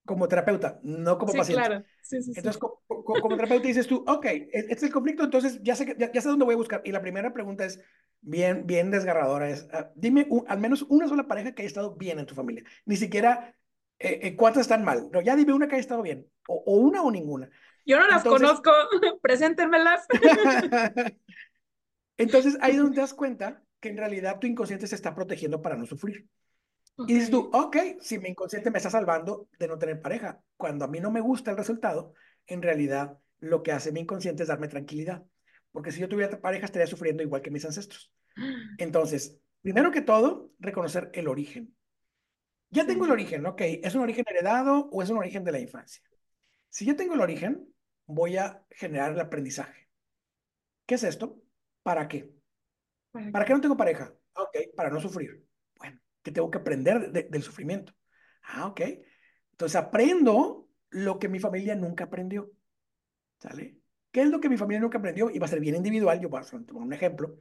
Como 0.09 0.27
terapeuta, 0.27 0.81
no 0.83 1.19
como 1.19 1.33
sí, 1.33 1.39
paciente. 1.39 1.67
Claro. 1.67 1.85
Sí, 2.01 2.23
sí, 2.23 2.33
entonces, 2.35 2.57
como, 2.57 2.81
como, 2.87 3.37
terapeuta 3.37 3.69
dices 3.69 3.87
tú, 3.87 4.03
ok, 4.07 4.25
e, 4.25 4.49
este 4.53 4.73
es 4.73 4.83
el 4.85 4.93
conflicto, 4.93 5.25
entonces 5.25 5.61
ya 5.63 5.77
sé, 5.77 5.95
ya, 5.99 6.11
ya, 6.11 6.21
sé 6.23 6.31
dónde 6.31 6.47
voy 6.47 6.55
a 6.55 6.57
buscar. 6.57 6.81
Y 6.83 6.93
la 6.93 7.03
primera 7.03 7.35
pregunta 7.35 7.67
es, 7.67 7.79
bien, 8.23 8.67
bien 8.67 8.91
desgarradora, 8.91 9.51
es, 9.51 9.69
uh, 9.71 9.85
dime 9.95 10.27
al 10.47 10.61
menos 10.61 10.81
una 10.89 11.09
sola 11.09 11.29
pareja 11.29 11.53
que 11.53 11.61
haya 11.61 11.69
estado 11.69 11.95
bien 11.95 12.19
en 12.19 12.25
tu 12.25 12.35
familia. 12.35 12.65
Ni 12.87 12.97
siquiera 12.97 13.55
eh, 13.99 14.21
eh, 14.23 14.35
cuántas 14.35 14.63
están 14.63 14.83
mal. 14.83 15.11
No, 15.13 15.21
ya 15.21 15.37
dime 15.37 15.53
una 15.53 15.69
que 15.69 15.75
haya 15.75 15.83
estado 15.83 16.01
bien. 16.01 16.27
O, 16.49 16.63
o 16.67 16.77
una 16.79 17.03
o 17.03 17.11
ninguna. 17.11 17.51
Yo 17.85 17.99
no 17.99 18.09
las 18.09 18.25
conozco. 18.25 18.71
Preséntenmelas. 19.23 20.07
Entonces, 22.17 22.57
ahí 22.63 22.73
es 22.73 22.79
donde 22.79 22.95
te 22.95 23.01
das 23.03 23.13
cuenta 23.13 23.63
que 23.81 23.91
en 23.91 23.99
realidad 23.99 24.39
tu 24.39 24.47
inconsciente 24.47 24.87
se 24.87 24.95
está 24.95 25.15
protegiendo 25.15 25.61
para 25.61 25.77
no 25.77 25.85
sufrir. 25.85 26.27
Y 27.07 27.15
dices 27.15 27.31
tú, 27.31 27.51
ok, 27.53 27.77
si 28.01 28.19
mi 28.19 28.31
inconsciente 28.31 28.71
me 28.71 28.79
está 28.79 28.91
salvando 28.91 29.49
de 29.59 29.69
no 29.69 29.79
tener 29.79 30.01
pareja, 30.01 30.43
cuando 30.57 30.85
a 30.85 30.89
mí 30.89 30.99
no 30.99 31.11
me 31.11 31.21
gusta 31.21 31.53
el 31.53 31.57
resultado, 31.57 32.15
en 32.47 32.61
realidad 32.61 33.19
lo 33.39 33.63
que 33.63 33.73
hace 33.73 33.93
mi 33.93 34.01
inconsciente 34.01 34.43
es 34.43 34.49
darme 34.49 34.69
tranquilidad. 34.69 35.25
Porque 35.71 35.93
si 35.93 36.01
yo 36.01 36.09
tuviera 36.09 36.41
pareja, 36.41 36.65
estaría 36.65 36.87
sufriendo 36.87 37.23
igual 37.23 37.43
que 37.43 37.51
mis 37.51 37.65
ancestros. 37.65 38.13
Entonces, 38.79 39.39
primero 39.63 39.93
que 39.93 40.01
todo, 40.01 40.51
reconocer 40.59 41.11
el 41.15 41.29
origen. 41.29 41.75
Ya 42.71 42.87
tengo 42.87 43.07
el 43.07 43.13
origen, 43.13 43.47
ok, 43.47 43.63
¿es 43.83 43.95
un 43.95 44.03
origen 44.03 44.27
heredado 44.29 44.91
o 44.93 45.03
es 45.03 45.09
un 45.09 45.17
origen 45.17 45.43
de 45.45 45.53
la 45.53 45.61
infancia? 45.61 46.03
Si 46.69 46.85
yo 46.85 46.97
tengo 46.97 47.15
el 47.15 47.21
origen, 47.21 47.67
voy 48.07 48.37
a 48.37 48.63
generar 48.71 49.13
el 49.13 49.21
aprendizaje. 49.21 49.89
¿Qué 50.85 50.97
es 50.97 51.03
esto? 51.03 51.41
¿Para 51.83 52.09
qué? 52.09 52.31
¿Para, 53.33 53.45
qué 53.45 53.55
no 53.55 53.61
tengo 53.61 53.77
pareja? 53.77 54.13
Ok, 54.35 54.75
para 54.77 54.91
no 54.91 55.01
sufrir. 55.01 55.48
¿Qué 56.23 56.33
tengo 56.33 56.51
que 56.51 56.59
aprender 56.59 57.13
del 57.13 57.43
sufrimiento? 57.43 57.95
Ah, 58.43 58.67
ok. 58.67 58.81
Entonces 59.53 59.77
aprendo 59.77 60.69
lo 60.91 61.19
que 61.19 61.29
mi 61.29 61.39
familia 61.39 61.75
nunca 61.75 62.05
aprendió. 62.05 62.51
¿Sale? 63.39 63.79
¿Qué 64.11 64.23
es 64.23 64.31
lo 64.31 64.41
que 64.41 64.49
mi 64.49 64.57
familia 64.57 64.81
nunca 64.81 64.99
aprendió? 64.99 65.31
Y 65.31 65.39
va 65.39 65.47
a 65.47 65.49
ser 65.49 65.61
bien 65.61 65.77
individual, 65.77 66.21
yo 66.21 66.29
voy 66.29 66.41
a 66.41 66.45
tomar 66.45 66.83
un 66.83 66.93
ejemplo. 66.93 67.37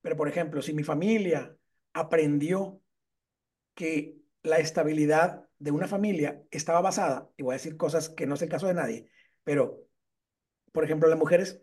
Pero, 0.00 0.16
por 0.16 0.28
ejemplo, 0.28 0.62
si 0.62 0.74
mi 0.74 0.82
familia 0.82 1.56
aprendió 1.92 2.80
que 3.74 4.18
la 4.42 4.58
estabilidad 4.58 5.48
de 5.58 5.70
una 5.70 5.88
familia 5.88 6.42
estaba 6.50 6.80
basada, 6.80 7.30
y 7.36 7.42
voy 7.42 7.52
a 7.52 7.58
decir 7.58 7.76
cosas 7.76 8.08
que 8.08 8.26
no 8.26 8.34
es 8.34 8.42
el 8.42 8.48
caso 8.48 8.66
de 8.66 8.74
nadie, 8.74 9.10
pero, 9.44 9.86
por 10.72 10.84
ejemplo, 10.84 11.08
las 11.08 11.18
mujeres 11.18 11.62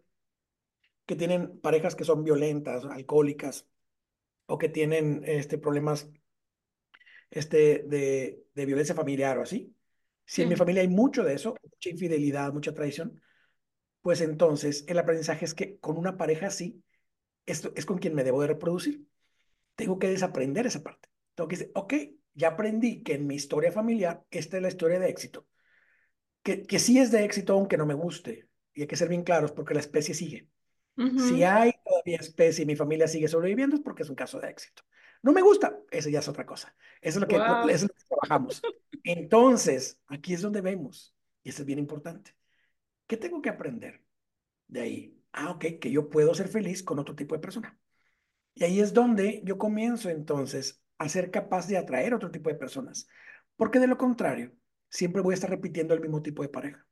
que 1.06 1.16
tienen 1.16 1.60
parejas 1.60 1.96
que 1.96 2.04
son 2.04 2.24
violentas, 2.24 2.86
alcohólicas, 2.86 3.68
o 4.46 4.58
que 4.58 4.70
tienen 4.70 5.22
este, 5.26 5.58
problemas 5.58 6.10
este, 7.32 7.84
de, 7.88 8.44
de 8.54 8.66
violencia 8.66 8.96
familiar 8.96 9.38
o 9.38 9.44
así, 9.44 9.74
si 10.26 10.44
en 10.44 10.50
mi 10.50 10.56
familia 10.56 10.82
hay 10.82 10.88
mucho 10.88 11.24
de 11.24 11.34
eso, 11.34 11.56
mucha 11.64 11.90
infidelidad, 11.90 12.54
mucha 12.54 12.74
traición, 12.74 13.20
pues 14.02 14.22
entonces 14.22 14.86
el 14.88 15.00
aprendizaje 15.00 15.46
es 15.46 15.54
que 15.54 15.80
con 15.80 15.98
una 15.98 16.18
pareja 16.18 16.48
así, 16.48 16.84
esto 17.46 17.72
es 17.76 17.86
con 17.86 17.98
quien 17.98 18.14
me 18.14 18.24
debo 18.24 18.42
de 18.42 18.48
reproducir. 18.48 19.06
Tengo 19.76 19.98
que 19.98 20.10
desaprender 20.10 20.68
esa 20.68 20.84
parte. 20.84 21.10
Tengo 21.36 21.48
que 21.48 21.58
decir, 21.58 21.72
ok, 21.74 21.94
ya 22.34 22.50
aprendí 22.50 23.02
que 23.02 23.16
en 23.16 23.28
mi 23.28 23.36
historia 23.36 23.72
familiar, 23.72 24.24
esta 24.30 24.58
es 24.58 24.64
la 24.64 24.70
historia 24.70 25.00
de 25.00 25.10
éxito. 25.10 25.48
Que, 26.44 26.64
que 26.64 26.80
sí 26.80 27.00
es 27.00 27.12
de 27.12 27.26
éxito 27.26 27.54
aunque 27.54 27.78
no 27.78 27.86
me 27.86 27.94
guste. 27.94 28.48
Y 28.74 28.82
hay 28.82 28.88
que 28.88 28.96
ser 28.96 29.10
bien 29.10 29.24
claros 29.24 29.52
porque 29.52 29.74
la 29.74 29.80
especie 29.80 30.14
sigue. 30.14 30.48
Si 31.16 31.44
hay 31.44 31.74
todavía 31.84 32.18
especie 32.18 32.64
y 32.64 32.68
mi 32.68 32.76
familia 32.76 33.08
sigue 33.08 33.28
sobreviviendo 33.28 33.76
es 33.76 33.82
porque 33.82 34.04
es 34.04 34.10
un 34.10 34.16
caso 34.16 34.40
de 34.40 34.50
éxito. 34.50 34.84
No 35.22 35.34
me 35.34 35.42
gusta, 35.42 35.78
eso 35.92 36.10
ya 36.10 36.20
es 36.20 36.28
otra 36.28 36.46
cosa. 36.46 36.76
Eso 37.02 37.20
es 37.20 37.22
lo 37.22 37.28
que, 37.28 37.36
eso 37.36 37.70
es 37.72 37.82
lo 37.84 37.88
que 37.90 38.04
trabajamos. 38.08 38.62
Entonces, 39.04 40.00
aquí 40.08 40.34
es 40.34 40.42
donde 40.42 40.62
vemos, 40.62 41.16
y 41.44 41.50
eso 41.50 41.62
es 41.62 41.66
bien 41.66 41.80
importante. 41.80 42.36
¿Qué 43.08 43.18
tengo 43.18 43.42
que 43.42 43.50
aprender 43.50 44.04
de 44.68 44.82
ahí? 44.82 45.24
Ah, 45.32 45.52
ok, 45.52 45.66
que 45.80 45.92
yo 45.92 46.10
puedo 46.10 46.34
ser 46.34 46.48
feliz 46.48 46.84
con 46.84 47.00
otro 47.00 47.16
tipo 47.16 47.36
de 47.36 47.42
persona. 47.42 47.78
Y 48.56 48.64
ahí 48.64 48.80
es 48.80 48.94
donde 48.94 49.42
yo 49.46 49.58
comienzo 49.58 50.10
entonces 50.10 50.84
a 50.98 51.08
ser 51.10 51.32
capaz 51.32 51.68
de 51.68 51.78
atraer 51.78 52.14
otro 52.14 52.32
tipo 52.32 52.50
de 52.50 52.56
personas. 52.56 53.08
Porque 53.56 53.80
de 53.80 53.88
lo 53.88 53.98
contrario, 53.98 54.54
siempre 54.90 55.22
voy 55.22 55.34
a 55.34 55.36
estar 55.36 55.50
repitiendo 55.50 55.94
el 55.94 56.02
mismo 56.02 56.22
tipo 56.22 56.42
de 56.44 56.50
pareja. 56.50 56.86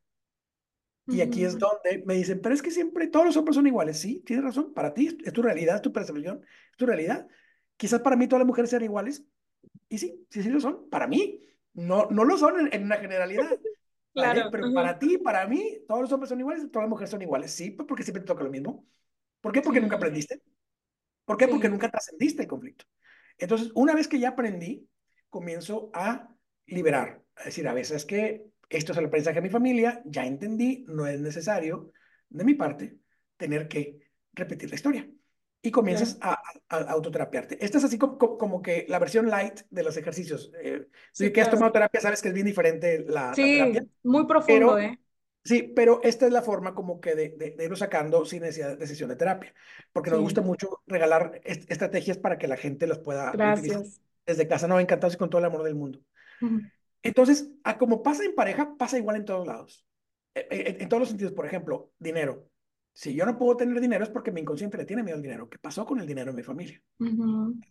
Y 1.07 1.21
aquí 1.21 1.45
es 1.45 1.57
donde 1.57 2.03
me 2.05 2.15
dicen, 2.15 2.41
pero 2.41 2.53
es 2.53 2.61
que 2.61 2.71
siempre 2.71 3.07
todos 3.07 3.25
los 3.25 3.37
hombres 3.37 3.55
son 3.55 3.65
iguales. 3.65 3.97
Sí, 3.99 4.21
tienes 4.25 4.43
razón. 4.43 4.73
Para 4.73 4.93
ti 4.93 5.17
es 5.23 5.31
tu 5.31 5.41
realidad, 5.41 5.77
es 5.77 5.81
tu 5.81 5.93
percepción, 5.93 6.41
es 6.71 6.77
tu 6.77 6.85
realidad. 6.85 7.27
Quizás 7.77 8.01
para 8.01 8.15
mí 8.15 8.27
todas 8.27 8.41
las 8.41 8.47
mujeres 8.47 8.69
sean 8.69 8.83
iguales. 8.83 9.25
Y 9.87 9.97
sí, 9.97 10.25
sí, 10.29 10.43
sí 10.43 10.49
lo 10.49 10.59
son. 10.59 10.89
Para 10.89 11.07
mí, 11.07 11.45
no, 11.73 12.07
no 12.09 12.25
lo 12.25 12.37
son 12.37 12.73
en, 12.73 12.83
una 12.83 12.97
generalidad. 12.97 13.49
Claro. 14.13 14.49
Pero 14.51 14.73
para 14.73 14.97
ti, 14.97 15.19
para 15.19 15.45
mí, 15.45 15.77
todos 15.87 16.01
los 16.01 16.11
hombres 16.11 16.29
son 16.29 16.39
iguales, 16.39 16.71
todas 16.71 16.85
las 16.85 16.89
mujeres 16.89 17.11
son 17.11 17.21
iguales. 17.21 17.51
Sí, 17.51 17.69
pues 17.69 17.87
porque 17.87 18.01
siempre 18.01 18.21
te 18.21 18.25
toca 18.25 18.43
lo 18.43 18.49
mismo. 18.49 18.83
¿Por 19.41 19.51
qué? 19.51 19.61
Porque 19.61 19.79
nunca 19.79 19.97
aprendiste. 19.97 20.41
¿Por 21.23 21.37
qué? 21.37 21.47
Porque 21.47 21.69
nunca 21.69 21.91
trascendiste 21.91 22.41
el 22.41 22.47
conflicto. 22.47 22.85
Entonces, 23.37 23.71
una 23.75 23.93
vez 23.93 24.07
que 24.07 24.17
ya 24.17 24.29
aprendí, 24.29 24.89
comienzo 25.29 25.91
a 25.93 26.33
liberar. 26.65 27.21
A 27.35 27.43
decir, 27.43 27.67
a 27.67 27.73
veces 27.73 27.97
es 27.97 28.05
que 28.05 28.47
esto 28.69 28.91
es 28.91 28.97
el 28.97 29.05
aprendizaje 29.05 29.35
de 29.35 29.41
mi 29.41 29.49
familia, 29.49 30.01
ya 30.05 30.25
entendí, 30.25 30.83
no 30.87 31.05
es 31.05 31.19
necesario 31.21 31.91
de 32.29 32.43
mi 32.43 32.55
parte 32.55 32.97
tener 33.37 33.67
que 33.67 33.99
repetir 34.33 34.69
la 34.69 34.75
historia. 34.75 35.09
Y 35.67 35.71
comienzas 35.71 36.17
a, 36.21 36.41
a, 36.69 36.77
autoterapiarte. 36.77 37.57
Esta 37.59 37.77
es 37.77 37.83
así 37.83 37.97
como, 37.97 38.17
como, 38.37 38.61
que 38.61 38.85
la 38.87 38.99
versión 38.99 39.29
light 39.29 39.63
de 39.69 39.83
los 39.83 39.97
ejercicios. 39.97 40.49
Eh, 40.61 40.87
si 41.11 41.33
que 41.33 41.41
has 41.41 41.49
tomado 41.49 41.73
terapia, 41.73 41.99
sabes 41.99 42.21
que 42.21 42.29
es 42.29 42.33
bien 42.33 42.45
diferente 42.45 43.03
la, 43.05 43.33
sí, 43.33 43.57
terapia. 43.57 43.85
muy 44.03 44.25
profundo, 44.25 44.79
¿eh? 44.79 44.97
Sí, 45.43 45.63
pero 45.75 45.99
esta 46.03 46.25
es 46.25 46.31
la 46.31 46.41
forma 46.41 46.73
como 46.73 47.01
que 47.01 47.15
de, 47.15 47.29
de, 47.57 47.63
irlo 47.65 47.75
sacando 47.75 48.23
sin 48.23 48.43
necesidad 48.43 48.77
de 48.77 48.87
sesión 48.87 49.09
de 49.09 49.17
terapia, 49.17 49.53
porque 49.91 50.09
nos 50.09 50.21
gusta 50.21 50.39
mucho 50.39 50.81
regalar 50.87 51.41
estrategias 51.43 52.17
para 52.17 52.37
que 52.37 52.47
la 52.47 52.55
gente 52.55 52.87
las 52.87 52.99
pueda 52.99 53.31
Gracias. 53.31 53.75
utilizar 53.75 54.01
desde 54.25 54.47
casa. 54.47 54.69
No, 54.69 54.79
encantados 54.79 55.15
y 55.15 55.17
con 55.17 55.29
todo 55.29 55.39
el 55.39 55.45
amor 55.45 55.63
del 55.63 55.75
mundo. 55.75 55.99
Entonces, 57.03 57.51
a 57.65 57.77
como 57.77 58.03
pasa 58.03 58.23
en 58.23 58.35
pareja, 58.35 58.73
pasa 58.77 58.97
igual 58.97 59.17
en 59.17 59.25
todos 59.25 59.45
lados. 59.45 59.85
En, 60.33 60.45
en, 60.49 60.81
en, 60.81 60.89
todos 60.89 61.01
los 61.01 61.09
sentidos, 61.09 61.33
por 61.33 61.45
ejemplo, 61.45 61.91
dinero. 61.99 62.47
Si 62.97 63.13
yo 63.13 63.27
no 63.27 63.37
puedo 63.37 63.55
tener 63.55 63.79
dinero 63.79 64.03
es 64.03 64.09
porque 64.09 64.31
mi 64.31 64.41
inconsciente 64.41 64.75
le 64.75 64.83
tiene 64.83 65.03
miedo 65.03 65.17
al 65.17 65.21
dinero. 65.21 65.47
¿Qué 65.47 65.59
pasó 65.59 65.85
con 65.85 65.99
el 65.99 66.07
dinero 66.07 66.31
en 66.31 66.35
mi 66.35 66.41
familia? 66.41 66.81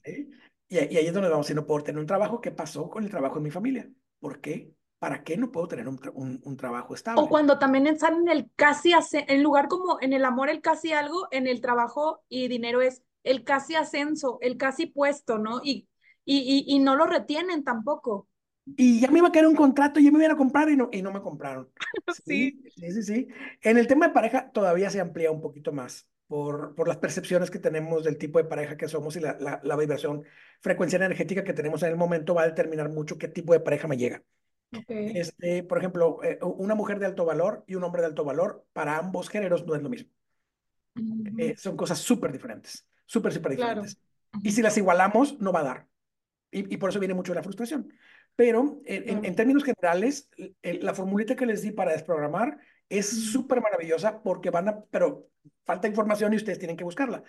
¿Sí? 0.05 0.31
Y, 0.69 0.77
y, 0.77 0.79
ahí 0.79 1.07
es 1.09 1.13
donde 1.13 1.29
vamos, 1.29 1.49
si 1.49 1.55
no 1.55 1.67
puedo 1.67 1.83
tener 1.83 1.99
un 1.99 2.07
trabajo, 2.07 2.41
¿qué 2.41 2.53
pasó 2.53 2.89
con 2.89 3.03
el 3.03 3.11
trabajo 3.11 3.39
en 3.39 3.43
mi 3.43 3.51
familia? 3.51 3.91
¿Por 4.21 4.41
qué? 4.41 4.73
¿Para 5.01 5.25
qué 5.25 5.37
no 5.37 5.51
puedo 5.51 5.67
tener 5.67 5.89
un, 5.89 5.99
un, 6.15 6.41
un 6.45 6.57
trabajo 6.57 6.95
estable? 6.95 7.21
O 7.21 7.29
cuando 7.29 7.59
también 7.59 7.89
están 7.89 8.19
en 8.21 8.29
el 8.29 8.53
casi, 8.55 8.93
hace, 8.93 9.25
en 9.27 9.43
lugar 9.43 9.67
como 9.67 9.99
en 10.01 10.13
el 10.13 10.25
amor 10.25 10.49
el 10.49 10.61
casi 10.61 10.93
algo, 10.93 11.27
en 11.33 11.49
el 11.49 11.61
trabajo 11.61 12.23
y 12.29 12.47
dinero 12.47 12.81
es 12.81 13.03
el 13.25 13.43
casi 13.43 13.75
ascenso, 13.75 14.39
el 14.43 14.57
casi 14.57 14.87
puesto, 14.87 15.39
¿no? 15.39 15.61
Y, 15.61 15.89
y, 16.25 16.39
y, 16.39 16.73
y 16.73 16.79
no 16.79 16.95
lo 16.95 17.05
retienen 17.05 17.65
tampoco. 17.65 18.29
Y 18.67 19.01
ya 19.01 19.11
me 19.11 19.19
iba 19.19 19.29
a 19.29 19.33
caer 19.33 19.47
un 19.47 19.55
contrato, 19.55 20.01
y 20.01 20.05
ya 20.05 20.11
me 20.11 20.19
iban 20.19 20.33
a 20.33 20.37
comprar 20.37 20.69
y 20.69 20.77
no, 20.77 20.89
y 20.93 21.01
no 21.01 21.13
me 21.13 21.21
compraron. 21.21 21.69
Sí, 22.27 22.63
sí, 22.75 22.91
sí, 22.91 23.03
sí. 23.03 23.29
En 23.63 23.79
el 23.79 23.87
tema 23.87 24.09
de 24.09 24.13
pareja 24.15 24.51
todavía 24.51 24.91
se 24.91 25.01
amplía 25.01 25.31
un 25.31 25.41
poquito 25.41 25.73
más 25.73 26.09
por, 26.27 26.75
por 26.75 26.89
las 26.89 26.97
percepciones 26.97 27.51
que 27.51 27.59
tenemos 27.59 28.05
del 28.05 28.19
tipo 28.19 28.39
de 28.39 28.45
pareja 28.45 28.77
que 28.77 28.89
somos 28.89 29.17
y 29.17 29.21
la, 29.21 29.37
la, 29.39 29.61
la 29.63 29.77
vibración, 29.77 30.25
frecuencia 30.61 30.97
energética 30.97 31.45
que 31.45 31.53
tenemos 31.53 31.83
en 31.83 31.91
el 31.91 31.97
momento 31.97 32.35
va 32.35 32.43
a 32.43 32.49
determinar 32.49 32.89
mucho 32.89 33.19
qué 33.19 33.29
tipo 33.29 33.53
de 33.53 33.61
pareja 33.61 33.87
me 33.87 33.97
llega. 33.97 34.23
Okay. 34.77 35.13
Este, 35.15 35.63
por 35.63 35.79
ejemplo, 35.79 36.23
eh, 36.25 36.39
una 36.43 36.75
mujer 36.75 36.99
de 36.99 37.07
alto 37.07 37.25
valor 37.25 37.65
y 37.67 37.77
un 37.77 37.85
hombre 37.85 38.03
de 38.03 38.09
alto 38.09 38.25
valor, 38.25 38.67
para 38.73 38.99
ambos 38.99 39.29
géneros 39.29 39.65
no 39.65 39.75
es 39.77 39.83
lo 39.83 39.89
mismo. 39.89 40.11
Uh 40.97 41.01
-huh. 41.01 41.41
eh, 41.41 41.57
son 41.57 41.77
cosas 41.77 41.99
súper 41.99 42.33
diferentes, 42.33 42.87
súper, 43.05 43.33
súper 43.33 43.53
diferentes. 43.53 43.95
Claro. 43.95 44.41
Y 44.43 44.51
si 44.51 44.63
las 44.63 44.77
igualamos, 44.77 45.39
no 45.41 45.53
va 45.53 45.61
a 45.61 45.65
dar. 45.65 45.89
Y, 46.51 46.75
y, 46.75 46.77
por 46.79 46.91
eso 46.91 46.99
viene 46.99 47.15
mucho 47.15 47.35
la 47.35 47.43
frustración. 47.43 47.93
Pero 48.37 48.81
en, 48.85 49.25
en, 49.25 49.35
términos 49.35 49.65
generales, 49.65 50.31
la 50.63 50.95
formulita 50.95 51.37
que 51.37 51.47
les 51.47 51.63
di 51.63 51.71
para 51.71 51.93
desprogramar 51.93 52.59
es 52.89 53.09
súper 53.33 53.63
maravillosa 53.63 54.23
porque 54.23 54.51
van 54.51 54.69
a, 54.69 54.85
pero 54.85 55.31
falta 55.65 55.89
información 55.89 56.33
y 56.33 56.37
ustedes 56.37 56.59
tienen 56.59 56.77
que 56.77 56.85
buscarla. 56.85 57.23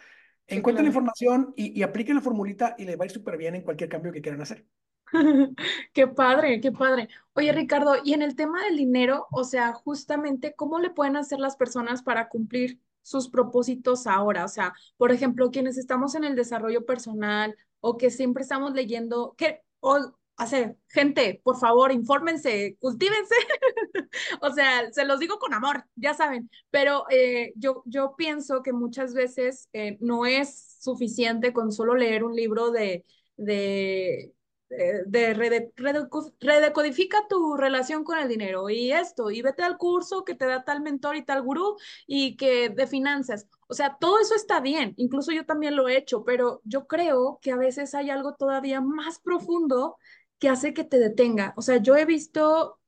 Sí, 0.47 0.57
Encuentren 0.57 0.85
la 0.85 0.91
claro. 0.91 1.05
información 1.05 1.53
y, 1.55 1.77
y 1.79 1.83
apliquen 1.83 2.15
la 2.15 2.21
formulita 2.21 2.75
y 2.77 2.85
les 2.85 2.99
va 2.99 3.03
a 3.03 3.05
ir 3.05 3.11
súper 3.11 3.37
bien 3.37 3.55
en 3.55 3.63
cualquier 3.63 3.89
cambio 3.89 4.11
que 4.11 4.21
quieran 4.21 4.41
hacer. 4.41 4.65
Qué 5.93 6.07
padre, 6.07 6.59
qué 6.61 6.71
padre. 6.71 7.07
Oye, 7.33 7.51
Ricardo, 7.53 7.95
y 8.03 8.13
en 8.13 8.21
el 8.21 8.35
tema 8.35 8.63
del 8.65 8.77
dinero, 8.77 9.27
o 9.31 9.43
sea, 9.43 9.73
justamente, 9.73 10.53
¿cómo 10.55 10.79
le 10.79 10.89
pueden 10.89 11.15
hacer 11.15 11.39
las 11.39 11.55
personas 11.55 12.01
para 12.03 12.27
cumplir 12.29 12.79
sus 13.01 13.29
propósitos 13.29 14.05
ahora? 14.05 14.43
O 14.43 14.47
sea, 14.49 14.73
por 14.97 15.11
ejemplo, 15.11 15.49
quienes 15.51 15.77
estamos 15.77 16.15
en 16.15 16.23
el 16.25 16.35
desarrollo 16.35 16.85
personal 16.85 17.55
o 17.79 17.97
que 17.97 18.09
siempre 18.09 18.43
estamos 18.43 18.73
leyendo, 18.73 19.33
que, 19.37 19.61
o, 19.79 20.16
hacer, 20.37 20.77
gente, 20.89 21.41
por 21.43 21.57
favor, 21.59 21.91
infórmense, 21.91 22.77
cultívense. 22.79 23.35
o 24.41 24.51
sea, 24.51 24.91
se 24.91 25.05
los 25.05 25.19
digo 25.19 25.39
con 25.39 25.53
amor, 25.53 25.85
ya 25.95 26.13
saben, 26.13 26.49
pero 26.69 27.05
eh, 27.09 27.53
yo, 27.55 27.83
yo 27.85 28.15
pienso 28.17 28.63
que 28.63 28.73
muchas 28.73 29.13
veces 29.13 29.69
eh, 29.73 29.97
no 30.01 30.25
es 30.25 30.77
suficiente 30.79 31.53
con 31.53 31.71
solo 31.71 31.95
leer 31.95 32.23
un 32.23 32.35
libro 32.35 32.71
de, 32.71 33.05
de 33.37 34.33
de 34.69 35.33
rede, 35.33 35.71
rede, 35.77 36.07
redecodifica 36.41 37.25
tu 37.29 37.55
relación 37.55 38.03
con 38.03 38.19
el 38.19 38.27
dinero 38.27 38.69
y 38.69 38.91
esto, 38.91 39.31
y 39.31 39.41
vete 39.41 39.63
al 39.63 39.77
curso 39.77 40.25
que 40.25 40.35
te 40.35 40.45
da 40.45 40.63
tal 40.65 40.81
mentor 40.81 41.15
y 41.15 41.23
tal 41.25 41.41
gurú 41.41 41.77
y 42.05 42.35
que 42.35 42.69
de 42.69 42.87
finanzas. 42.87 43.47
O 43.69 43.73
sea, 43.73 43.97
todo 43.99 44.19
eso 44.19 44.35
está 44.35 44.59
bien, 44.59 44.93
incluso 44.97 45.31
yo 45.31 45.45
también 45.45 45.75
lo 45.75 45.87
he 45.87 45.97
hecho, 45.97 46.23
pero 46.25 46.61
yo 46.65 46.85
creo 46.87 47.39
que 47.41 47.51
a 47.51 47.57
veces 47.57 47.93
hay 47.95 48.09
algo 48.09 48.35
todavía 48.35 48.81
más 48.81 49.19
profundo 49.19 49.97
que 50.39 50.49
hace 50.49 50.73
que 50.73 50.83
te 50.83 50.99
detenga. 50.99 51.53
O 51.57 51.61
sea, 51.61 51.77
yo 51.77 51.95
he 51.95 52.05
visto, 52.05 52.79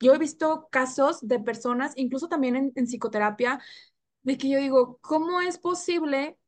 yo 0.00 0.14
he 0.14 0.18
visto 0.18 0.68
casos 0.70 1.26
de 1.26 1.40
personas, 1.40 1.92
incluso 1.96 2.28
también 2.28 2.56
en, 2.56 2.72
en 2.74 2.86
psicoterapia, 2.86 3.60
de 4.22 4.38
que 4.38 4.48
yo 4.50 4.58
digo, 4.58 4.98
¿cómo 5.00 5.40
es 5.40 5.58
posible 5.58 6.38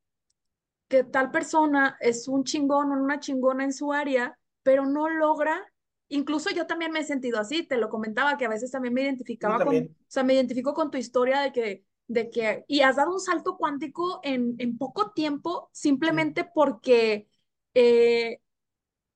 que 0.89 1.05
tal 1.05 1.31
persona 1.31 1.97
es 2.01 2.29
un 2.29 2.45
chingón 2.45 2.91
o 2.93 3.03
una 3.03 3.21
chingona 3.21 3.65
en 3.65 3.73
su 3.73 3.93
área? 3.93 4.37
pero 4.63 4.87
no 4.87 5.09
logra, 5.09 5.73
incluso 6.09 6.51
yo 6.51 6.67
también 6.67 6.93
me 6.93 7.01
he 7.01 7.05
sentido 7.05 7.39
así, 7.41 7.63
te 7.67 7.77
lo 7.77 7.89
comentaba, 7.89 8.37
que 8.37 8.45
a 8.45 8.49
veces 8.49 8.71
también 8.71 8.95
me 8.95 9.03
identificaba 9.03 9.59
también. 9.59 9.87
con, 9.87 9.95
o 9.95 9.97
sea, 10.07 10.23
me 10.23 10.35
identifico 10.35 10.75
con 10.75 10.91
tu 10.91 10.99
historia 10.99 11.41
de 11.41 11.53
que, 11.53 11.85
de 12.07 12.31
que, 12.31 12.65
y 12.69 12.81
has 12.81 12.97
dado 12.97 13.13
un 13.13 13.21
salto 13.21 13.57
cuántico 13.57 14.21
en, 14.23 14.55
en 14.59 14.77
poco 14.77 15.13
tiempo, 15.13 15.71
simplemente 15.73 16.45
porque, 16.45 17.29
eh, 17.75 18.41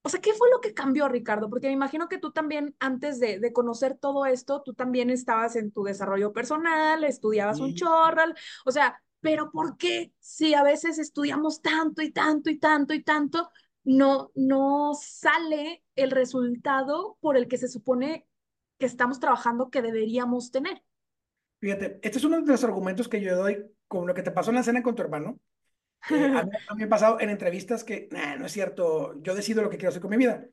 o 0.05 0.09
sea, 0.09 0.21
¿qué 0.21 0.35
fue 0.35 0.51
lo 0.51 0.61
que 0.61 0.75
cambió, 0.75 1.09
Ricardo? 1.09 1.49
Porque 1.49 1.69
me 1.69 1.73
imagino 1.73 2.09
que 2.09 2.19
tú 2.19 2.31
también, 2.31 2.77
antes 2.79 3.19
de, 3.19 3.41
de 3.41 3.53
conocer 3.53 3.97
todo 3.99 4.27
esto, 4.27 4.63
tú 4.63 4.75
también 4.75 5.09
estabas 5.11 5.57
en 5.57 5.73
tu 5.73 5.83
desarrollo 5.83 6.33
personal, 6.33 7.03
estudiabas 7.05 7.57
sí. 7.57 7.63
un 7.63 7.75
chorral, 7.75 8.35
o 8.67 8.71
sea, 8.71 9.03
pero 9.21 9.51
¿por 9.51 9.79
qué 9.79 10.13
si 10.21 10.53
a 10.53 10.63
veces 10.63 10.99
estudiamos 10.99 11.63
tanto 11.63 12.03
y 12.03 12.13
tanto 12.13 12.51
y 12.51 12.59
tanto 12.59 12.93
y 12.93 13.03
tanto, 13.03 13.51
no, 13.83 14.31
no 14.35 14.93
sale 14.95 15.83
el 15.97 16.11
resultado 16.11 17.17
por 17.21 17.37
el 17.37 17.49
que 17.49 17.57
se 17.57 17.69
supone 17.69 18.27
que 18.79 18.87
estamos 18.87 19.21
trabajando 19.21 19.71
que 19.71 19.83
deberíamos 19.83 20.51
tener. 20.51 20.83
Fíjate, 21.61 21.99
este 22.03 22.19
es 22.19 22.25
uno 22.25 22.41
de 22.41 22.47
los 22.47 22.65
argumentos 22.65 23.09
que 23.09 23.21
yo 23.21 23.37
doy 23.37 23.65
con 23.87 24.07
lo 24.07 24.15
que 24.15 24.23
te 24.23 24.31
pasó 24.31 24.51
en 24.51 24.57
la 24.57 24.63
cena 24.63 24.83
con 24.83 24.95
tu 24.95 25.03
hermano. 25.03 25.39
Eh, 26.11 26.15
a, 26.37 26.45
mí, 26.45 26.51
me 26.77 26.85
ha 26.85 26.89
pasado 26.89 27.21
en 27.21 27.31
entrevistas 27.31 27.85
que, 27.85 28.09
nah, 28.11 28.37
no 28.37 28.47
es 28.47 28.53
cierto, 28.53 29.21
yo 29.23 29.35
decido 29.35 29.63
lo 29.63 29.71
que 29.71 29.77
quiero 29.77 29.91
hacer 29.91 30.03
con 30.03 30.11
mi 30.11 30.17
vida. 30.17 30.47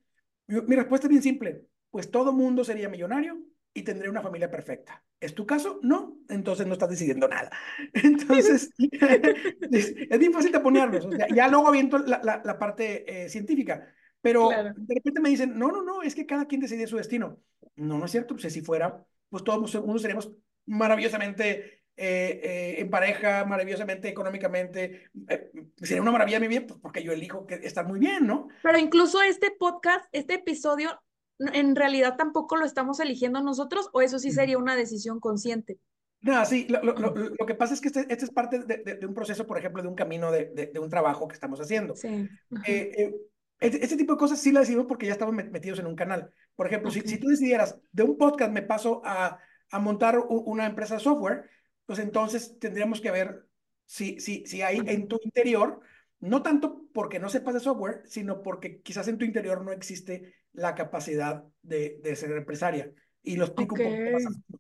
Mi, 0.48 0.62
mi 0.62 0.76
respuesta 0.76 1.08
es 1.08 1.10
bien 1.10 1.24
simple, 1.24 1.66
pues 1.90 2.12
todo 2.12 2.34
mundo 2.34 2.64
sería 2.64 2.90
millonario 2.90 3.38
y 3.74 3.84
tendría 3.84 4.10
una 4.10 4.22
familia 4.22 4.50
perfecta. 4.50 5.04
¿Es 5.20 5.34
tu 5.34 5.46
caso? 5.46 5.80
No, 5.84 6.18
entonces 6.30 6.68
no 6.68 6.74
estás 6.74 6.90
decidiendo 6.90 7.28
nada. 7.28 7.52
Entonces, 7.94 8.74
es, 9.72 9.94
es, 10.10 10.20
bien 10.20 10.34
fácil 10.34 10.52
de 10.52 10.60
ponernos. 10.60 11.06
O 11.06 11.12
sea, 11.12 11.28
ya 11.34 11.48
luego 11.48 11.68
aviento 11.68 12.00
la, 12.00 12.20
la, 12.24 12.42
la 12.44 12.60
parte 12.60 13.26
eh, 13.26 13.30
científica, 13.30 13.88
pero 14.20 14.50
claro. 14.50 14.74
de 14.76 14.96
repente 14.96 15.22
me 15.22 15.30
dicen, 15.30 15.58
no, 15.58 15.72
no, 15.72 15.84
no, 15.84 16.02
es 16.02 16.16
que 16.16 16.26
cada 16.26 16.46
quien 16.46 16.62
decide 16.62 16.88
su 16.88 16.98
destino. 16.98 17.40
No, 17.76 17.98
no 17.98 18.06
es 18.06 18.12
cierto, 18.12 18.36
pues 18.36 18.52
si 18.52 18.62
fuera, 18.62 19.06
pues 19.30 19.44
todos 19.44 19.76
uno 19.76 20.00
seríamos 20.00 20.32
maravillosamente 20.66 21.81
eh, 21.98 22.40
eh, 22.44 22.76
en 22.80 22.90
pareja, 22.90 23.46
maravillosamente 23.46 24.08
económicamente. 24.08 25.10
Eh, 25.28 25.52
sería 25.78 26.02
una 26.02 26.12
maravilla 26.12 26.40
mi 26.40 26.48
vida, 26.48 26.66
pues 26.68 26.80
porque 26.80 27.04
yo 27.04 27.12
elijo 27.12 27.46
que 27.46 27.56
estar 27.56 27.86
muy 27.86 28.00
bien, 28.00 28.26
¿no? 28.26 28.48
Pero 28.64 28.78
incluso 28.78 29.22
este 29.22 29.52
podcast, 29.52 30.06
este 30.12 30.36
episodio, 30.36 31.02
en 31.40 31.76
realidad 31.76 32.16
tampoco 32.18 32.56
lo 32.56 32.66
estamos 32.66 33.00
eligiendo 33.00 33.42
nosotros, 33.42 33.90
o 33.94 34.02
eso 34.02 34.20
sí 34.20 34.32
sería 34.32 34.58
una 34.58 34.76
decisión 34.76 35.20
consciente. 35.20 35.80
No, 36.22 36.46
sí, 36.46 36.68
lo, 36.70 36.84
lo, 36.84 36.94
lo, 36.94 37.14
lo 37.14 37.46
que 37.48 37.56
pasa 37.56 37.74
es 37.74 37.82
que 37.82 37.88
este, 37.88 38.02
este 38.02 38.26
es 38.26 38.32
parte 38.32 38.60
de, 38.60 38.78
de, 38.78 38.96
de, 38.96 39.06
un 39.08 39.14
proceso, 39.14 39.48
por 39.48 39.58
ejemplo, 39.58 39.82
de 39.82 39.88
un 39.88 39.96
camino, 39.96 40.32
de, 40.32 40.70
de 40.72 40.80
un 40.80 40.90
trabajo 40.90 41.28
que 41.28 41.34
estamos 41.34 41.60
haciendo. 41.60 41.96
Sí. 41.96 42.30
Eh, 42.68 42.92
eh, 42.98 43.16
este, 43.60 43.84
este, 43.84 43.98
tipo 43.98 44.14
de 44.14 44.20
cosas 44.20 44.40
sí 44.40 44.52
las 44.52 44.68
decimos 44.68 44.86
porque 44.88 45.08
ya 45.08 45.14
estamos 45.14 45.34
metidos 45.34 45.80
en 45.80 45.88
un 45.88 45.96
canal. 45.96 46.32
Por 46.56 46.68
ejemplo, 46.68 46.90
okay. 46.90 47.02
si, 47.02 47.08
si, 47.08 47.20
tú 47.20 47.28
decidieras, 47.28 47.80
de 47.92 48.04
un 48.04 48.18
podcast 48.18 48.52
me 48.52 48.62
paso 48.62 49.02
a, 49.04 49.40
a 49.72 49.80
montar 49.80 50.20
una 50.20 50.68
empresa 50.68 50.96
de 50.96 51.00
software, 51.00 51.50
pues 51.92 52.00
entonces 52.00 52.58
tendríamos 52.58 53.02
que 53.02 53.12
ver 53.12 53.46
si, 53.86 54.18
si, 54.22 54.46
si 54.46 54.62
hay 54.62 54.78
en 54.78 55.10
tu 55.10 55.20
interior, 55.26 55.82
no 56.22 56.42
tanto 56.42 56.86
porque 56.94 57.20
no 57.20 57.28
sepas 57.28 57.54
de 57.54 57.60
software, 57.60 58.04
sino 58.06 58.42
porque 58.42 58.80
quizás 58.80 59.10
en 59.10 59.18
tu 59.18 59.26
interior 59.26 59.62
no 59.62 59.74
existe 59.74 60.34
la 60.54 60.74
capacidad 60.74 61.44
de, 61.62 62.00
de 62.02 62.16
ser 62.16 62.32
empresaria. 62.32 62.90
Y 63.22 63.36
lo 63.36 63.44
explico 63.44 63.76
okay. 63.76 63.88
un 63.88 64.06
poco 64.06 64.24
más. 64.24 64.58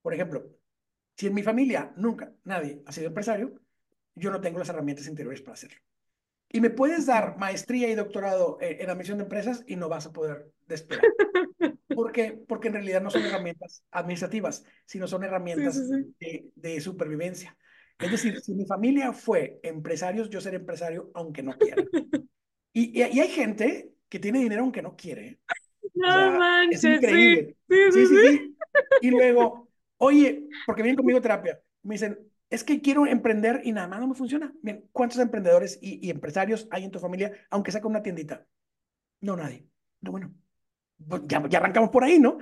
Por 0.00 0.14
ejemplo, 0.14 0.48
si 1.14 1.26
en 1.26 1.34
mi 1.34 1.42
familia 1.42 1.92
nunca 1.98 2.32
nadie 2.44 2.82
ha 2.86 2.92
sido 2.92 3.08
empresario, 3.08 3.60
yo 4.14 4.30
no 4.30 4.40
tengo 4.40 4.58
las 4.58 4.70
herramientas 4.70 5.08
interiores 5.08 5.42
para 5.42 5.52
hacerlo. 5.52 5.78
Y 6.48 6.62
me 6.62 6.70
puedes 6.70 7.04
dar 7.04 7.36
maestría 7.36 7.90
y 7.90 7.94
doctorado 7.94 8.56
en, 8.62 8.80
en 8.80 8.88
admisión 8.88 9.18
de 9.18 9.24
empresas 9.24 9.62
y 9.66 9.76
no 9.76 9.90
vas 9.90 10.06
a 10.06 10.12
poder 10.14 10.50
despegar. 10.66 11.04
Porque, 11.94 12.32
porque 12.46 12.68
en 12.68 12.74
realidad 12.74 13.02
no 13.02 13.10
son 13.10 13.24
herramientas 13.24 13.84
administrativas, 13.90 14.64
sino 14.86 15.06
son 15.06 15.24
herramientas 15.24 15.74
sí, 15.76 15.86
sí. 15.86 16.14
De, 16.20 16.50
de, 16.54 16.80
supervivencia. 16.80 17.56
Es 17.98 18.10
decir, 18.10 18.40
si 18.40 18.54
mi 18.54 18.64
familia 18.64 19.12
fue 19.12 19.60
empresarios, 19.62 20.28
yo 20.28 20.40
seré 20.40 20.56
empresario 20.56 21.10
aunque 21.14 21.42
no 21.42 21.56
quiera. 21.56 21.84
Y, 22.74 22.98
y, 22.98 23.02
y 23.02 23.20
hay 23.20 23.28
gente 23.28 23.92
que 24.08 24.18
tiene 24.18 24.38
dinero 24.38 24.62
aunque 24.62 24.82
no 24.82 24.96
quiere. 24.96 25.40
No 25.94 26.08
o 26.08 26.12
sea, 26.12 26.30
manches, 26.30 26.84
es 26.84 26.96
increíble. 26.96 27.56
Sí 27.68 27.92
sí, 27.92 28.06
sí, 28.06 28.56
Y 29.02 29.10
luego, 29.10 29.68
oye, 29.98 30.48
porque 30.66 30.82
vienen 30.82 30.96
conmigo 30.96 31.18
a 31.18 31.22
terapia, 31.22 31.60
me 31.82 31.94
dicen, 31.96 32.18
es 32.50 32.64
que 32.64 32.80
quiero 32.80 33.06
emprender 33.06 33.60
y 33.64 33.72
nada 33.72 33.88
más 33.88 34.00
no 34.00 34.08
me 34.08 34.14
funciona. 34.14 34.52
Bien, 34.62 34.88
¿cuántos 34.92 35.18
emprendedores 35.18 35.78
y, 35.80 36.06
y 36.06 36.10
empresarios 36.10 36.68
hay 36.70 36.84
en 36.84 36.90
tu 36.90 36.98
familia, 36.98 37.32
aunque 37.50 37.72
sea 37.72 37.80
con 37.80 37.92
una 37.92 38.02
tiendita? 38.02 38.46
No, 39.20 39.36
nadie. 39.36 39.66
No, 40.00 40.10
bueno, 40.10 40.34
ya, 41.26 41.48
ya 41.48 41.58
arrancamos 41.58 41.90
por 41.90 42.04
ahí, 42.04 42.18
¿no? 42.18 42.38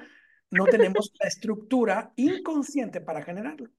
No 0.50 0.64
tenemos 0.66 1.12
la 1.20 1.28
estructura 1.28 2.12
inconsciente 2.16 3.00
para 3.00 3.22
generarlo. 3.22 3.70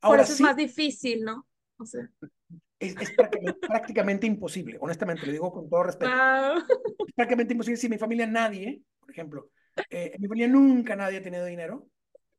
Ahora, 0.00 0.18
por 0.18 0.24
eso 0.24 0.32
es 0.34 0.40
más 0.40 0.56
difícil, 0.56 1.24
¿no? 1.24 1.46
O 1.78 1.86
sea. 1.86 2.10
Es, 2.78 2.94
es 3.00 3.12
prácticamente, 3.12 3.60
prácticamente, 3.66 4.26
imposible, 4.26 4.78
honestamente, 4.80 5.26
lo 5.26 5.32
digo 5.32 5.52
con 5.52 5.68
todo 5.68 5.84
respeto. 5.84 6.10
Wow. 6.10 6.58
Es 7.06 7.14
prácticamente 7.14 7.54
imposible. 7.54 7.76
Si 7.76 7.88
mi 7.88 7.98
familia 7.98 8.26
nadie, 8.26 8.82
por 8.98 9.10
ejemplo, 9.10 9.50
eh, 9.90 10.12
en 10.14 10.20
mi 10.20 10.28
familia 10.28 10.48
nunca 10.48 10.96
nadie 10.96 11.18
ha 11.18 11.22
tenido 11.22 11.44
dinero 11.44 11.88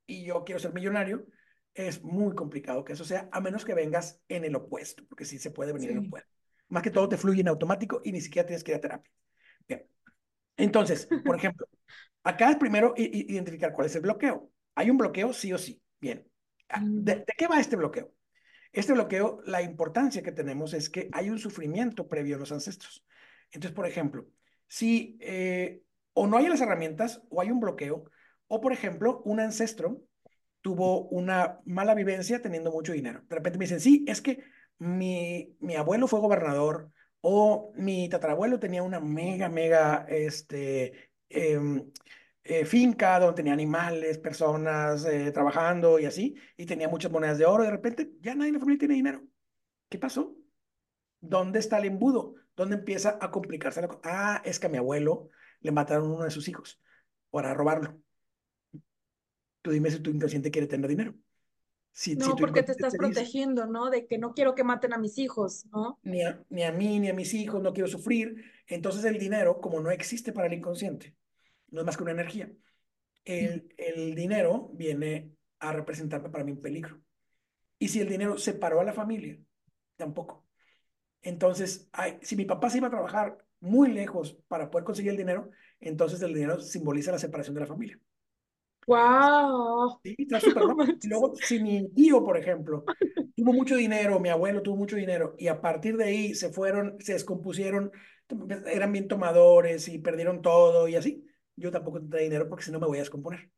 y 0.05 0.25
yo 0.25 0.43
quiero 0.43 0.59
ser 0.59 0.73
millonario, 0.73 1.25
es 1.73 2.03
muy 2.03 2.33
complicado 2.35 2.83
que 2.83 2.93
eso 2.93 3.05
sea, 3.05 3.29
a 3.31 3.39
menos 3.39 3.63
que 3.63 3.73
vengas 3.73 4.21
en 4.27 4.43
el 4.43 4.55
opuesto, 4.55 5.05
porque 5.07 5.25
sí 5.25 5.37
se 5.37 5.51
puede 5.51 5.73
venir 5.73 5.89
sí. 5.89 5.93
en 5.93 6.01
el 6.01 6.07
opuesto. 6.07 6.29
Más 6.69 6.83
que 6.83 6.91
todo 6.91 7.07
te 7.07 7.17
fluye 7.17 7.41
en 7.41 7.47
automático 7.47 8.01
y 8.03 8.11
ni 8.11 8.19
siquiera 8.19 8.45
tienes 8.45 8.63
que 8.63 8.71
ir 8.71 8.77
a 8.77 8.81
terapia. 8.81 9.11
Entonces, 10.57 11.07
por 11.25 11.35
ejemplo, 11.35 11.67
acá 12.23 12.49
es 12.49 12.57
primero 12.57 12.93
identificar 12.97 13.73
cuál 13.73 13.87
es 13.87 13.95
el 13.95 14.01
bloqueo. 14.01 14.51
¿Hay 14.75 14.89
un 14.89 14.97
bloqueo 14.97 15.33
sí 15.33 15.53
o 15.53 15.57
sí? 15.57 15.81
Bien. 16.01 16.27
Mm. 16.75 17.03
¿De, 17.03 17.15
de 17.15 17.33
qué 17.37 17.47
va 17.47 17.59
este 17.59 17.75
bloqueo? 17.75 18.13
Este 18.73 18.93
bloqueo, 18.93 19.39
la 19.45 19.61
importancia 19.61 20.21
que 20.21 20.31
tenemos 20.31 20.73
es 20.73 20.89
que 20.89 21.09
hay 21.13 21.29
un 21.29 21.39
sufrimiento 21.39 22.07
previo 22.07 22.35
a 22.35 22.39
los 22.39 22.51
ancestros. 22.51 23.05
Entonces, 23.51 23.75
por 23.75 23.87
ejemplo, 23.87 24.27
si 24.67 25.17
eh, 25.21 25.81
o 26.13 26.27
no 26.27 26.37
hay 26.37 26.47
las 26.47 26.61
herramientas 26.61 27.21
o 27.29 27.41
hay 27.41 27.51
un 27.51 27.59
bloqueo, 27.59 28.03
o 28.47 28.61
por 28.61 28.73
ejemplo, 28.73 29.21
un 29.25 29.39
ancestro 29.39 30.01
tuvo 30.61 31.07
una 31.09 31.59
mala 31.65 31.93
vivencia 31.95 32.41
teniendo 32.41 32.71
mucho 32.71 32.91
dinero. 32.91 33.23
De 33.29 33.35
repente 33.35 33.57
me 33.57 33.65
dicen, 33.65 33.79
sí, 33.79 34.03
es 34.07 34.21
que 34.21 34.43
mi, 34.79 35.55
mi 35.59 35.75
abuelo 35.75 36.07
fue 36.07 36.19
gobernador 36.19 36.91
o 37.21 37.71
mi 37.75 38.09
tatarabuelo 38.09 38.59
tenía 38.59 38.83
una 38.83 38.99
mega, 38.99 39.49
mega, 39.49 40.05
este, 40.09 41.11
eh, 41.29 41.59
eh, 42.43 42.65
finca 42.65 43.19
donde 43.19 43.35
tenía 43.35 43.53
animales, 43.53 44.17
personas 44.19 45.05
eh, 45.05 45.31
trabajando 45.31 45.99
y 45.99 46.05
así, 46.05 46.35
y 46.55 46.65
tenía 46.65 46.87
muchas 46.89 47.11
monedas 47.11 47.37
de 47.37 47.45
oro, 47.45 47.63
de 47.63 47.71
repente 47.71 48.11
ya 48.21 48.35
nadie 48.35 48.49
en 48.49 48.53
la 48.55 48.59
familia 48.59 48.79
tiene 48.79 48.95
dinero. 48.95 49.23
¿Qué 49.89 49.99
pasó? 49.99 50.35
¿Dónde 51.19 51.59
está 51.59 51.77
el 51.79 51.85
embudo? 51.85 52.35
¿Dónde 52.55 52.75
empieza 52.77 53.17
a 53.21 53.31
complicarse 53.31 53.81
la 53.81 53.87
cosa? 53.89 54.01
Ah, 54.03 54.41
es 54.45 54.59
que 54.59 54.67
a 54.67 54.69
mi 54.69 54.77
abuelo 54.77 55.29
le 55.61 55.71
mataron 55.71 56.11
uno 56.11 56.23
de 56.23 56.31
sus 56.31 56.47
hijos 56.47 56.81
para 57.31 57.53
robarlo. 57.53 57.99
Tú 59.61 59.71
dime 59.71 59.91
si 59.91 59.99
tu 59.99 60.09
inconsciente 60.09 60.49
quiere 60.51 60.67
tener 60.67 60.89
dinero. 60.89 61.13
Si, 61.99 62.15
no, 62.15 62.25
si 62.25 62.31
porque 62.33 62.61
te 62.61 62.73
estás 62.73 62.93
te 62.93 62.97
protegiendo, 62.99 63.63
dice, 63.63 63.73
¿no? 63.73 63.89
De 63.89 64.05
que 64.05 64.19
no 64.19 64.35
quiero 64.35 64.53
que 64.53 64.63
maten 64.63 64.93
a 64.93 64.99
mis 64.99 65.17
hijos, 65.17 65.65
¿no? 65.71 65.97
Ni 66.03 66.21
a, 66.21 66.39
ni 66.49 66.61
a 66.61 66.71
mí, 66.71 66.99
ni 66.99 67.09
a 67.09 67.13
mis 67.15 67.33
hijos, 67.33 67.59
no 67.59 67.73
quiero 67.73 67.89
sufrir. 67.89 68.35
Entonces 68.67 69.03
el 69.03 69.17
dinero, 69.17 69.59
como 69.59 69.79
no 69.79 69.89
existe 69.89 70.31
para 70.31 70.45
el 70.45 70.53
inconsciente, 70.53 71.15
no 71.69 71.79
es 71.79 71.85
más 71.87 71.97
que 71.97 72.03
una 72.03 72.11
energía. 72.11 72.51
El, 73.25 73.73
el 73.77 74.13
dinero 74.13 74.69
viene 74.75 75.31
a 75.57 75.73
representar 75.73 76.21
para 76.29 76.43
mí 76.43 76.51
un 76.51 76.61
peligro. 76.61 77.01
Y 77.79 77.87
si 77.87 77.99
el 77.99 78.07
dinero 78.07 78.37
separó 78.37 78.79
a 78.79 78.83
la 78.83 78.93
familia, 78.93 79.39
tampoco. 79.95 80.45
Entonces, 81.23 81.89
si 82.21 82.35
mi 82.35 82.45
papá 82.45 82.69
se 82.69 82.77
iba 82.77 82.89
a 82.89 82.91
trabajar 82.91 83.43
muy 83.59 83.91
lejos 83.91 84.37
para 84.47 84.69
poder 84.69 84.85
conseguir 84.85 85.13
el 85.13 85.17
dinero, 85.17 85.49
entonces 85.79 86.21
el 86.21 86.31
dinero 86.31 86.59
simboliza 86.59 87.11
la 87.11 87.17
separación 87.17 87.55
de 87.55 87.61
la 87.61 87.65
familia. 87.65 87.99
¡Wow! 88.87 89.99
Sí, 90.01 90.15
está 90.17 90.39
súper 90.39 90.63
luego, 91.09 91.35
si 91.35 91.59
mi 91.59 91.89
tío, 91.89 92.23
por 92.23 92.37
ejemplo, 92.37 92.85
tuvo 93.35 93.51
mucho 93.51 93.75
dinero, 93.75 94.19
mi 94.19 94.29
abuelo 94.29 94.61
tuvo 94.61 94.77
mucho 94.77 94.95
dinero, 94.95 95.35
y 95.37 95.49
a 95.49 95.59
partir 95.59 95.97
de 95.97 96.05
ahí 96.05 96.33
se 96.33 96.53
fueron, 96.53 96.95
se 96.99 97.13
descompusieron, 97.13 97.91
eran 98.65 98.93
bien 98.93 99.09
tomadores 99.09 99.89
y 99.89 99.99
perdieron 99.99 100.41
todo 100.41 100.87
y 100.87 100.95
así, 100.95 101.25
yo 101.57 101.69
tampoco 101.69 101.99
tendré 101.99 102.23
dinero 102.23 102.47
porque 102.47 102.63
si 102.63 102.71
no 102.71 102.79
me 102.79 102.87
voy 102.87 102.97
a 102.97 103.01
descomponer. 103.01 103.51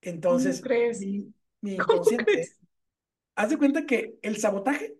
Entonces, 0.00 0.60
crees? 0.60 1.00
mi, 1.00 1.32
mi 1.60 1.74
inconsciente, 1.74 2.48
haz 3.36 3.50
de 3.50 3.58
cuenta 3.58 3.86
que 3.86 4.18
el 4.22 4.38
sabotaje 4.38 4.96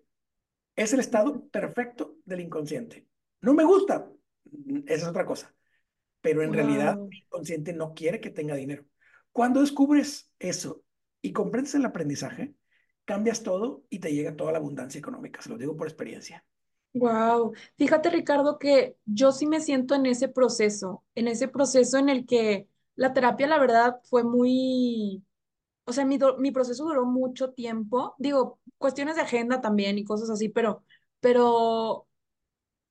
es 0.77 0.93
el 0.93 1.01
estado 1.01 1.45
perfecto 1.49 2.15
del 2.23 2.39
inconsciente. 2.39 3.05
No 3.41 3.53
me 3.53 3.65
gusta, 3.65 4.09
esa 4.85 5.03
es 5.03 5.07
otra 5.07 5.25
cosa, 5.25 5.53
pero 6.21 6.43
en 6.43 6.49
wow. 6.49 6.55
realidad 6.55 6.97
mi 6.97 7.17
inconsciente 7.19 7.73
no 7.73 7.93
quiere 7.93 8.21
que 8.21 8.29
tenga 8.29 8.55
dinero. 8.55 8.85
Cuando 9.31 9.61
descubres 9.61 10.31
eso 10.39 10.83
y 11.21 11.33
comprendes 11.33 11.75
el 11.75 11.85
aprendizaje, 11.85 12.55
cambias 13.05 13.43
todo 13.43 13.83
y 13.89 13.99
te 13.99 14.13
llega 14.13 14.35
toda 14.35 14.51
la 14.51 14.59
abundancia 14.59 14.99
económica, 14.99 15.41
se 15.41 15.49
lo 15.49 15.57
digo 15.57 15.75
por 15.77 15.87
experiencia. 15.87 16.45
Wow, 16.93 17.53
fíjate 17.77 18.09
Ricardo 18.09 18.57
que 18.57 18.97
yo 19.05 19.31
sí 19.31 19.45
me 19.45 19.61
siento 19.61 19.93
en 19.93 20.07
ese 20.07 20.27
proceso, 20.27 21.03
en 21.13 21.27
ese 21.27 21.47
proceso 21.47 21.97
en 21.99 22.09
el 22.09 22.25
que 22.25 22.67
la 22.95 23.13
terapia 23.13 23.45
la 23.47 23.59
verdad 23.59 23.99
fue 24.09 24.23
muy, 24.23 25.23
o 25.85 25.93
sea, 25.93 26.05
mi, 26.05 26.19
mi 26.39 26.51
proceso 26.51 26.85
duró 26.85 27.05
mucho 27.05 27.51
tiempo, 27.53 28.15
digo, 28.19 28.59
cuestiones 28.77 29.15
de 29.17 29.23
agenda 29.23 29.61
también 29.61 29.97
y 29.99 30.05
cosas 30.05 30.29
así, 30.31 30.49
pero, 30.49 30.83
pero 31.21 32.07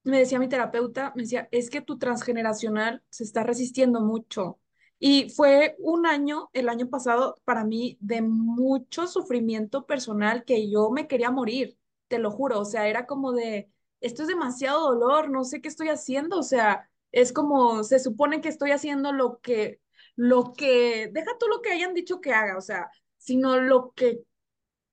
me 0.05 0.19
decía 0.19 0.39
mi 0.41 0.49
terapeuta, 0.49 1.13
me 1.17 1.23
decía, 1.23 1.49
es 1.53 1.71
que 1.71 1.81
tu 1.83 1.99
transgeneracional 1.99 3.03
se 3.11 3.25
está 3.25 3.45
resistiendo 3.45 4.01
mucho. 4.01 4.61
Y 4.99 5.31
fue 5.31 5.77
un 5.79 6.07
año, 6.07 6.51
el 6.53 6.69
año 6.69 6.89
pasado, 6.89 7.37
para 7.45 7.65
mí, 7.65 7.97
de 8.01 8.21
mucho 8.23 9.07
sufrimiento 9.07 9.87
personal 9.87 10.45
que 10.45 10.71
yo 10.71 10.91
me 10.91 11.07
quería 11.07 11.31
morir, 11.31 11.79
te 12.09 12.19
lo 12.19 12.31
juro, 12.31 12.61
o 12.61 12.65
sea, 12.65 12.89
era 12.89 13.07
como 13.07 13.33
de 13.33 13.71
esto 14.01 14.23
es 14.23 14.29
demasiado 14.29 14.81
dolor, 14.95 15.31
no 15.31 15.45
sé 15.45 15.61
qué 15.61 15.69
estoy 15.69 15.89
haciendo, 15.89 16.39
o 16.39 16.43
sea, 16.43 16.89
es 17.13 17.33
como, 17.33 17.85
se 17.85 17.99
supone 17.99 18.41
que 18.41 18.49
estoy 18.49 18.71
haciendo 18.73 19.13
lo 19.13 19.41
que, 19.41 19.81
lo 20.17 20.53
que, 20.53 21.11
deja 21.13 21.33
tú 21.39 21.47
lo 21.49 21.63
que 21.63 21.71
hayan 21.73 21.95
dicho 21.95 22.21
que 22.21 22.33
haga, 22.33 22.57
o 22.57 22.61
sea, 22.61 22.91
sino 23.19 23.61
lo 23.61 23.93
que 23.95 24.23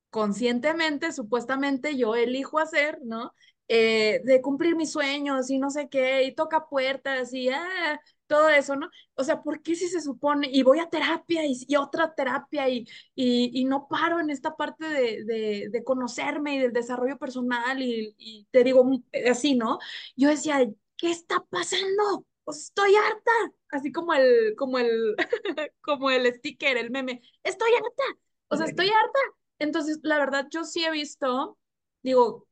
conscientemente, 0.10 1.12
supuestamente 1.12 1.98
yo 1.98 2.16
elijo 2.16 2.60
hacer, 2.60 3.00
¿no? 3.04 3.34
Eh, 3.68 4.22
de 4.26 4.42
cumplir 4.42 4.76
mis 4.76 4.92
sueños 4.92 5.50
y 5.50 5.58
no 5.60 5.70
sé 5.72 5.90
qué, 5.90 6.24
y 6.24 6.36
toca 6.36 6.68
puertas 6.70 7.34
y 7.34 7.50
ah, 7.50 8.00
todo 8.28 8.50
eso, 8.50 8.76
¿no? 8.76 8.90
O 9.16 9.24
sea, 9.24 9.42
¿por 9.42 9.62
qué 9.62 9.76
si 9.76 9.88
se 9.88 10.02
supone? 10.02 10.50
Y 10.52 10.64
voy 10.64 10.80
a 10.80 10.90
terapia 10.90 11.46
y, 11.46 11.56
y 11.68 11.76
otra 11.76 12.14
terapia 12.16 12.70
y, 12.70 12.88
y, 13.16 13.52
y, 13.54 13.66
no 13.66 13.88
paro 13.88 14.20
en 14.20 14.30
esta 14.30 14.56
parte 14.56 14.86
de, 14.86 15.24
de, 15.26 15.70
de 15.72 15.84
conocerme 15.84 16.56
y 16.56 16.60
del 16.60 16.74
desarrollo 16.74 17.18
personal 17.18 17.82
y, 17.82 18.48
te 18.52 18.64
digo 18.64 18.90
así, 19.30 19.56
¿no? 19.56 19.80
Yo 20.16 20.30
decía, 20.30 20.66
¿qué 20.98 21.12
está 21.12 21.40
pasando? 21.50 22.26
Pues 22.44 22.60
estoy 22.66 22.96
harta, 22.96 23.32
así 23.72 23.92
como 23.92 24.14
el, 24.14 24.56
como 24.58 24.78
el, 24.80 25.16
como 25.82 26.12
el 26.12 26.32
sticker, 26.36 26.78
el 26.78 26.92
meme, 26.92 27.22
estoy 27.44 27.72
harta, 27.74 28.20
o 28.50 28.58
sea, 28.58 28.66
estoy 28.68 28.88
harta. 28.88 29.20
Entonces, 29.60 30.00
la 30.04 30.18
verdad, 30.18 30.48
yo 30.52 30.64
sí 30.64 30.84
he 30.84 30.92
visto, 30.92 31.58
digo, 32.04 32.48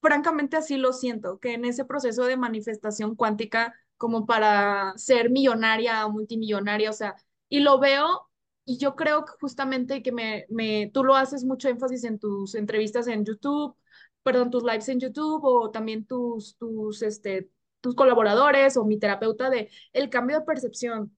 francamente 0.00 0.56
así 0.56 0.76
lo 0.76 0.92
siento, 0.92 1.38
que 1.38 1.54
en 1.54 1.64
ese 1.64 1.84
proceso 1.84 2.24
de 2.24 2.36
manifestación 2.36 3.16
cuántica, 3.16 3.74
como 3.96 4.26
para 4.26 4.92
ser 4.96 5.30
millonaria 5.30 6.06
o 6.06 6.10
multimillonaria, 6.12 6.90
o 6.90 6.92
sea, 6.92 7.16
y 7.48 7.60
lo 7.60 7.78
veo 7.78 8.28
y 8.64 8.78
yo 8.78 8.96
creo 8.96 9.24
que 9.24 9.32
justamente 9.40 10.02
que 10.02 10.12
me, 10.12 10.46
me, 10.48 10.90
tú 10.92 11.04
lo 11.04 11.16
haces 11.16 11.44
mucho 11.44 11.68
énfasis 11.68 12.04
en 12.04 12.18
tus 12.18 12.54
entrevistas 12.54 13.06
en 13.08 13.24
YouTube, 13.24 13.76
perdón, 14.22 14.50
tus 14.50 14.64
lives 14.64 14.88
en 14.88 15.00
YouTube 15.00 15.44
o 15.44 15.70
también 15.70 16.06
tus, 16.06 16.56
tus, 16.56 17.02
este, 17.02 17.50
tus 17.80 17.94
colaboradores 17.94 18.76
o 18.76 18.84
mi 18.84 18.98
terapeuta 18.98 19.50
de 19.50 19.70
el 19.92 20.08
cambio 20.10 20.40
de 20.40 20.46
percepción. 20.46 21.16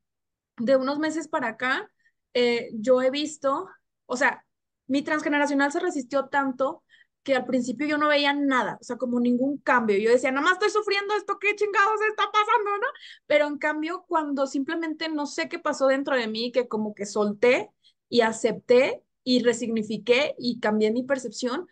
De 0.59 0.77
unos 0.77 0.99
meses 0.99 1.29
para 1.29 1.49
acá, 1.49 1.91
eh, 2.35 2.71
yo 2.75 3.01
he 3.03 3.11
visto, 3.11 3.69
o 4.07 4.17
sea, 4.17 4.45
mi 4.89 5.03
transgeneracional 5.03 5.71
se 5.71 5.81
resistió 5.81 6.27
tanto 6.29 6.83
que 7.27 7.35
al 7.35 7.45
principio 7.45 7.89
yo 7.89 7.99
no 7.99 8.07
veía 8.07 8.33
nada, 8.33 8.79
o 8.81 8.85
sea, 8.85 8.97
como 8.97 9.19
ningún 9.19 9.59
cambio. 9.59 9.99
Yo 9.99 10.11
decía, 10.13 10.31
nada 10.31 10.45
más 10.45 10.53
estoy 10.55 10.71
sufriendo 10.71 11.13
esto, 11.17 11.39
¿qué 11.41 11.57
chingados 11.57 12.01
está 12.09 12.23
pasando, 12.33 12.71
no? 12.81 12.87
Pero 13.27 13.49
en 13.49 13.59
cambio, 13.59 14.05
cuando 14.07 14.47
simplemente 14.47 15.09
no 15.09 15.27
sé 15.27 15.49
qué 15.49 15.59
pasó 15.59 15.89
dentro 15.89 16.15
de 16.17 16.29
mí, 16.29 16.53
que 16.53 16.69
como 16.69 16.95
que 16.95 17.05
solté 17.05 17.73
y 18.09 18.21
acepté 18.21 19.03
y 19.25 19.43
resignifiqué 19.43 20.37
y 20.39 20.61
cambié 20.61 20.93
mi 20.93 21.03
percepción, 21.03 21.67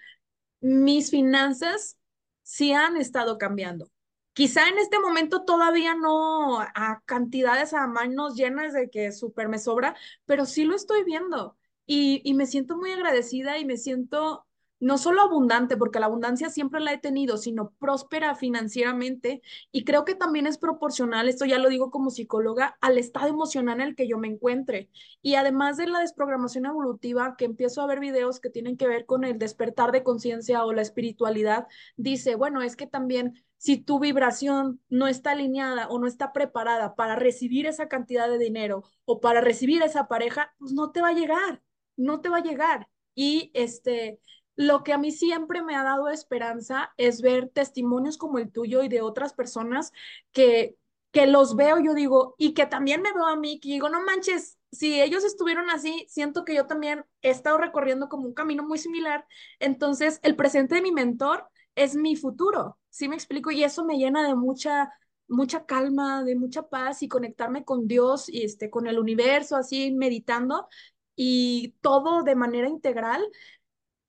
mis 0.60 1.10
finanzas 1.12 1.98
sí 2.42 2.72
han 2.72 2.96
estado 2.96 3.38
cambiando. 3.38 3.92
Quizá 4.32 4.68
en 4.68 4.78
este 4.78 4.98
momento 4.98 5.44
todavía 5.44 5.94
no 5.94 6.58
a 6.62 7.00
cantidades 7.06 7.74
a 7.74 7.86
manos 7.86 8.34
llenas 8.34 8.72
de 8.72 8.90
que 8.90 9.12
súper 9.12 9.48
me 9.48 9.60
sobra, 9.60 9.94
pero 10.24 10.46
sí 10.46 10.64
lo 10.64 10.74
estoy 10.74 11.04
viendo 11.04 11.56
y, 11.86 12.22
y 12.24 12.34
me 12.34 12.46
siento 12.46 12.76
muy 12.76 12.90
agradecida 12.90 13.58
y 13.58 13.64
me 13.64 13.76
siento 13.76 14.44
no 14.80 14.98
solo 14.98 15.22
abundante, 15.22 15.76
porque 15.76 16.00
la 16.00 16.06
abundancia 16.06 16.50
siempre 16.50 16.80
la 16.80 16.92
he 16.92 16.98
tenido, 16.98 17.36
sino 17.38 17.70
próspera 17.78 18.34
financieramente. 18.34 19.42
Y 19.72 19.84
creo 19.84 20.04
que 20.04 20.14
también 20.14 20.46
es 20.46 20.58
proporcional, 20.58 21.28
esto 21.28 21.44
ya 21.44 21.58
lo 21.58 21.68
digo 21.68 21.90
como 21.90 22.10
psicóloga, 22.10 22.76
al 22.80 22.98
estado 22.98 23.28
emocional 23.28 23.80
en 23.80 23.88
el 23.88 23.96
que 23.96 24.08
yo 24.08 24.18
me 24.18 24.28
encuentre. 24.28 24.90
Y 25.22 25.36
además 25.36 25.76
de 25.76 25.86
la 25.86 26.00
desprogramación 26.00 26.66
evolutiva, 26.66 27.36
que 27.36 27.46
empiezo 27.46 27.82
a 27.82 27.86
ver 27.86 28.00
videos 28.00 28.40
que 28.40 28.50
tienen 28.50 28.76
que 28.76 28.86
ver 28.86 29.06
con 29.06 29.24
el 29.24 29.38
despertar 29.38 29.92
de 29.92 30.02
conciencia 30.02 30.64
o 30.64 30.72
la 30.72 30.82
espiritualidad, 30.82 31.66
dice, 31.96 32.34
bueno, 32.34 32.62
es 32.62 32.76
que 32.76 32.86
también 32.86 33.34
si 33.56 33.78
tu 33.78 33.98
vibración 33.98 34.80
no 34.90 35.08
está 35.08 35.30
alineada 35.30 35.88
o 35.88 35.98
no 35.98 36.06
está 36.06 36.32
preparada 36.32 36.94
para 36.94 37.16
recibir 37.16 37.66
esa 37.66 37.88
cantidad 37.88 38.28
de 38.28 38.38
dinero 38.38 38.84
o 39.06 39.20
para 39.20 39.40
recibir 39.40 39.82
esa 39.82 40.06
pareja, 40.06 40.54
pues 40.58 40.72
no 40.72 40.92
te 40.92 41.00
va 41.00 41.08
a 41.08 41.12
llegar, 41.14 41.62
no 41.96 42.20
te 42.20 42.28
va 42.28 42.38
a 42.38 42.42
llegar. 42.42 42.88
Y 43.14 43.50
este, 43.54 44.18
lo 44.56 44.82
que 44.84 44.92
a 44.92 44.98
mí 44.98 45.10
siempre 45.10 45.62
me 45.62 45.76
ha 45.76 45.82
dado 45.82 46.08
esperanza 46.08 46.92
es 46.96 47.20
ver 47.22 47.48
testimonios 47.48 48.16
como 48.18 48.38
el 48.38 48.50
tuyo 48.50 48.82
y 48.82 48.88
de 48.88 49.00
otras 49.02 49.32
personas 49.32 49.92
que, 50.32 50.76
que 51.10 51.26
los 51.26 51.56
veo, 51.56 51.80
yo 51.80 51.94
digo, 51.94 52.34
y 52.38 52.54
que 52.54 52.66
también 52.66 53.02
me 53.02 53.12
veo 53.12 53.26
a 53.26 53.36
mí, 53.36 53.60
que 53.60 53.68
digo, 53.68 53.88
no 53.88 54.04
manches, 54.04 54.58
si 54.70 55.00
ellos 55.00 55.24
estuvieron 55.24 55.70
así, 55.70 56.06
siento 56.08 56.44
que 56.44 56.54
yo 56.54 56.66
también 56.66 57.04
he 57.22 57.30
estado 57.30 57.58
recorriendo 57.58 58.08
como 58.08 58.26
un 58.26 58.34
camino 58.34 58.64
muy 58.64 58.78
similar. 58.78 59.26
Entonces, 59.60 60.18
el 60.22 60.36
presente 60.36 60.76
de 60.76 60.82
mi 60.82 60.92
mentor 60.92 61.48
es 61.76 61.94
mi 61.94 62.16
futuro, 62.16 62.78
¿sí 62.90 63.08
me 63.08 63.14
explico? 63.16 63.50
Y 63.50 63.64
eso 63.64 63.84
me 63.84 63.98
llena 63.98 64.26
de 64.26 64.34
mucha 64.34 64.92
mucha 65.26 65.64
calma, 65.64 66.22
de 66.22 66.36
mucha 66.36 66.68
paz 66.68 67.02
y 67.02 67.08
conectarme 67.08 67.64
con 67.64 67.88
Dios 67.88 68.28
y 68.28 68.44
este 68.44 68.70
con 68.70 68.86
el 68.86 68.98
universo 68.98 69.56
así 69.56 69.90
meditando 69.92 70.68
y 71.16 71.74
todo 71.80 72.22
de 72.22 72.34
manera 72.34 72.68
integral 72.68 73.24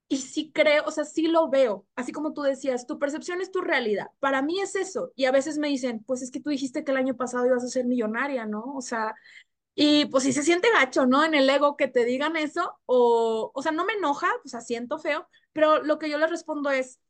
y 0.08 0.18
sí 0.18 0.52
creo, 0.54 0.84
o 0.86 0.90
sea, 0.92 1.04
sí 1.04 1.26
lo 1.26 1.48
veo, 1.50 1.86
así 1.96 2.12
como 2.12 2.32
tú 2.32 2.42
decías, 2.42 2.86
tu 2.86 2.98
percepción 2.98 3.40
es 3.40 3.50
tu 3.50 3.60
realidad. 3.60 4.08
Para 4.20 4.40
mí 4.42 4.60
es 4.60 4.76
eso. 4.76 5.12
Y 5.16 5.24
a 5.24 5.32
veces 5.32 5.58
me 5.58 5.68
dicen, 5.68 6.04
pues 6.04 6.22
es 6.22 6.30
que 6.30 6.40
tú 6.40 6.50
dijiste 6.50 6.84
que 6.84 6.92
el 6.92 6.96
año 6.98 7.16
pasado 7.16 7.46
ibas 7.46 7.64
a 7.64 7.68
ser 7.68 7.86
millonaria, 7.86 8.46
¿no? 8.46 8.62
O 8.76 8.80
sea, 8.82 9.14
y 9.74 10.06
pues 10.06 10.24
sí 10.24 10.32
se 10.32 10.42
siente 10.42 10.70
gacho, 10.72 11.06
¿no? 11.06 11.24
En 11.24 11.34
el 11.34 11.48
ego 11.50 11.76
que 11.76 11.88
te 11.88 12.04
digan 12.04 12.36
eso, 12.36 12.78
o, 12.86 13.50
o 13.54 13.62
sea, 13.62 13.72
no 13.72 13.84
me 13.84 13.94
enoja, 13.94 14.28
o 14.44 14.48
sea, 14.48 14.60
siento 14.60 14.98
feo, 14.98 15.28
pero 15.52 15.82
lo 15.82 15.98
que 15.98 16.10
yo 16.10 16.18
les 16.18 16.30
respondo 16.30 16.70
es, 16.70 17.00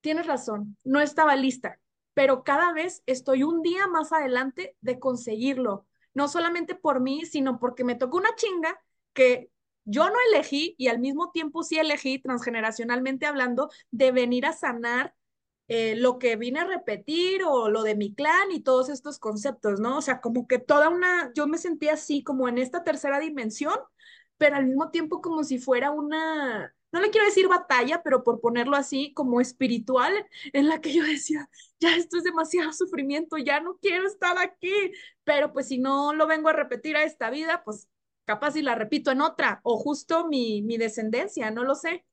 tienes 0.00 0.26
razón, 0.26 0.76
no 0.84 1.00
estaba 1.00 1.36
lista, 1.36 1.80
pero 2.14 2.44
cada 2.44 2.72
vez 2.72 3.02
estoy 3.06 3.42
un 3.42 3.62
día 3.62 3.86
más 3.88 4.12
adelante 4.12 4.76
de 4.80 4.98
conseguirlo, 4.98 5.86
no 6.14 6.28
solamente 6.28 6.74
por 6.74 7.00
mí, 7.00 7.26
sino 7.26 7.58
porque 7.60 7.84
me 7.84 7.94
tocó 7.96 8.18
una 8.18 8.34
chinga 8.36 8.80
que 9.12 9.50
yo 9.90 10.08
no 10.08 10.16
elegí 10.32 10.74
y 10.78 10.88
al 10.88 11.00
mismo 11.00 11.30
tiempo 11.32 11.62
sí 11.62 11.78
elegí, 11.78 12.18
transgeneracionalmente 12.20 13.26
hablando, 13.26 13.70
de 13.90 14.12
venir 14.12 14.46
a 14.46 14.52
sanar 14.52 15.14
eh, 15.68 15.94
lo 15.96 16.18
que 16.18 16.36
vine 16.36 16.60
a 16.60 16.64
repetir 16.64 17.42
o 17.44 17.68
lo 17.70 17.82
de 17.82 17.94
mi 17.94 18.14
clan 18.14 18.50
y 18.52 18.60
todos 18.60 18.88
estos 18.88 19.18
conceptos, 19.20 19.80
¿no? 19.80 19.98
O 19.98 20.02
sea, 20.02 20.20
como 20.20 20.46
que 20.48 20.58
toda 20.58 20.88
una, 20.88 21.32
yo 21.34 21.46
me 21.46 21.58
sentía 21.58 21.94
así 21.94 22.22
como 22.24 22.48
en 22.48 22.58
esta 22.58 22.82
tercera 22.84 23.20
dimensión, 23.20 23.74
pero 24.36 24.56
al 24.56 24.66
mismo 24.66 24.90
tiempo 24.90 25.20
como 25.20 25.44
si 25.44 25.58
fuera 25.58 25.90
una, 25.90 26.74
no 26.92 27.00
le 27.00 27.10
quiero 27.10 27.26
decir 27.26 27.48
batalla, 27.48 28.02
pero 28.02 28.24
por 28.24 28.40
ponerlo 28.40 28.76
así, 28.76 29.12
como 29.14 29.40
espiritual, 29.40 30.12
en 30.52 30.68
la 30.68 30.80
que 30.80 30.92
yo 30.94 31.04
decía, 31.04 31.48
ya 31.80 31.96
esto 31.96 32.18
es 32.18 32.24
demasiado 32.24 32.72
sufrimiento, 32.72 33.36
ya 33.38 33.60
no 33.60 33.78
quiero 33.80 34.06
estar 34.06 34.38
aquí, 34.38 34.72
pero 35.24 35.52
pues 35.52 35.68
si 35.68 35.78
no 35.78 36.14
lo 36.14 36.26
vengo 36.26 36.48
a 36.48 36.52
repetir 36.52 36.96
a 36.96 37.04
esta 37.04 37.30
vida, 37.30 37.62
pues 37.64 37.88
capaz 38.30 38.52
si 38.52 38.62
la 38.62 38.76
repito 38.76 39.10
en 39.10 39.22
otra, 39.22 39.60
o 39.64 39.76
justo 39.76 40.28
mi, 40.28 40.62
mi 40.62 40.78
descendencia, 40.78 41.50
no 41.50 41.64
lo 41.64 41.74
sé. 41.74 42.04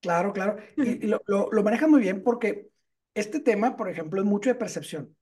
Claro, 0.00 0.32
claro. 0.32 0.58
Y, 0.76 1.08
lo, 1.08 1.20
lo, 1.26 1.50
lo 1.50 1.62
manejan 1.64 1.90
muy 1.90 2.00
bien 2.00 2.22
porque 2.22 2.70
este 3.14 3.40
tema, 3.40 3.76
por 3.76 3.88
ejemplo, 3.88 4.20
es 4.20 4.26
mucho 4.26 4.48
de 4.48 4.54
percepción. 4.54 5.16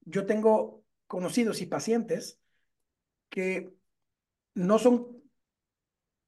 Yo 0.00 0.26
tengo 0.26 0.82
conocidos 1.06 1.62
y 1.62 1.66
pacientes 1.66 2.40
que 3.28 3.72
no 4.54 4.80
son, 4.80 5.22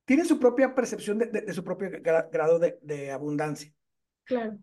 tienen 0.04 0.26
su 0.26 0.38
propia 0.38 0.76
percepción 0.76 1.18
de, 1.18 1.26
de, 1.26 1.40
de 1.40 1.52
su 1.52 1.64
propio 1.64 1.90
grado 2.00 2.60
de, 2.60 2.78
de, 2.82 3.10
abundancia. 3.10 3.74
Claro. 4.22 4.58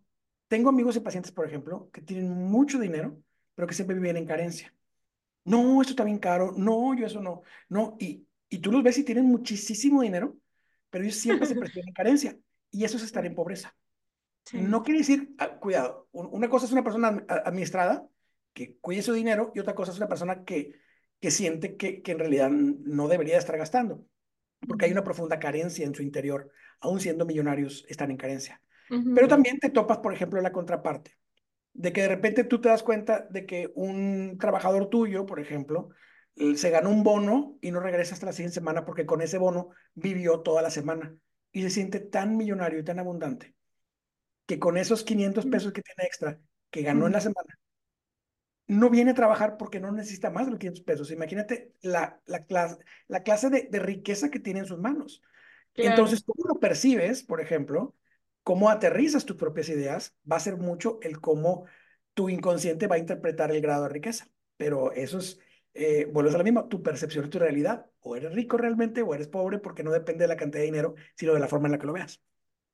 Tengo 0.48 0.70
amigos 0.70 0.96
y 0.96 1.02
pacientes, 1.02 1.34
por 1.34 1.46
ejemplo, 1.46 1.90
que 1.92 2.02
tienen 2.02 2.30
mucho 2.32 2.80
dinero, 2.80 3.22
pero 3.54 3.68
que 3.68 3.74
siempre 3.74 3.98
viven 3.98 4.16
en 4.16 4.26
carencia. 4.26 4.74
No, 5.44 5.82
esto 5.82 5.92
está 5.92 6.06
bien 6.06 6.20
caro. 6.20 6.54
No, 6.56 6.94
yo 6.96 7.06
eso 7.06 7.22
no. 7.22 7.42
No, 7.68 7.98
y, 8.00 8.27
y 8.50 8.60
tú 8.60 8.72
los 8.72 8.84
ves 8.84 8.98
y 8.98 9.04
tienen 9.04 9.26
muchísimo 9.26 10.02
dinero, 10.02 10.38
pero 10.90 11.04
ellos 11.04 11.18
siempre 11.18 11.48
se 11.48 11.56
perciben 11.60 11.90
en 11.90 11.94
carencia. 11.94 12.38
Y 12.72 12.84
eso 12.84 12.98
es 12.98 13.04
estar 13.04 13.26
en 13.26 13.36
pobreza. 13.36 13.76
Sí. 14.46 14.62
No 14.62 14.84
quiere 14.84 15.00
decir, 15.00 15.34
ah, 15.40 15.58
cuidado, 15.60 16.08
una 16.12 16.50
cosa 16.50 16.66
es 16.66 16.72
una 16.72 16.84
persona 16.84 17.26
administrada 17.28 18.08
que 18.54 18.78
cuide 18.80 19.02
su 19.02 19.14
dinero 19.14 19.52
y 19.54 19.60
otra 19.60 19.76
cosa 19.76 19.92
es 19.92 19.98
una 19.98 20.08
persona 20.08 20.44
que, 20.44 20.80
que 21.20 21.32
siente 21.32 21.76
que, 21.76 22.02
que 22.02 22.14
en 22.14 22.20
realidad 22.20 22.50
no 22.50 23.08
debería 23.08 23.38
estar 23.38 23.58
gastando, 23.58 24.06
porque 24.68 24.86
hay 24.86 24.92
una 24.92 25.04
profunda 25.04 25.38
carencia 25.38 25.86
en 25.86 25.94
su 25.94 26.02
interior, 26.02 26.50
aún 26.80 27.00
siendo 27.00 27.26
millonarios, 27.26 27.86
están 27.90 28.10
en 28.10 28.18
carencia. 28.18 28.62
Uh 28.90 28.96
-huh. 28.96 29.16
Pero 29.16 29.28
también 29.28 29.60
te 29.60 29.70
topas, 29.70 29.98
por 29.98 30.14
ejemplo, 30.14 30.40
en 30.40 30.44
la 30.44 30.54
contraparte, 30.54 31.12
de 31.74 31.92
que 31.92 32.02
de 32.02 32.08
repente 32.08 32.46
tú 32.46 32.62
te 32.62 32.70
das 32.70 32.84
cuenta 32.84 33.28
de 33.30 33.46
que 33.46 33.72
un 33.76 34.38
trabajador 34.40 34.90
tuyo, 34.90 35.26
por 35.26 35.40
ejemplo, 35.40 35.90
se 36.56 36.70
ganó 36.70 36.90
un 36.90 37.04
bono 37.04 37.58
y 37.62 37.72
no 37.72 37.80
regresa 37.80 38.14
hasta 38.14 38.28
la 38.28 38.34
siguiente 38.34 38.56
semana 38.56 38.86
porque 38.86 39.06
con 39.06 39.22
ese 39.22 39.38
bono 39.38 39.70
vivió 39.96 40.42
toda 40.42 40.62
la 40.62 40.70
semana 40.70 41.16
y 41.52 41.62
se 41.64 41.70
siente 41.70 42.00
tan 42.00 42.38
millonario 42.38 42.80
y 42.80 42.84
tan 42.84 43.00
abundante 43.00 43.56
que 44.46 44.60
con 44.60 44.78
esos 44.78 45.04
500 45.04 45.46
pesos 45.48 45.74
que 45.74 45.82
tiene 45.82 46.08
extra 46.08 46.40
que 46.70 46.82
ganó 46.82 47.08
en 47.08 47.14
la 47.14 47.22
semana, 47.22 47.58
no 48.68 48.90
viene 48.90 49.12
a 49.12 49.16
trabajar 49.16 49.58
porque 49.58 49.80
no 49.80 49.92
necesita 49.92 50.30
más 50.30 50.46
de 50.46 50.52
los 50.52 50.60
500 50.60 50.84
pesos. 50.84 51.12
Imagínate 51.12 51.74
la, 51.82 52.22
la, 52.26 52.46
clase, 52.46 52.78
la 53.08 53.24
clase 53.24 53.50
de, 53.50 53.68
de 53.70 53.80
riqueza 53.80 54.30
que 54.30 54.40
tiene 54.40 54.60
en 54.60 54.66
sus 54.66 54.80
manos. 54.80 55.22
Claro. 55.74 55.92
Entonces, 55.92 56.24
cómo 56.24 56.48
lo 56.48 56.60
percibes, 56.60 57.24
por 57.24 57.40
ejemplo, 57.40 57.96
cómo 58.44 58.70
aterrizas 58.70 59.26
tus 59.26 59.38
propias 59.38 59.70
ideas, 59.70 60.16
va 60.30 60.38
a 60.38 60.42
ser 60.42 60.58
mucho 60.58 61.00
el 61.02 61.20
cómo 61.22 61.66
tu 62.14 62.30
inconsciente 62.30 62.88
va 62.88 62.96
a 62.96 63.00
interpretar 63.00 63.52
el 63.52 63.62
grado 63.62 63.84
de 63.84 63.90
riqueza. 63.90 64.30
Pero 64.58 64.92
eso 64.92 65.20
es, 65.20 65.40
eh, 65.74 66.06
vuelves 66.06 66.36
a 66.36 66.38
la 66.38 66.44
misma, 66.44 66.68
tu 66.68 66.82
percepción 66.82 67.26
es 67.26 67.30
tu 67.30 67.40
realidad. 67.40 67.86
O 68.02 68.16
eres 68.16 68.34
rico 68.34 68.58
realmente 68.58 69.02
o 69.02 69.14
eres 69.14 69.28
pobre 69.28 69.60
porque 69.60 69.84
no 69.84 69.92
depende 69.92 70.24
de 70.24 70.30
la 70.30 70.38
cantidad 70.38 70.62
de 70.62 70.68
dinero, 70.68 70.96
sino 71.16 71.34
de 71.34 71.40
la 71.40 71.48
forma 71.48 71.68
en 71.68 71.74
la 71.74 71.80
que 71.80 71.88
lo 71.88 71.94
veas. 71.94 72.22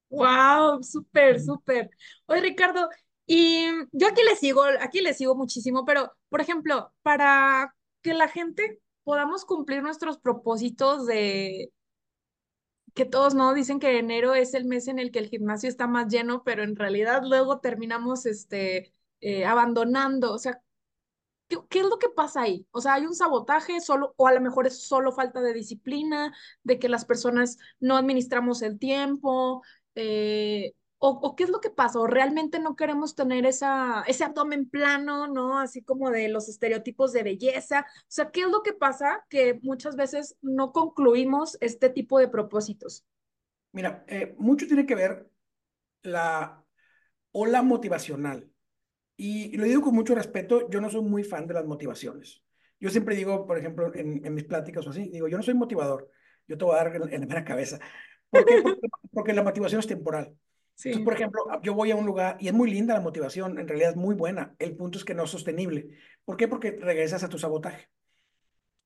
Wow, 0.10 0.84
súper, 0.84 1.42
súper. 1.42 1.90
Oye, 2.28 2.42
Ricardo, 2.42 2.88
y 3.26 3.66
yo 3.92 4.08
aquí 4.08 4.22
le 4.24 4.36
sigo, 4.36 4.64
aquí 4.80 5.02
le 5.02 5.14
sigo 5.14 5.36
muchísimo, 5.36 5.86
pero, 5.86 6.12
por 6.30 6.42
ejemplo, 6.42 6.94
para 7.02 7.74
que 8.02 8.14
la 8.14 8.28
gente 8.28 8.80
podamos 9.04 9.46
cumplir 9.46 9.82
nuestros 9.82 10.20
propósitos 10.20 11.06
de 11.08 11.72
que 12.94 13.06
todos 13.06 13.34
no 13.34 13.54
dicen 13.54 13.80
que 13.80 13.98
enero 13.98 14.36
es 14.36 14.54
el 14.54 14.66
mes 14.66 14.88
en 14.88 15.00
el 15.00 15.12
que 15.12 15.20
el 15.20 15.30
gimnasio 15.30 15.68
está 15.68 15.88
más 15.88 16.08
lleno, 16.08 16.44
pero 16.44 16.64
en 16.64 16.76
realidad 16.76 17.24
luego 17.26 17.60
terminamos 17.60 18.26
este 18.26 18.94
eh, 19.22 19.46
abandonando, 19.46 20.34
o 20.34 20.38
sea, 20.38 20.62
¿Qué, 21.54 21.68
¿qué, 21.70 21.80
es 21.80 21.86
lo 21.86 22.00
que 22.00 22.10
pasa 22.10 22.42
ahí? 22.42 22.66
O 22.72 22.82
sea, 22.82 22.96
hay 22.96 23.06
un 23.06 23.16
sabotaje 23.16 23.80
solo, 23.82 24.14
o 24.18 24.28
a 24.28 24.34
lo 24.34 24.42
mejor 24.42 24.68
es 24.68 24.88
solo 24.88 25.12
falta 25.12 25.42
de 25.42 25.54
disciplina, 25.54 26.34
de 26.64 26.80
que 26.80 26.90
las 26.90 27.06
personas 27.06 27.58
no 27.80 27.96
administramos 27.98 28.62
el 28.62 28.80
tiempo, 28.80 29.62
eh, 29.96 30.74
o, 31.06 31.36
qué 31.36 31.44
es 31.44 31.50
lo 31.50 31.60
que 31.60 31.70
pasa, 31.70 32.00
o 32.00 32.08
realmente 32.08 32.60
no 32.60 32.78
queremos 32.78 33.14
tener 33.14 33.46
ese 33.46 33.66
abdomen 33.66 34.70
plano, 34.70 35.28
¿no? 35.28 35.60
Así 35.60 35.84
como 35.84 36.10
de 36.10 36.30
los 36.30 36.48
estereotipos 36.48 37.12
de 37.12 37.24
belleza. 37.24 37.86
O 38.04 38.06
sea, 38.08 38.32
¿qué 38.32 38.42
es 38.42 38.48
lo 38.48 38.64
que 38.64 38.72
pasa 38.72 39.26
que 39.28 39.60
muchas 39.64 39.98
veces 39.98 40.38
no 40.42 40.72
concluimos 40.72 41.58
este 41.60 41.90
tipo 41.90 42.20
de 42.20 42.30
propósitos? 42.30 43.04
Mira, 43.74 44.06
eh, 44.08 44.34
mucho 44.38 44.66
tiene 44.66 44.86
que 44.86 44.96
ver 44.96 45.30
la 46.04 46.64
ola 47.34 47.62
motivacional 47.64 48.53
y 49.16 49.56
lo 49.58 49.66
digo 49.66 49.82
con 49.82 49.96
mucho 49.96 50.16
respeto, 50.16 50.70
yo 50.70 50.82
no 50.82 50.90
soy 50.90 51.02
muy 51.02 51.24
fan 51.24 51.48
de 51.48 51.54
las 51.54 51.66
motivaciones. 51.66 52.44
Yo 52.80 52.90
siempre 52.90 53.16
digo, 53.16 53.46
por 53.46 53.58
ejemplo, 53.58 53.94
en, 53.96 54.26
en 54.26 54.34
mis 54.34 54.44
pláticas 54.44 54.86
o 54.86 54.90
así, 54.90 55.10
digo, 55.10 55.28
yo 55.28 55.38
no 55.38 55.44
soy 55.44 55.54
motivador, 55.54 56.10
yo 56.48 56.58
te 56.58 56.66
voy 56.66 56.76
a 56.76 56.84
dar 56.84 56.96
en, 56.96 57.14
en 57.14 57.22
la 57.22 57.28
mera 57.28 57.46
cabeza. 57.46 57.80
¿Por 58.30 58.46
qué? 58.46 58.62
Porque, 58.62 58.80
porque, 59.14 59.34
la 59.34 59.44
motivación 59.44 59.80
es 59.80 59.88
temporal. 59.88 60.36
Sí. 60.76 60.90
Entonces, 60.90 61.06
por 61.06 61.14
ejemplo, 61.14 61.44
yo 61.62 61.76
voy 61.76 61.92
a 61.92 61.96
un 61.96 62.06
lugar 62.06 62.38
y 62.40 62.48
es 62.48 62.54
muy 62.54 62.70
linda 62.70 62.96
la 62.96 63.02
motivación, 63.02 63.60
en 63.60 63.68
realidad 63.68 63.92
es 63.92 63.96
muy 63.96 64.16
buena. 64.16 64.56
El 64.58 64.76
punto 64.76 64.98
es 64.98 65.06
que 65.06 65.14
no 65.14 65.24
es 65.24 65.30
sostenible. 65.30 65.90
¿Por 66.26 66.36
qué? 66.36 66.48
Porque 66.48 66.72
regresas 66.72 67.24
a 67.24 67.30
tu 67.30 67.38
sabotaje. 67.38 67.90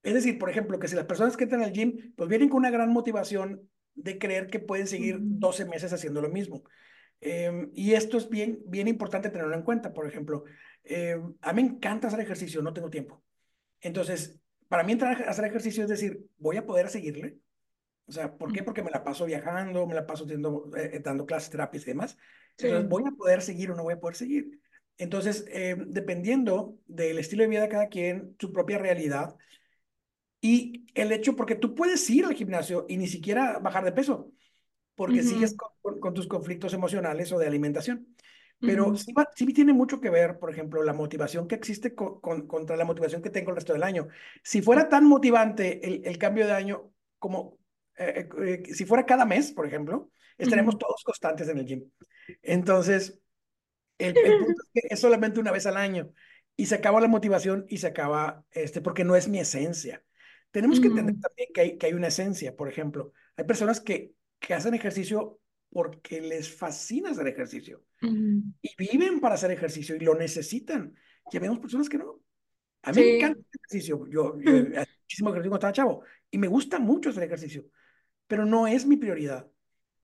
Es 0.04 0.14
decir, 0.14 0.38
por 0.38 0.50
ejemplo, 0.50 0.80
que 0.80 0.88
si 0.88 0.96
las 0.96 1.06
personas 1.06 1.36
que 1.38 1.46
entran 1.46 1.64
al 1.64 1.72
gym, 1.72 2.14
pues 2.16 2.30
vienen 2.30 2.50
con 2.50 2.60
una 2.60 2.70
gran 2.70 2.92
motivación 2.92 3.70
de 3.96 4.20
creer 4.20 4.48
que 4.48 4.60
pueden 4.60 4.88
seguir 4.88 5.18
12 5.20 5.66
meses 5.66 5.92
haciendo 5.92 6.22
lo 6.22 6.30
mismo. 6.30 6.64
Eh, 7.22 7.70
y 7.74 7.94
esto 7.94 8.18
es 8.18 8.30
bien, 8.30 8.60
bien 8.66 8.88
importante 8.88 9.30
tenerlo 9.30 9.56
en 9.56 9.64
cuenta. 9.64 9.94
Por 9.94 10.08
ejemplo, 10.08 10.44
eh, 10.84 11.20
a 11.42 11.54
mí 11.54 11.64
me 11.64 11.70
encanta 11.70 12.08
hacer 12.08 12.20
ejercicio, 12.20 12.62
no 12.62 12.74
tengo 12.74 12.90
tiempo. 12.90 13.24
Entonces, 13.82 14.40
para 14.68 14.84
mí 14.84 14.94
entrar 14.94 15.24
a 15.24 15.30
hacer 15.30 15.46
ejercicio 15.46 15.84
es 15.84 15.90
decir, 15.90 16.26
voy 16.38 16.58
a 16.58 16.66
poder 16.66 16.90
seguirle. 16.90 17.40
O 18.06 18.12
sea, 18.12 18.38
¿por 18.38 18.54
qué? 18.54 18.64
Porque 18.64 18.84
me 18.84 18.92
la 18.92 19.04
paso 19.04 19.26
viajando, 19.26 19.86
me 19.86 19.94
la 19.94 20.06
paso 20.06 20.26
teniendo, 20.26 20.72
eh, 20.78 21.02
dando 21.04 21.26
clases, 21.26 21.50
terapias 21.50 21.84
y 21.84 21.88
demás. 21.88 22.18
Entonces, 22.58 22.88
voy 22.88 23.04
a 23.06 23.12
poder 23.12 23.42
seguir 23.42 23.72
o 23.72 23.76
no 23.76 23.84
voy 23.84 23.94
a 23.94 24.00
poder 24.00 24.16
seguir. 24.16 24.62
Entonces, 24.98 25.46
eh, 25.50 25.76
dependiendo 25.88 26.80
del 26.88 27.20
estilo 27.20 27.44
de 27.44 27.50
vida 27.50 27.62
de 27.62 27.70
cada 27.70 27.88
quien, 27.88 28.36
su 28.40 28.52
propia 28.52 28.78
realidad 28.78 29.36
y 30.42 30.88
el 30.96 31.12
hecho, 31.12 31.36
porque 31.36 31.56
tú 31.56 31.76
puedes 31.76 32.10
ir 32.10 32.26
al 32.26 32.34
gimnasio 32.34 32.86
y 32.88 32.98
ni 32.98 33.08
siquiera 33.08 33.60
bajar 33.60 33.84
de 33.84 33.92
peso, 33.92 34.32
porque 34.98 35.22
sigues 35.22 35.56
con, 35.56 36.00
con, 36.00 36.14
tus 36.16 36.28
conflictos 36.28 36.74
emocionales 36.74 37.32
o 37.32 37.38
de 37.38 37.46
alimentación. 37.46 38.16
Pero 38.60 38.98
sí, 38.98 39.14
sí, 39.36 39.54
tiene 39.54 39.72
mucho 39.72 40.02
que 40.02 40.10
ver, 40.10 40.40
por 40.40 40.50
ejemplo, 40.50 40.82
la 40.82 40.92
motivación 40.92 41.48
que 41.48 41.54
existe 41.54 41.94
con, 41.94 42.48
contra 42.48 42.76
la 42.76 42.86
motivación 42.86 43.22
que 43.22 43.30
tengo 43.30 43.52
el 43.52 43.56
resto 43.56 43.74
del 43.74 43.84
año. 43.84 44.08
Si 44.44 44.64
fuera 44.64 44.90
tan 44.90 45.06
motivante 45.06 45.88
el, 45.88 46.02
el 46.04 46.18
cambio 46.18 46.48
de 46.48 46.54
año 46.54 46.92
como 47.20 47.60
eh, 47.98 48.28
eh, 48.44 48.74
si 48.74 48.86
fuera 48.86 49.06
cada 49.06 49.26
mes, 49.26 49.52
por 49.52 49.68
ejemplo, 49.68 50.12
estaremos 50.38 50.80
todos 50.80 51.04
constantes 51.04 51.48
en 51.50 51.60
el 51.60 51.66
gym. 51.66 51.92
Entonces, 52.42 53.20
el, 54.00 54.14
punto 54.46 54.62
es 54.64 54.70
que 54.74 54.88
es 54.94 55.00
solamente 55.00 55.40
una 55.40 55.52
vez 55.52 55.68
al 55.68 55.78
año 55.78 56.12
y 56.56 56.66
se 56.66 56.76
acaba 56.76 57.00
la 57.00 57.08
motivación 57.08 57.66
y 57.70 57.78
se 57.78 57.88
acaba, 57.88 58.44
este, 58.52 58.82
porque 58.82 59.04
no 59.04 59.16
es 59.16 59.28
mi 59.28 59.40
esencia. 59.40 60.04
Tenemos 60.50 60.80
que 60.80 60.88
entender 60.88 61.16
también 61.20 61.50
que 61.54 61.62
hay, 61.62 61.78
que 61.78 61.86
hay 61.86 61.94
una 61.94 62.08
esencia, 62.08 62.56
por 62.56 62.68
ejemplo. 62.68 63.14
Hay 63.36 63.46
personas 63.46 63.80
que, 63.80 64.14
que 64.40 64.54
hacen 64.54 64.74
ejercicio 64.74 65.40
porque 65.70 66.22
les 66.22 66.50
fascina 66.50 67.12
hacer 67.12 67.28
ejercicio 67.28 67.84
y 68.02 68.70
viven 68.78 69.20
para 69.20 69.36
hacer 69.36 69.52
ejercicio 69.52 69.96
y 69.96 70.00
lo 70.00 70.16
necesitan. 70.16 70.96
Ya 71.32 71.40
vemos 71.40 71.60
personas 71.60 71.90
que 71.90 71.98
no. 71.98 72.22
A 72.84 72.92
mí 72.92 73.02
me 73.02 73.18
encanta 73.18 73.40
el 73.40 73.60
ejercicio. 73.60 74.08
Yo, 74.08 74.40
yo 74.40 74.54
muchísimo 74.54 75.30
ejercicio 75.30 75.50
cuando 75.50 75.56
estaba 75.56 75.74
chavo 75.74 76.04
y 76.32 76.38
me 76.38 76.48
gusta 76.48 76.80
mucho 76.80 77.10
hacer 77.10 77.24
ejercicio, 77.24 77.66
pero 78.28 78.46
no 78.46 78.68
es 78.68 78.86
mi 78.86 78.98
prioridad. 78.98 79.48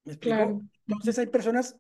¿Me 0.04 0.14
explico? 0.14 0.62
Entonces 0.88 1.18
hay 1.20 1.28
personas 1.28 1.78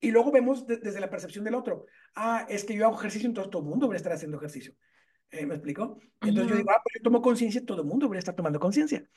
y 0.00 0.10
luego 0.10 0.32
vemos 0.32 0.66
desde 0.66 1.00
la 1.00 1.10
percepción 1.10 1.44
del 1.44 1.54
otro. 1.54 1.86
Ah, 2.14 2.46
es 2.48 2.64
que 2.64 2.74
yo 2.74 2.86
hago 2.86 2.98
ejercicio, 2.98 3.28
entonces 3.28 3.50
todo 3.50 3.62
el 3.62 3.68
mundo 3.68 3.86
debería 3.86 3.98
estar 3.98 4.12
haciendo 4.12 4.38
ejercicio. 4.38 4.74
Eh, 5.30 5.46
¿Me 5.46 5.54
explico? 5.54 6.00
Entonces 6.20 6.50
yo 6.50 6.56
digo, 6.56 6.70
ah, 6.70 6.80
pues 6.82 6.94
yo 6.96 7.02
tomo 7.02 7.22
conciencia, 7.22 7.64
todo 7.64 7.82
el 7.82 7.86
mundo 7.86 8.06
debería 8.06 8.20
estar 8.20 8.34
tomando 8.34 8.58
conciencia. 8.58 9.08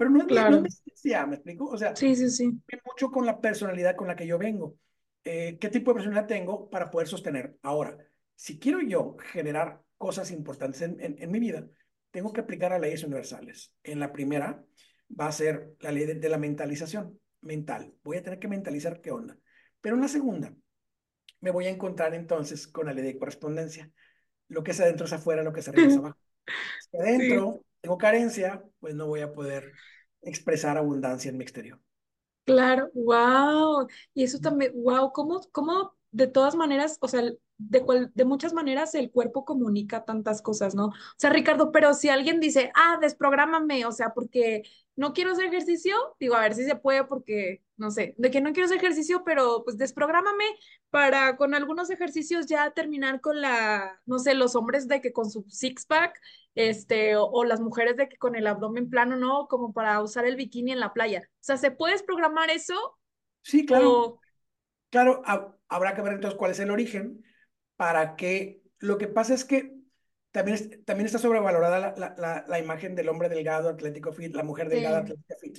Pero 0.00 0.12
no 0.12 0.20
es, 0.20 0.28
claro. 0.28 0.62
necesidad, 0.62 1.26
¿me 1.26 1.34
explico? 1.34 1.66
O 1.66 1.76
sea, 1.76 1.94
sí, 1.94 2.16
sí, 2.16 2.30
sí. 2.30 2.46
mucho 2.86 3.10
con 3.10 3.26
la 3.26 3.38
personalidad 3.38 3.96
con 3.96 4.08
la 4.08 4.16
que 4.16 4.26
yo 4.26 4.38
vengo. 4.38 4.78
Eh, 5.24 5.58
¿Qué 5.60 5.68
tipo 5.68 5.90
de 5.90 5.96
personalidad 5.96 6.26
tengo 6.26 6.70
para 6.70 6.90
poder 6.90 7.06
sostener? 7.06 7.58
Ahora, 7.60 7.98
si 8.34 8.58
quiero 8.58 8.80
yo 8.80 9.18
generar 9.18 9.82
cosas 9.98 10.30
importantes 10.30 10.80
en, 10.80 10.96
en, 10.98 11.30
mi 11.30 11.38
vida, 11.38 11.68
tengo 12.10 12.32
que 12.32 12.40
aplicar 12.40 12.72
a 12.72 12.78
leyes 12.78 13.04
universales. 13.04 13.74
En 13.82 14.00
la 14.00 14.10
primera 14.10 14.64
va 15.20 15.26
a 15.26 15.32
ser 15.32 15.74
la 15.80 15.92
ley 15.92 16.06
de, 16.06 16.14
de 16.14 16.28
la 16.30 16.38
mentalización 16.38 17.20
mental. 17.42 17.92
Voy 18.02 18.16
a 18.16 18.22
tener 18.22 18.38
que 18.38 18.48
mentalizar 18.48 19.02
qué 19.02 19.10
onda. 19.10 19.36
Pero 19.82 19.96
en 19.96 20.00
la 20.00 20.08
segunda, 20.08 20.54
me 21.42 21.50
voy 21.50 21.66
a 21.66 21.70
encontrar 21.70 22.14
entonces 22.14 22.66
con 22.66 22.86
la 22.86 22.94
ley 22.94 23.04
de 23.04 23.18
correspondencia. 23.18 23.92
Lo 24.48 24.62
que 24.62 24.70
es 24.70 24.80
adentro 24.80 25.04
es 25.04 25.12
afuera, 25.12 25.42
lo 25.42 25.52
que 25.52 25.60
es 25.60 25.68
arriba 25.68 25.88
es 25.88 25.98
abajo. 25.98 26.18
Si 26.90 26.96
adentro 26.96 27.64
tengo 27.80 27.98
carencia, 27.98 28.62
pues 28.80 28.94
no 28.94 29.06
voy 29.06 29.20
a 29.20 29.32
poder 29.32 29.72
expresar 30.22 30.76
abundancia 30.76 31.30
en 31.30 31.38
mi 31.38 31.44
exterior. 31.44 31.80
Claro, 32.44 32.90
wow. 32.94 33.86
Y 34.14 34.24
eso 34.24 34.38
también, 34.40 34.72
wow, 34.82 35.12
¿cómo, 35.12 35.40
cómo 35.52 35.94
de 36.12 36.26
todas 36.26 36.54
maneras, 36.56 36.98
o 37.00 37.08
sea, 37.08 37.22
de, 37.58 37.82
cual, 37.82 38.10
de 38.14 38.24
muchas 38.24 38.52
maneras 38.52 38.94
el 38.94 39.10
cuerpo 39.10 39.44
comunica 39.44 40.04
tantas 40.04 40.42
cosas, 40.42 40.74
¿no? 40.74 40.86
O 40.86 40.92
sea, 41.16 41.30
Ricardo, 41.30 41.72
pero 41.72 41.94
si 41.94 42.08
alguien 42.08 42.40
dice, 42.40 42.72
ah, 42.74 42.98
desprográmame, 43.00 43.84
o 43.86 43.92
sea, 43.92 44.12
porque 44.14 44.62
no 44.96 45.12
quiero 45.12 45.32
hacer 45.32 45.46
ejercicio, 45.46 45.94
digo, 46.18 46.34
a 46.34 46.40
ver 46.40 46.54
si 46.54 46.64
se 46.64 46.76
puede 46.76 47.04
porque, 47.04 47.62
no 47.76 47.90
sé, 47.90 48.14
de 48.18 48.30
que 48.30 48.40
no 48.40 48.52
quiero 48.52 48.66
hacer 48.66 48.78
ejercicio, 48.78 49.22
pero 49.24 49.62
pues 49.64 49.78
desprográmame 49.78 50.44
para 50.90 51.36
con 51.36 51.54
algunos 51.54 51.90
ejercicios 51.90 52.46
ya 52.46 52.70
terminar 52.72 53.20
con 53.20 53.40
la, 53.40 54.00
no 54.06 54.18
sé, 54.18 54.34
los 54.34 54.56
hombres 54.56 54.88
de 54.88 55.00
que 55.00 55.12
con 55.12 55.30
su 55.30 55.44
six-pack, 55.48 56.18
este, 56.54 57.16
o, 57.16 57.44
las 57.44 57.60
mujeres 57.60 57.96
de 57.96 58.08
que 58.08 58.16
con 58.16 58.34
el 58.34 58.46
abdomen 58.46 58.90
plano, 58.90 59.16
¿no? 59.16 59.46
Como 59.48 59.72
para 59.72 60.02
usar 60.02 60.26
el 60.26 60.36
bikini 60.36 60.72
en 60.72 60.80
la 60.80 60.92
playa. 60.92 61.22
O 61.24 61.38
sea, 61.38 61.56
¿se 61.56 61.70
puede 61.70 61.92
desprogramar 61.92 62.50
eso? 62.50 62.98
Sí, 63.42 63.64
claro. 63.64 64.18
Claro, 64.90 65.22
habrá 65.70 65.94
que 65.94 66.02
ver 66.02 66.12
entonces 66.12 66.38
cuál 66.38 66.50
es 66.50 66.60
el 66.60 66.70
origen 66.70 67.24
para 67.76 68.14
que, 68.16 68.60
lo 68.78 68.98
que 68.98 69.08
pasa 69.08 69.32
es 69.32 69.46
que 69.46 69.74
también, 70.30 70.84
también 70.84 71.06
está 71.06 71.18
sobrevalorada 71.18 71.94
la, 71.96 72.14
la, 72.18 72.44
la, 72.46 72.58
imagen 72.58 72.94
del 72.94 73.08
hombre 73.08 73.30
delgado, 73.30 73.70
atlético 73.70 74.12
fit, 74.12 74.34
la 74.34 74.44
mujer 74.44 74.68
delgada, 74.68 74.98
atlética 74.98 75.34
fit. 75.40 75.58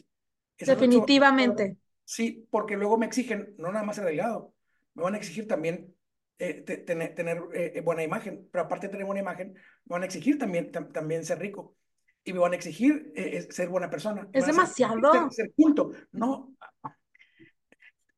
Definitivamente. 0.60 1.78
Sí, 2.06 2.48
porque 2.52 2.78
luego 2.78 2.98
me 2.98 3.08
exigen, 3.08 3.56
no 3.58 3.72
nada 3.72 3.84
más 3.84 3.96
ser 3.96 4.06
delgado, 4.06 4.54
me 4.94 5.04
van 5.04 5.16
a 5.16 5.18
exigir 5.18 5.48
también 5.48 5.96
eh, 6.38 6.62
tener, 6.62 7.16
tener 7.16 7.42
eh, 7.54 7.82
buena 7.82 8.04
imagen, 8.04 8.48
pero 8.52 8.66
aparte 8.66 8.88
de 8.88 8.92
tener 8.92 9.06
buena 9.06 9.22
imagen, 9.22 9.54
me 9.54 9.94
van 9.94 10.04
a 10.04 10.06
exigir 10.06 10.38
también, 10.38 10.72
también 10.72 11.26
ser 11.26 11.40
rico 11.40 11.76
y 12.24 12.34
me 12.34 12.40
van 12.40 12.54
a 12.54 12.56
exigir 12.56 13.12
eh, 13.16 13.48
ser 13.50 13.70
buena 13.70 13.90
persona. 13.90 14.28
Es 14.32 14.46
demasiado. 14.46 15.30
Ser, 15.32 15.52
culto. 15.56 15.92
No. 16.12 16.54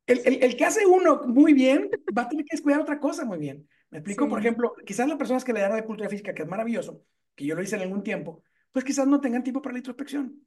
El, 0.06 0.22
el, 0.26 0.44
el, 0.44 0.58
que 0.58 0.66
hace 0.66 0.86
uno 0.86 1.22
muy 1.26 1.54
bien 1.54 1.90
va 2.18 2.24
a 2.24 2.30
tener 2.30 2.46
que 2.46 2.56
descuidar 2.56 2.82
otra 2.82 3.00
cosa 3.00 3.24
muy 3.26 3.38
bien. 3.38 3.68
Me 3.90 4.00
explico, 4.00 4.28
por 4.28 4.40
ejemplo, 4.40 4.74
quizás 4.86 5.08
las 5.08 5.18
personas 5.18 5.44
que 5.44 5.54
le 5.54 5.62
dan 5.62 5.76
de 5.76 5.86
cultura 5.86 6.10
física, 6.10 6.34
que 6.34 6.42
es 6.42 6.48
maravilloso, 6.48 7.04
que 7.36 7.46
yo 7.46 7.56
lo 7.56 7.62
hice 7.62 7.76
en 7.76 7.84
algún 7.84 8.04
tiempo, 8.04 8.42
pues 8.72 8.84
quizás 8.84 9.08
no 9.08 9.22
tengan 9.22 9.44
tiempo 9.44 9.62
para 9.62 9.74
la 9.74 9.80
introspección. 9.80 10.42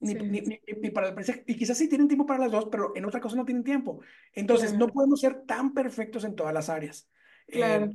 Ni, 0.00 0.14
ni, 0.14 0.40
ni, 0.40 0.90
para 0.90 1.08
el. 1.08 1.44
Y 1.46 1.56
quizás 1.56 1.76
sí 1.76 1.88
tienen 1.88 2.08
tiempo 2.08 2.24
para 2.24 2.40
las 2.40 2.50
dos, 2.50 2.68
pero 2.72 2.96
en 2.96 3.04
otra 3.04 3.20
cosa 3.20 3.36
no 3.36 3.44
tienen 3.44 3.64
tiempo. 3.64 4.00
Entonces, 4.32 4.72
no 4.72 4.88
podemos 4.88 5.20
ser 5.20 5.42
tan 5.42 5.74
perfectos 5.74 6.24
en 6.24 6.34
todas 6.34 6.54
las 6.54 6.70
áreas. 6.70 7.06
Eh, 7.48 7.58
claro. 7.58 7.90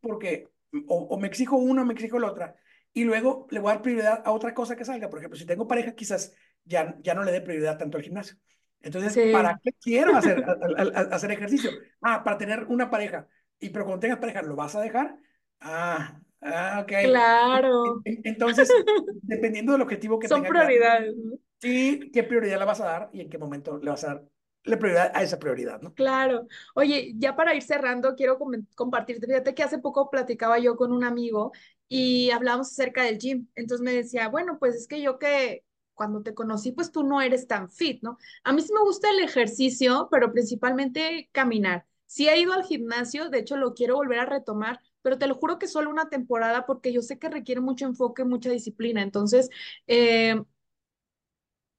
porque 0.00 0.48
o, 0.86 1.18
me 1.18 1.28
exijo 1.28 1.56
una 1.56 1.82
o 1.82 1.84
me 1.84 1.92
exijo 1.92 2.18
la 2.18 2.30
otra. 2.30 2.56
Y 2.94 3.04
luego 3.04 3.46
le 3.50 3.60
voy 3.60 3.70
a 3.70 3.74
dar 3.74 3.82
prioridad 3.82 4.22
a 4.24 4.32
otra 4.32 4.54
cosa 4.54 4.74
que 4.74 4.86
salga. 4.86 5.10
Por 5.10 5.18
ejemplo, 5.18 5.38
si 5.38 5.44
tengo 5.44 5.68
pareja, 5.68 5.94
quizás 5.94 6.34
ya, 6.64 6.96
ya 7.02 7.14
no 7.14 7.24
le 7.24 7.32
dé 7.32 7.42
prioridad 7.42 7.76
tanto 7.76 7.98
al 7.98 8.04
gimnasio. 8.04 8.36
Entonces, 8.82 9.16
¿para 9.32 9.58
qué 9.62 9.72
quiero 9.80 10.16
hacer, 10.16 10.44
hacer 11.12 11.30
ejercicio? 11.32 11.70
Ah, 12.00 12.22
para 12.24 12.38
tener 12.38 12.64
una 12.64 12.90
pareja. 12.90 13.28
Y 13.58 13.70
pero 13.70 13.84
cuando 13.84 14.00
tengas 14.00 14.18
pareja, 14.18 14.42
¿lo 14.42 14.56
vas 14.56 14.74
a 14.74 14.80
dejar? 14.80 15.18
Ah, 15.60 16.20
ah, 16.40 16.80
ok. 16.82 16.92
Claro. 17.02 18.02
Entonces, 18.04 18.68
dependiendo 19.22 19.72
del 19.72 19.82
objetivo 19.82 20.18
que 20.18 20.28
Son 20.28 20.42
prioridades. 20.42 21.14
sí, 21.60 22.10
qué 22.12 22.22
prioridad 22.22 22.58
le 22.58 22.64
vas 22.64 22.80
a 22.80 22.84
dar 22.86 23.10
y 23.12 23.20
en 23.20 23.28
qué 23.30 23.38
momento 23.38 23.78
le 23.78 23.90
vas 23.90 24.04
a 24.04 24.08
dar 24.08 24.24
la 24.64 24.78
prioridad 24.78 25.10
a 25.14 25.22
esa 25.22 25.38
prioridad, 25.38 25.80
¿no? 25.80 25.94
Claro. 25.94 26.46
Oye, 26.74 27.12
ya 27.16 27.34
para 27.36 27.54
ir 27.54 27.62
cerrando, 27.62 28.14
quiero 28.14 28.38
compartirte, 28.74 29.26
fíjate 29.26 29.54
que 29.54 29.62
hace 29.62 29.78
poco 29.78 30.10
platicaba 30.10 30.58
yo 30.58 30.76
con 30.76 30.92
un 30.92 31.04
amigo 31.04 31.52
y 31.88 32.30
hablábamos 32.30 32.70
acerca 32.70 33.04
del 33.04 33.18
gym. 33.18 33.46
Entonces 33.54 33.84
me 33.84 33.92
decía, 33.92 34.28
bueno, 34.28 34.58
pues 34.58 34.74
es 34.74 34.86
que 34.86 35.00
yo 35.02 35.18
que 35.18 35.64
cuando 36.00 36.22
te 36.22 36.32
conocí, 36.34 36.72
pues 36.72 36.90
tú 36.92 37.02
no 37.04 37.20
eres 37.20 37.46
tan 37.46 37.70
fit, 37.70 38.02
¿no? 38.02 38.16
A 38.42 38.52
mí 38.54 38.62
sí 38.62 38.72
me 38.72 38.80
gusta 38.80 39.10
el 39.10 39.20
ejercicio, 39.20 40.08
pero 40.10 40.32
principalmente 40.32 41.28
caminar. 41.30 41.84
Sí 42.06 42.26
he 42.28 42.40
ido 42.40 42.54
al 42.54 42.64
gimnasio, 42.64 43.28
de 43.28 43.38
hecho 43.40 43.56
lo 43.58 43.74
quiero 43.74 43.96
volver 43.96 44.18
a 44.20 44.24
retomar, 44.26 44.80
pero 45.02 45.18
te 45.18 45.26
lo 45.26 45.34
juro 45.34 45.58
que 45.58 45.68
solo 45.68 45.90
una 45.90 46.08
temporada 46.08 46.64
porque 46.66 46.90
yo 46.92 47.02
sé 47.02 47.18
que 47.18 47.28
requiere 47.28 47.60
mucho 47.60 47.84
enfoque, 47.84 48.24
mucha 48.24 48.50
disciplina. 48.50 49.02
Entonces, 49.02 49.50
eh, 49.86 50.42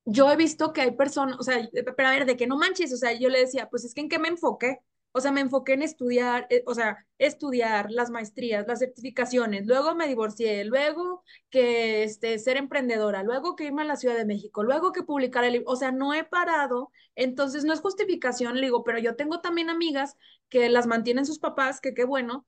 yo 0.05 0.31
he 0.31 0.35
visto 0.35 0.73
que 0.73 0.81
hay 0.81 0.91
personas, 0.91 1.37
o 1.39 1.43
sea, 1.43 1.57
pero 1.95 2.07
a 2.09 2.11
ver, 2.11 2.25
de 2.25 2.37
que 2.37 2.47
no 2.47 2.57
manches, 2.57 2.93
o 2.93 2.97
sea, 2.97 3.13
yo 3.13 3.29
le 3.29 3.39
decía, 3.39 3.69
pues 3.69 3.85
es 3.85 3.93
que 3.93 4.01
en 4.01 4.09
qué 4.09 4.19
me 4.19 4.29
enfoqué. 4.29 4.79
O 5.13 5.19
sea, 5.21 5.31
me 5.31 5.41
enfoqué 5.41 5.73
en 5.73 5.81
estudiar, 5.81 6.47
eh, 6.49 6.63
o 6.65 6.73
sea, 6.73 7.05
estudiar 7.17 7.91
las 7.91 8.09
maestrías, 8.09 8.67
las 8.67 8.79
certificaciones, 8.79 9.67
luego 9.67 9.93
me 9.95 10.07
divorcié, 10.07 10.63
luego 10.65 11.23
que 11.49 12.03
este, 12.03 12.39
ser 12.39 12.57
emprendedora, 12.57 13.23
luego 13.23 13.55
que 13.55 13.65
irme 13.65 13.81
a 13.81 13.85
la 13.85 13.97
Ciudad 13.97 14.15
de 14.15 14.25
México, 14.25 14.63
luego 14.63 14.91
que 14.91 15.03
publicar 15.03 15.43
el 15.43 15.53
libro, 15.53 15.71
o 15.71 15.75
sea, 15.75 15.91
no 15.91 16.13
he 16.13 16.23
parado, 16.23 16.91
entonces 17.15 17.65
no 17.65 17.73
es 17.73 17.81
justificación, 17.81 18.55
le 18.55 18.67
digo, 18.67 18.83
pero 18.83 18.99
yo 18.99 19.15
tengo 19.15 19.41
también 19.41 19.69
amigas 19.69 20.15
que 20.49 20.69
las 20.69 20.87
mantienen 20.87 21.25
sus 21.25 21.39
papás, 21.39 21.81
que 21.81 21.93
qué 21.93 22.05
bueno, 22.05 22.45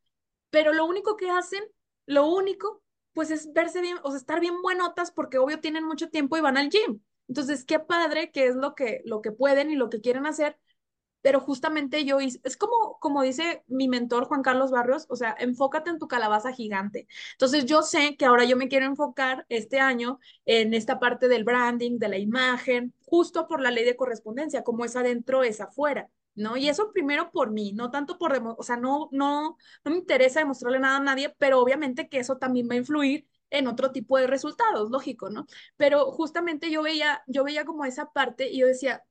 pero 0.49 0.73
lo 0.73 0.85
único 0.85 1.17
que 1.17 1.29
hacen, 1.29 1.63
lo 2.05 2.27
único, 2.27 2.81
pues 3.13 3.31
es 3.31 3.51
verse 3.53 3.81
bien, 3.81 3.97
o 4.03 4.11
sea, 4.11 4.17
estar 4.19 4.39
bien 4.39 4.61
buenotas 4.61 5.11
porque 5.11 5.37
obvio 5.37 5.59
tienen 5.59 5.83
mucho 5.85 6.09
tiempo 6.09 6.37
y 6.37 6.41
van 6.41 6.57
al 6.57 6.69
gym. 6.69 7.01
Entonces, 7.27 7.65
qué 7.65 7.79
padre 7.79 8.31
que 8.31 8.47
es 8.47 8.55
lo 8.55 8.75
que, 8.75 9.01
lo 9.05 9.21
que 9.21 9.31
pueden 9.31 9.71
y 9.71 9.75
lo 9.75 9.89
que 9.89 10.01
quieren 10.01 10.25
hacer, 10.25 10.57
pero 11.23 11.39
justamente 11.39 12.05
yo 12.05 12.21
hice, 12.21 12.39
es 12.43 12.57
como, 12.57 12.99
como 12.99 13.23
dice 13.23 13.63
mi 13.67 13.87
mentor 13.87 14.25
Juan 14.25 14.43
Carlos 14.43 14.71
Barrios, 14.71 15.07
o 15.09 15.15
sea, 15.15 15.35
enfócate 15.39 15.89
en 15.89 15.99
tu 15.99 16.07
calabaza 16.07 16.53
gigante. 16.53 17.07
Entonces 17.33 17.65
yo 17.65 17.81
sé 17.81 18.17
que 18.17 18.25
ahora 18.25 18.43
yo 18.45 18.57
me 18.57 18.67
quiero 18.67 18.85
enfocar 18.85 19.45
este 19.49 19.79
año 19.79 20.19
en 20.45 20.73
esta 20.73 20.99
parte 20.99 21.27
del 21.29 21.45
branding, 21.45 21.97
de 21.99 22.09
la 22.09 22.17
imagen, 22.17 22.93
justo 23.05 23.47
por 23.47 23.61
la 23.61 23.71
ley 23.71 23.85
de 23.85 23.95
correspondencia, 23.95 24.63
como 24.63 24.85
es 24.85 24.95
adentro, 24.95 25.43
es 25.43 25.61
afuera. 25.61 26.09
¿no? 26.35 26.57
Y 26.57 26.67
eso 26.69 26.91
primero 26.91 27.31
por 27.31 27.51
mí, 27.51 27.73
no 27.73 27.91
tanto 27.91 28.17
por, 28.17 28.33
o 28.57 28.63
sea, 28.63 28.75
no, 28.77 29.09
no, 29.11 29.57
no 29.85 29.91
me 29.91 29.97
interesa 29.97 30.39
demostrarle 30.39 30.79
nada 30.79 30.97
a 30.97 30.99
nadie, 30.99 31.33
pero 31.37 31.59
obviamente 31.61 32.09
que 32.09 32.19
eso 32.19 32.37
también 32.37 32.67
va 32.69 32.73
a 32.73 32.77
influir 32.77 33.27
en 33.49 33.67
otro 33.67 33.91
tipo 33.91 34.17
de 34.17 34.27
resultados, 34.27 34.89
lógico, 34.89 35.29
¿no? 35.29 35.45
Pero 35.77 36.11
justamente 36.11 36.71
yo 36.71 36.81
veía, 36.83 37.23
yo 37.27 37.43
veía 37.43 37.65
como 37.65 37.85
esa 37.85 38.11
parte 38.11 38.49
y 38.49 38.59
yo 38.59 38.67
decía, 38.67 39.03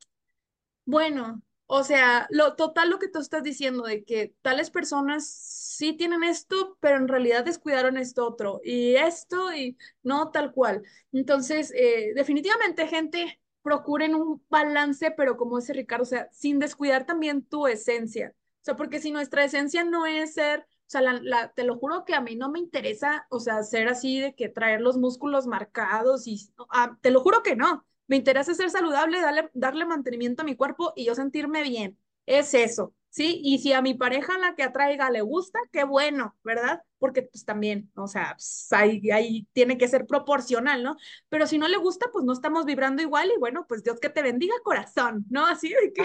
bueno, 0.85 1.43
o 1.75 1.85
sea, 1.85 2.27
lo 2.29 2.55
total 2.55 2.91
lo 2.91 2.99
que 2.99 3.09
tú 3.09 3.19
estás 3.19 3.43
diciendo 3.43 3.85
de 3.85 4.05
que 4.05 4.35
tales 4.43 4.71
personas 4.71 5.27
sí 5.27 5.95
tienen 5.95 6.23
esto, 6.23 6.77
pero 6.81 6.99
en 6.99 7.09
realidad 7.09 7.47
descuidaron 7.47 7.97
esto 7.97 8.27
otro 8.27 8.61
y 8.63 8.97
esto 8.97 9.55
y 9.55 9.79
no 10.03 10.31
tal 10.31 10.53
cual. 10.53 10.83
Entonces, 11.13 11.73
eh, 11.75 12.13
definitivamente, 12.15 12.87
gente, 12.89 13.41
procuren 13.63 14.15
un 14.15 14.45
balance, 14.51 15.13
pero 15.13 15.39
como 15.39 15.61
dice 15.61 15.73
Ricardo, 15.73 16.03
o 16.03 16.07
sea, 16.07 16.29
sin 16.31 16.59
descuidar 16.59 17.07
también 17.07 17.43
tu 17.43 17.67
esencia. 17.67 18.35
O 18.37 18.65
sea, 18.65 18.77
porque 18.77 19.01
si 19.01 19.11
nuestra 19.11 19.43
esencia 19.43 19.83
no 19.83 20.05
es 20.05 20.35
ser, 20.35 20.61
o 20.61 20.65
sea, 20.89 21.01
la, 21.01 21.53
te 21.55 21.65
lo 21.65 21.79
juro 21.79 22.05
que 22.05 22.15
a 22.15 22.21
mí 22.21 22.37
no 22.37 22.51
me 22.51 22.59
interesa, 22.59 23.27
o 23.31 23.41
sea, 23.41 23.63
ser 23.63 23.89
así 23.89 24.21
de 24.21 24.35
que 24.35 24.51
traer 24.51 24.83
los 24.83 24.99
músculos 24.99 25.47
marcados 25.47 26.27
y, 26.27 26.53
ah, 26.69 26.99
te 27.01 27.11
lo 27.11 27.21
juro 27.21 27.43
que 27.43 27.57
no. 27.57 27.87
Me 28.07 28.17
interesa 28.17 28.55
ser 28.55 28.71
saludable, 28.71 29.21
darle, 29.21 29.51
darle 29.55 29.85
mantenimiento 29.87 30.43
a 30.43 30.45
mi 30.45 30.57
cuerpo 30.57 30.93
y 30.97 31.05
yo 31.05 31.15
sentirme 31.15 31.63
bien. 31.63 31.99
Es 32.27 32.55
eso, 32.55 32.95
¿sí? 33.09 33.41
Y 33.43 33.59
si 33.59 33.73
a 33.73 33.83
mi 33.83 33.95
pareja 33.95 34.39
la 34.39 34.55
que 34.55 34.63
atraiga 34.63 35.11
le 35.11 35.23
gusta, 35.23 35.59
qué 35.73 35.85
bueno, 35.85 36.37
¿verdad? 36.45 36.83
Porque 36.99 37.23
pues 37.23 37.45
también, 37.45 37.91
o 37.97 38.07
sea, 38.07 38.35
pues, 38.37 38.69
ahí, 38.73 39.11
ahí, 39.11 39.49
tiene 39.53 39.77
que 39.77 39.89
ser 39.89 40.07
proporcional, 40.07 40.83
¿no? 40.83 40.97
Pero 41.29 41.47
si 41.47 41.59
no 41.59 41.67
le 41.69 41.79
gusta, 41.79 42.07
pues 42.13 42.25
no 42.25 42.33
estamos 42.33 42.65
vibrando 42.65 43.03
igual 43.03 43.31
y 43.35 43.39
bueno, 43.39 43.67
pues 43.69 43.83
Dios 43.83 43.99
que 43.99 44.09
te 44.09 44.23
bendiga 44.23 44.55
corazón, 44.63 45.25
¿no? 45.31 45.47
Así 45.47 45.71
de 45.71 45.93
que... 45.93 46.03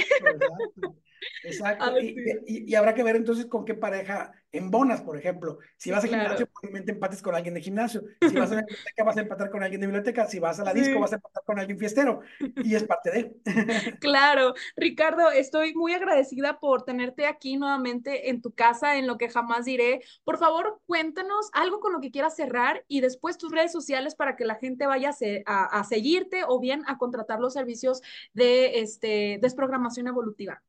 Exacto. 1.43 1.85
Ah, 1.85 1.93
y, 1.99 2.73
habrá 2.75 2.93
que 2.93 3.03
ver 3.03 3.15
entonces 3.15 3.45
con 3.45 3.65
qué 3.65 3.73
pareja 3.73 4.31
embonas, 4.51 5.01
por 5.01 5.17
ejemplo. 5.17 5.59
Si 5.77 5.91
vas 5.91 6.03
al 6.03 6.09
gimnasio, 6.09 6.47
probablemente 6.47 6.91
empates 6.91 7.21
con 7.21 7.35
alguien 7.35 7.53
de 7.53 7.61
gimnasio. 7.61 8.01
Si 8.21 8.35
vas 8.35 8.51
a 8.51 8.55
la 8.55 8.61
biblioteca, 8.67 9.03
vas 9.03 9.17
a 9.17 9.21
empatar 9.21 9.49
con 9.49 9.63
alguien 9.63 9.81
de 9.81 9.87
biblioteca. 9.87 10.25
Si 10.27 10.39
vas 10.39 10.59
a 10.59 10.63
la 10.63 10.73
disco, 10.73 10.99
vas 10.99 11.11
a 11.13 11.15
empatar 11.15 11.43
con 11.45 11.59
alguien 11.59 11.77
fiestero. 11.77 12.21
Y 12.63 12.75
es 12.75 12.83
parte 12.83 13.11
de. 13.11 13.35
claro. 13.99 14.53
Ricardo, 14.75 15.31
estoy 15.31 15.73
muy 15.73 15.93
agradecida 15.93 16.59
por 16.59 16.83
tenerte 16.83 17.25
aquí 17.25 17.57
nuevamente 17.57 18.29
en 18.29 18.41
tu 18.41 18.53
casa, 18.53 18.97
en 18.97 19.07
lo 19.07 19.17
que 19.17 19.29
jamás 19.29 19.65
diré. 19.65 20.01
Por 20.23 20.37
favor, 20.37 20.81
cuéntanos 20.85 21.49
algo 21.53 21.79
con 21.79 21.93
lo 21.93 22.01
que 22.01 22.11
quieras 22.11 22.35
cerrar 22.35 22.83
y 22.87 23.01
después 23.01 23.37
tus 23.37 23.51
redes 23.51 23.71
sociales 23.71 24.15
para 24.15 24.35
que 24.35 24.45
la 24.45 24.55
gente 24.55 24.87
vaya 24.87 25.11
a, 25.45 25.79
a 25.79 25.83
seguirte 25.83 26.43
o 26.47 26.59
bien 26.59 26.83
a 26.87 26.97
contratar 26.97 27.39
los 27.39 27.53
servicios 27.53 28.01
de 28.33 28.79
este, 28.79 29.39
desprogramación 29.41 30.07
evolutiva. 30.07 30.61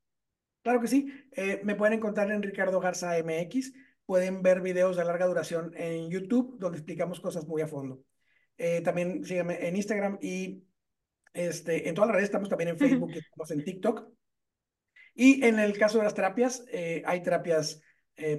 Claro 0.68 0.82
que 0.82 0.88
sí. 0.88 1.10
Eh, 1.32 1.62
me 1.64 1.76
pueden 1.76 1.94
encontrar 1.94 2.30
en 2.30 2.42
Ricardo 2.42 2.78
Garza 2.78 3.16
MX. 3.16 3.72
Pueden 4.04 4.42
ver 4.42 4.60
videos 4.60 4.98
de 4.98 5.04
larga 5.06 5.24
duración 5.24 5.72
en 5.74 6.10
YouTube 6.10 6.58
donde 6.58 6.76
explicamos 6.76 7.20
cosas 7.20 7.46
muy 7.46 7.62
a 7.62 7.66
fondo. 7.66 8.04
Eh, 8.58 8.82
también 8.82 9.24
síganme 9.24 9.66
en 9.66 9.76
Instagram 9.76 10.18
y 10.20 10.62
este, 11.32 11.88
en 11.88 11.94
todas 11.94 12.08
las 12.08 12.16
redes 12.16 12.28
estamos 12.28 12.50
también 12.50 12.68
en 12.68 12.78
Facebook 12.78 13.10
y 13.14 13.18
estamos 13.18 13.50
en 13.50 13.64
TikTok. 13.64 14.10
Y 15.14 15.42
en 15.42 15.58
el 15.58 15.78
caso 15.78 15.96
de 15.96 16.04
las 16.04 16.12
terapias, 16.12 16.62
eh, 16.70 17.02
hay 17.06 17.22
terapias 17.22 17.80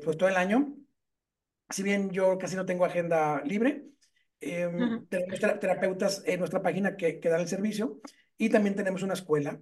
pues 0.03 0.15
todo 0.15 0.29
el 0.29 0.35
año. 0.35 0.77
Si 1.67 1.81
bien 1.81 2.11
yo 2.11 2.37
casi 2.37 2.55
no 2.55 2.67
tengo 2.67 2.85
agenda 2.85 3.41
libre, 3.43 3.85
em, 4.39 5.07
tenemos 5.07 5.39
terapeutas 5.39 6.21
en 6.27 6.37
nuestra 6.37 6.61
página 6.61 6.95
que, 6.95 7.19
que 7.19 7.29
dan 7.29 7.41
el 7.41 7.47
servicio 7.47 7.99
y 8.37 8.49
también 8.49 8.75
tenemos 8.75 9.01
una 9.01 9.15
escuela 9.15 9.59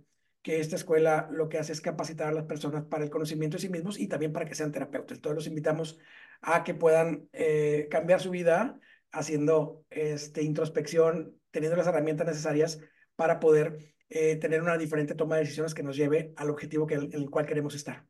que 0.47 0.61
esta 0.61 0.77
escuela 0.77 1.27
lo 1.29 1.49
que 1.49 1.57
hace 1.57 1.73
es 1.73 1.81
capacitar 1.81 2.29
a 2.29 2.31
las 2.31 2.45
personas 2.45 2.85
para 2.85 3.03
el 3.03 3.09
conocimiento 3.09 3.57
de 3.57 3.61
sí 3.63 3.67
mismos 3.67 3.99
y 3.99 4.07
también 4.07 4.31
para 4.31 4.45
que 4.45 4.55
sean 4.55 4.71
terapeutas. 4.71 5.19
Todos 5.19 5.35
los 5.35 5.45
invitamos 5.45 5.99
a 6.39 6.63
que 6.63 6.73
puedan 6.73 7.27
eh, 7.33 7.89
cambiar 7.91 8.21
su 8.21 8.29
vida 8.29 8.79
haciendo 9.11 9.83
este, 9.89 10.43
introspección, 10.43 11.37
teniendo 11.51 11.75
las 11.75 11.87
herramientas 11.87 12.27
necesarias 12.27 12.79
para 13.17 13.41
poder 13.41 13.93
eh, 14.07 14.37
tener 14.37 14.61
una 14.61 14.77
diferente 14.77 15.15
toma 15.15 15.35
de 15.35 15.41
decisiones 15.41 15.73
que 15.73 15.83
nos 15.83 15.97
lleve 15.97 16.31
al 16.37 16.49
objetivo 16.49 16.87
que, 16.87 16.93
en 16.93 17.11
el 17.11 17.29
cual 17.29 17.45
queremos 17.45 17.75
estar. 17.75 18.05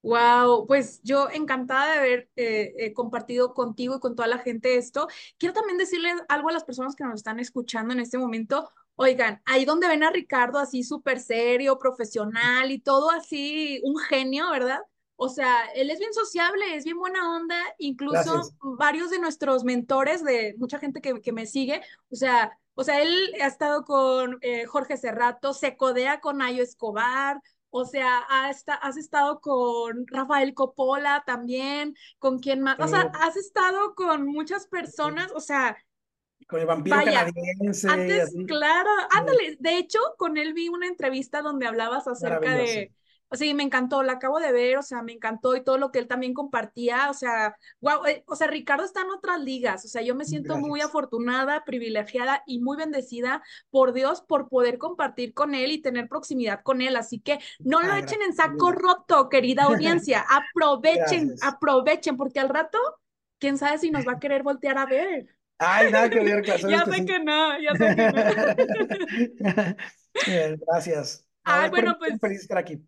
Wow, 0.00 0.66
pues 0.66 1.02
yo 1.02 1.28
encantada 1.30 1.92
de 1.92 1.98
haber 1.98 2.30
eh, 2.36 2.94
compartido 2.94 3.52
contigo 3.52 3.96
y 3.96 4.00
con 4.00 4.16
toda 4.16 4.28
la 4.28 4.38
gente 4.38 4.78
esto. 4.78 5.06
Quiero 5.36 5.52
también 5.52 5.76
decirles 5.76 6.14
algo 6.30 6.48
a 6.48 6.52
las 6.52 6.64
personas 6.64 6.96
que 6.96 7.04
nos 7.04 7.16
están 7.16 7.40
escuchando 7.40 7.92
en 7.92 8.00
este 8.00 8.16
momento. 8.16 8.70
Oigan, 8.96 9.42
ahí 9.44 9.64
donde 9.64 9.88
ven 9.88 10.04
a 10.04 10.10
Ricardo 10.10 10.58
así 10.58 10.84
súper 10.84 11.18
serio, 11.18 11.78
profesional 11.78 12.70
y 12.70 12.78
todo 12.78 13.10
así, 13.10 13.80
un 13.82 13.98
genio, 13.98 14.50
¿verdad? 14.50 14.80
O 15.16 15.28
sea, 15.28 15.66
él 15.74 15.90
es 15.90 15.98
bien 15.98 16.12
sociable, 16.12 16.76
es 16.76 16.84
bien 16.84 16.98
buena 16.98 17.36
onda, 17.36 17.56
incluso 17.78 18.42
varios 18.78 19.10
de 19.10 19.18
nuestros 19.18 19.64
mentores, 19.64 20.24
de 20.24 20.54
mucha 20.58 20.78
gente 20.78 21.00
que, 21.00 21.20
que, 21.20 21.32
me 21.32 21.46
sigue, 21.46 21.82
o 22.10 22.16
sea, 22.16 22.58
o 22.74 22.82
sea, 22.82 23.00
él 23.00 23.32
ha 23.40 23.46
estado 23.46 23.84
con 23.84 24.38
eh, 24.42 24.64
Jorge 24.66 24.96
Cerrato, 24.96 25.54
se 25.54 25.76
codea 25.76 26.20
con 26.20 26.42
Ayo 26.42 26.62
Escobar, 26.62 27.40
o 27.70 27.84
sea, 27.84 28.18
has 28.18 28.96
estado 28.96 29.40
con 29.40 30.06
Rafael 30.06 30.54
Coppola 30.54 31.24
también, 31.26 31.96
con 32.20 32.38
quien 32.38 32.60
más, 32.60 32.78
o 32.78 32.86
sea, 32.86 33.10
has 33.20 33.36
estado 33.36 33.96
con 33.96 34.26
muchas 34.26 34.68
personas, 34.68 35.32
o 35.34 35.40
sea, 35.40 35.76
con 36.46 36.60
el 36.60 36.66
vampiro 36.66 36.96
canadiense. 36.96 37.88
Antes, 37.88 38.34
claro, 38.46 38.90
ándale. 39.10 39.56
De 39.60 39.78
hecho, 39.78 39.98
con 40.18 40.36
él 40.36 40.52
vi 40.52 40.68
una 40.68 40.86
entrevista 40.86 41.42
donde 41.42 41.66
hablabas 41.66 42.06
acerca 42.06 42.54
de. 42.54 42.92
O 43.28 43.36
sea, 43.36 43.52
me 43.52 43.64
encantó, 43.64 44.04
la 44.04 44.12
acabo 44.12 44.38
de 44.38 44.52
ver, 44.52 44.78
o 44.78 44.82
sea, 44.82 45.02
me 45.02 45.12
encantó 45.12 45.56
y 45.56 45.64
todo 45.64 45.76
lo 45.76 45.90
que 45.90 45.98
él 45.98 46.06
también 46.06 46.34
compartía, 46.34 47.10
o 47.10 47.14
sea, 47.14 47.56
wow, 47.80 48.04
eh, 48.06 48.22
o 48.28 48.36
sea, 48.36 48.46
Ricardo 48.46 48.84
está 48.84 49.00
en 49.00 49.10
otras 49.10 49.40
ligas, 49.40 49.84
o 49.84 49.88
sea, 49.88 50.02
yo 50.02 50.14
me 50.14 50.24
siento 50.24 50.56
muy 50.56 50.82
afortunada, 50.82 51.64
privilegiada 51.64 52.44
y 52.46 52.60
muy 52.60 52.76
bendecida 52.76 53.42
por 53.70 53.92
Dios 53.92 54.22
por 54.22 54.48
poder 54.48 54.78
compartir 54.78 55.34
con 55.34 55.56
él 55.56 55.72
y 55.72 55.82
tener 55.82 56.06
proximidad 56.06 56.60
con 56.62 56.80
él, 56.80 56.94
así 56.94 57.18
que 57.18 57.40
no 57.58 57.80
lo 57.80 57.94
echen 57.94 58.22
en 58.22 58.34
saco 58.34 58.70
roto, 58.70 59.28
querida 59.28 59.64
audiencia, 60.04 60.24
aprovechen, 60.30 61.34
aprovechen, 61.42 62.16
porque 62.16 62.38
al 62.38 62.50
rato, 62.50 62.78
quién 63.38 63.58
sabe 63.58 63.78
si 63.78 63.90
nos 63.90 64.06
va 64.06 64.12
a 64.12 64.20
querer 64.20 64.44
voltear 64.44 64.78
a 64.78 64.86
ver. 64.86 65.33
Ay, 65.58 65.90
nada 65.90 66.10
que 66.10 66.20
ver, 66.20 66.42
claro. 66.42 66.68
ya 66.68 66.84
sé 66.84 67.04
que 67.04 67.18
no, 67.20 67.60
ya 67.60 67.74
sé 67.74 67.96
que 67.96 68.12
no. 68.12 69.76
Bien, 70.26 70.60
gracias. 70.66 71.26
Ay, 71.44 71.70
bueno, 71.70 71.96
pues. 71.98 72.18
Feliz 72.20 72.42
estar 72.42 72.58
aquí. 72.58 72.80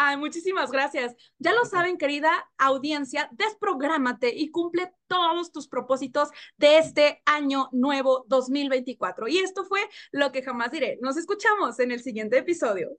Ay, 0.00 0.16
muchísimas 0.16 0.70
gracias. 0.70 1.16
Ya 1.38 1.52
lo 1.52 1.64
saben, 1.64 1.98
querida 1.98 2.30
audiencia, 2.56 3.28
desprográmate 3.32 4.32
y 4.32 4.52
cumple 4.52 4.92
todos 5.08 5.50
tus 5.50 5.66
propósitos 5.66 6.28
de 6.56 6.78
este 6.78 7.20
año 7.26 7.68
nuevo 7.72 8.24
2024. 8.28 9.26
Y 9.26 9.38
esto 9.38 9.64
fue 9.64 9.80
lo 10.12 10.30
que 10.30 10.42
jamás 10.42 10.70
diré. 10.70 10.98
Nos 11.02 11.16
escuchamos 11.16 11.80
en 11.80 11.90
el 11.90 12.00
siguiente 12.00 12.38
episodio. 12.38 12.90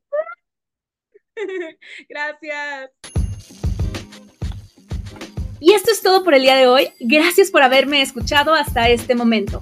gracias. 2.10 3.19
Y 5.60 5.74
esto 5.74 5.92
es 5.92 6.02
todo 6.02 6.24
por 6.24 6.34
el 6.34 6.42
día 6.42 6.56
de 6.56 6.68
hoy. 6.68 6.90
Gracias 7.00 7.52
por 7.52 7.62
haberme 7.62 8.02
escuchado 8.02 8.54
hasta 8.54 8.90
este 8.90 9.16
momento. 9.16 9.62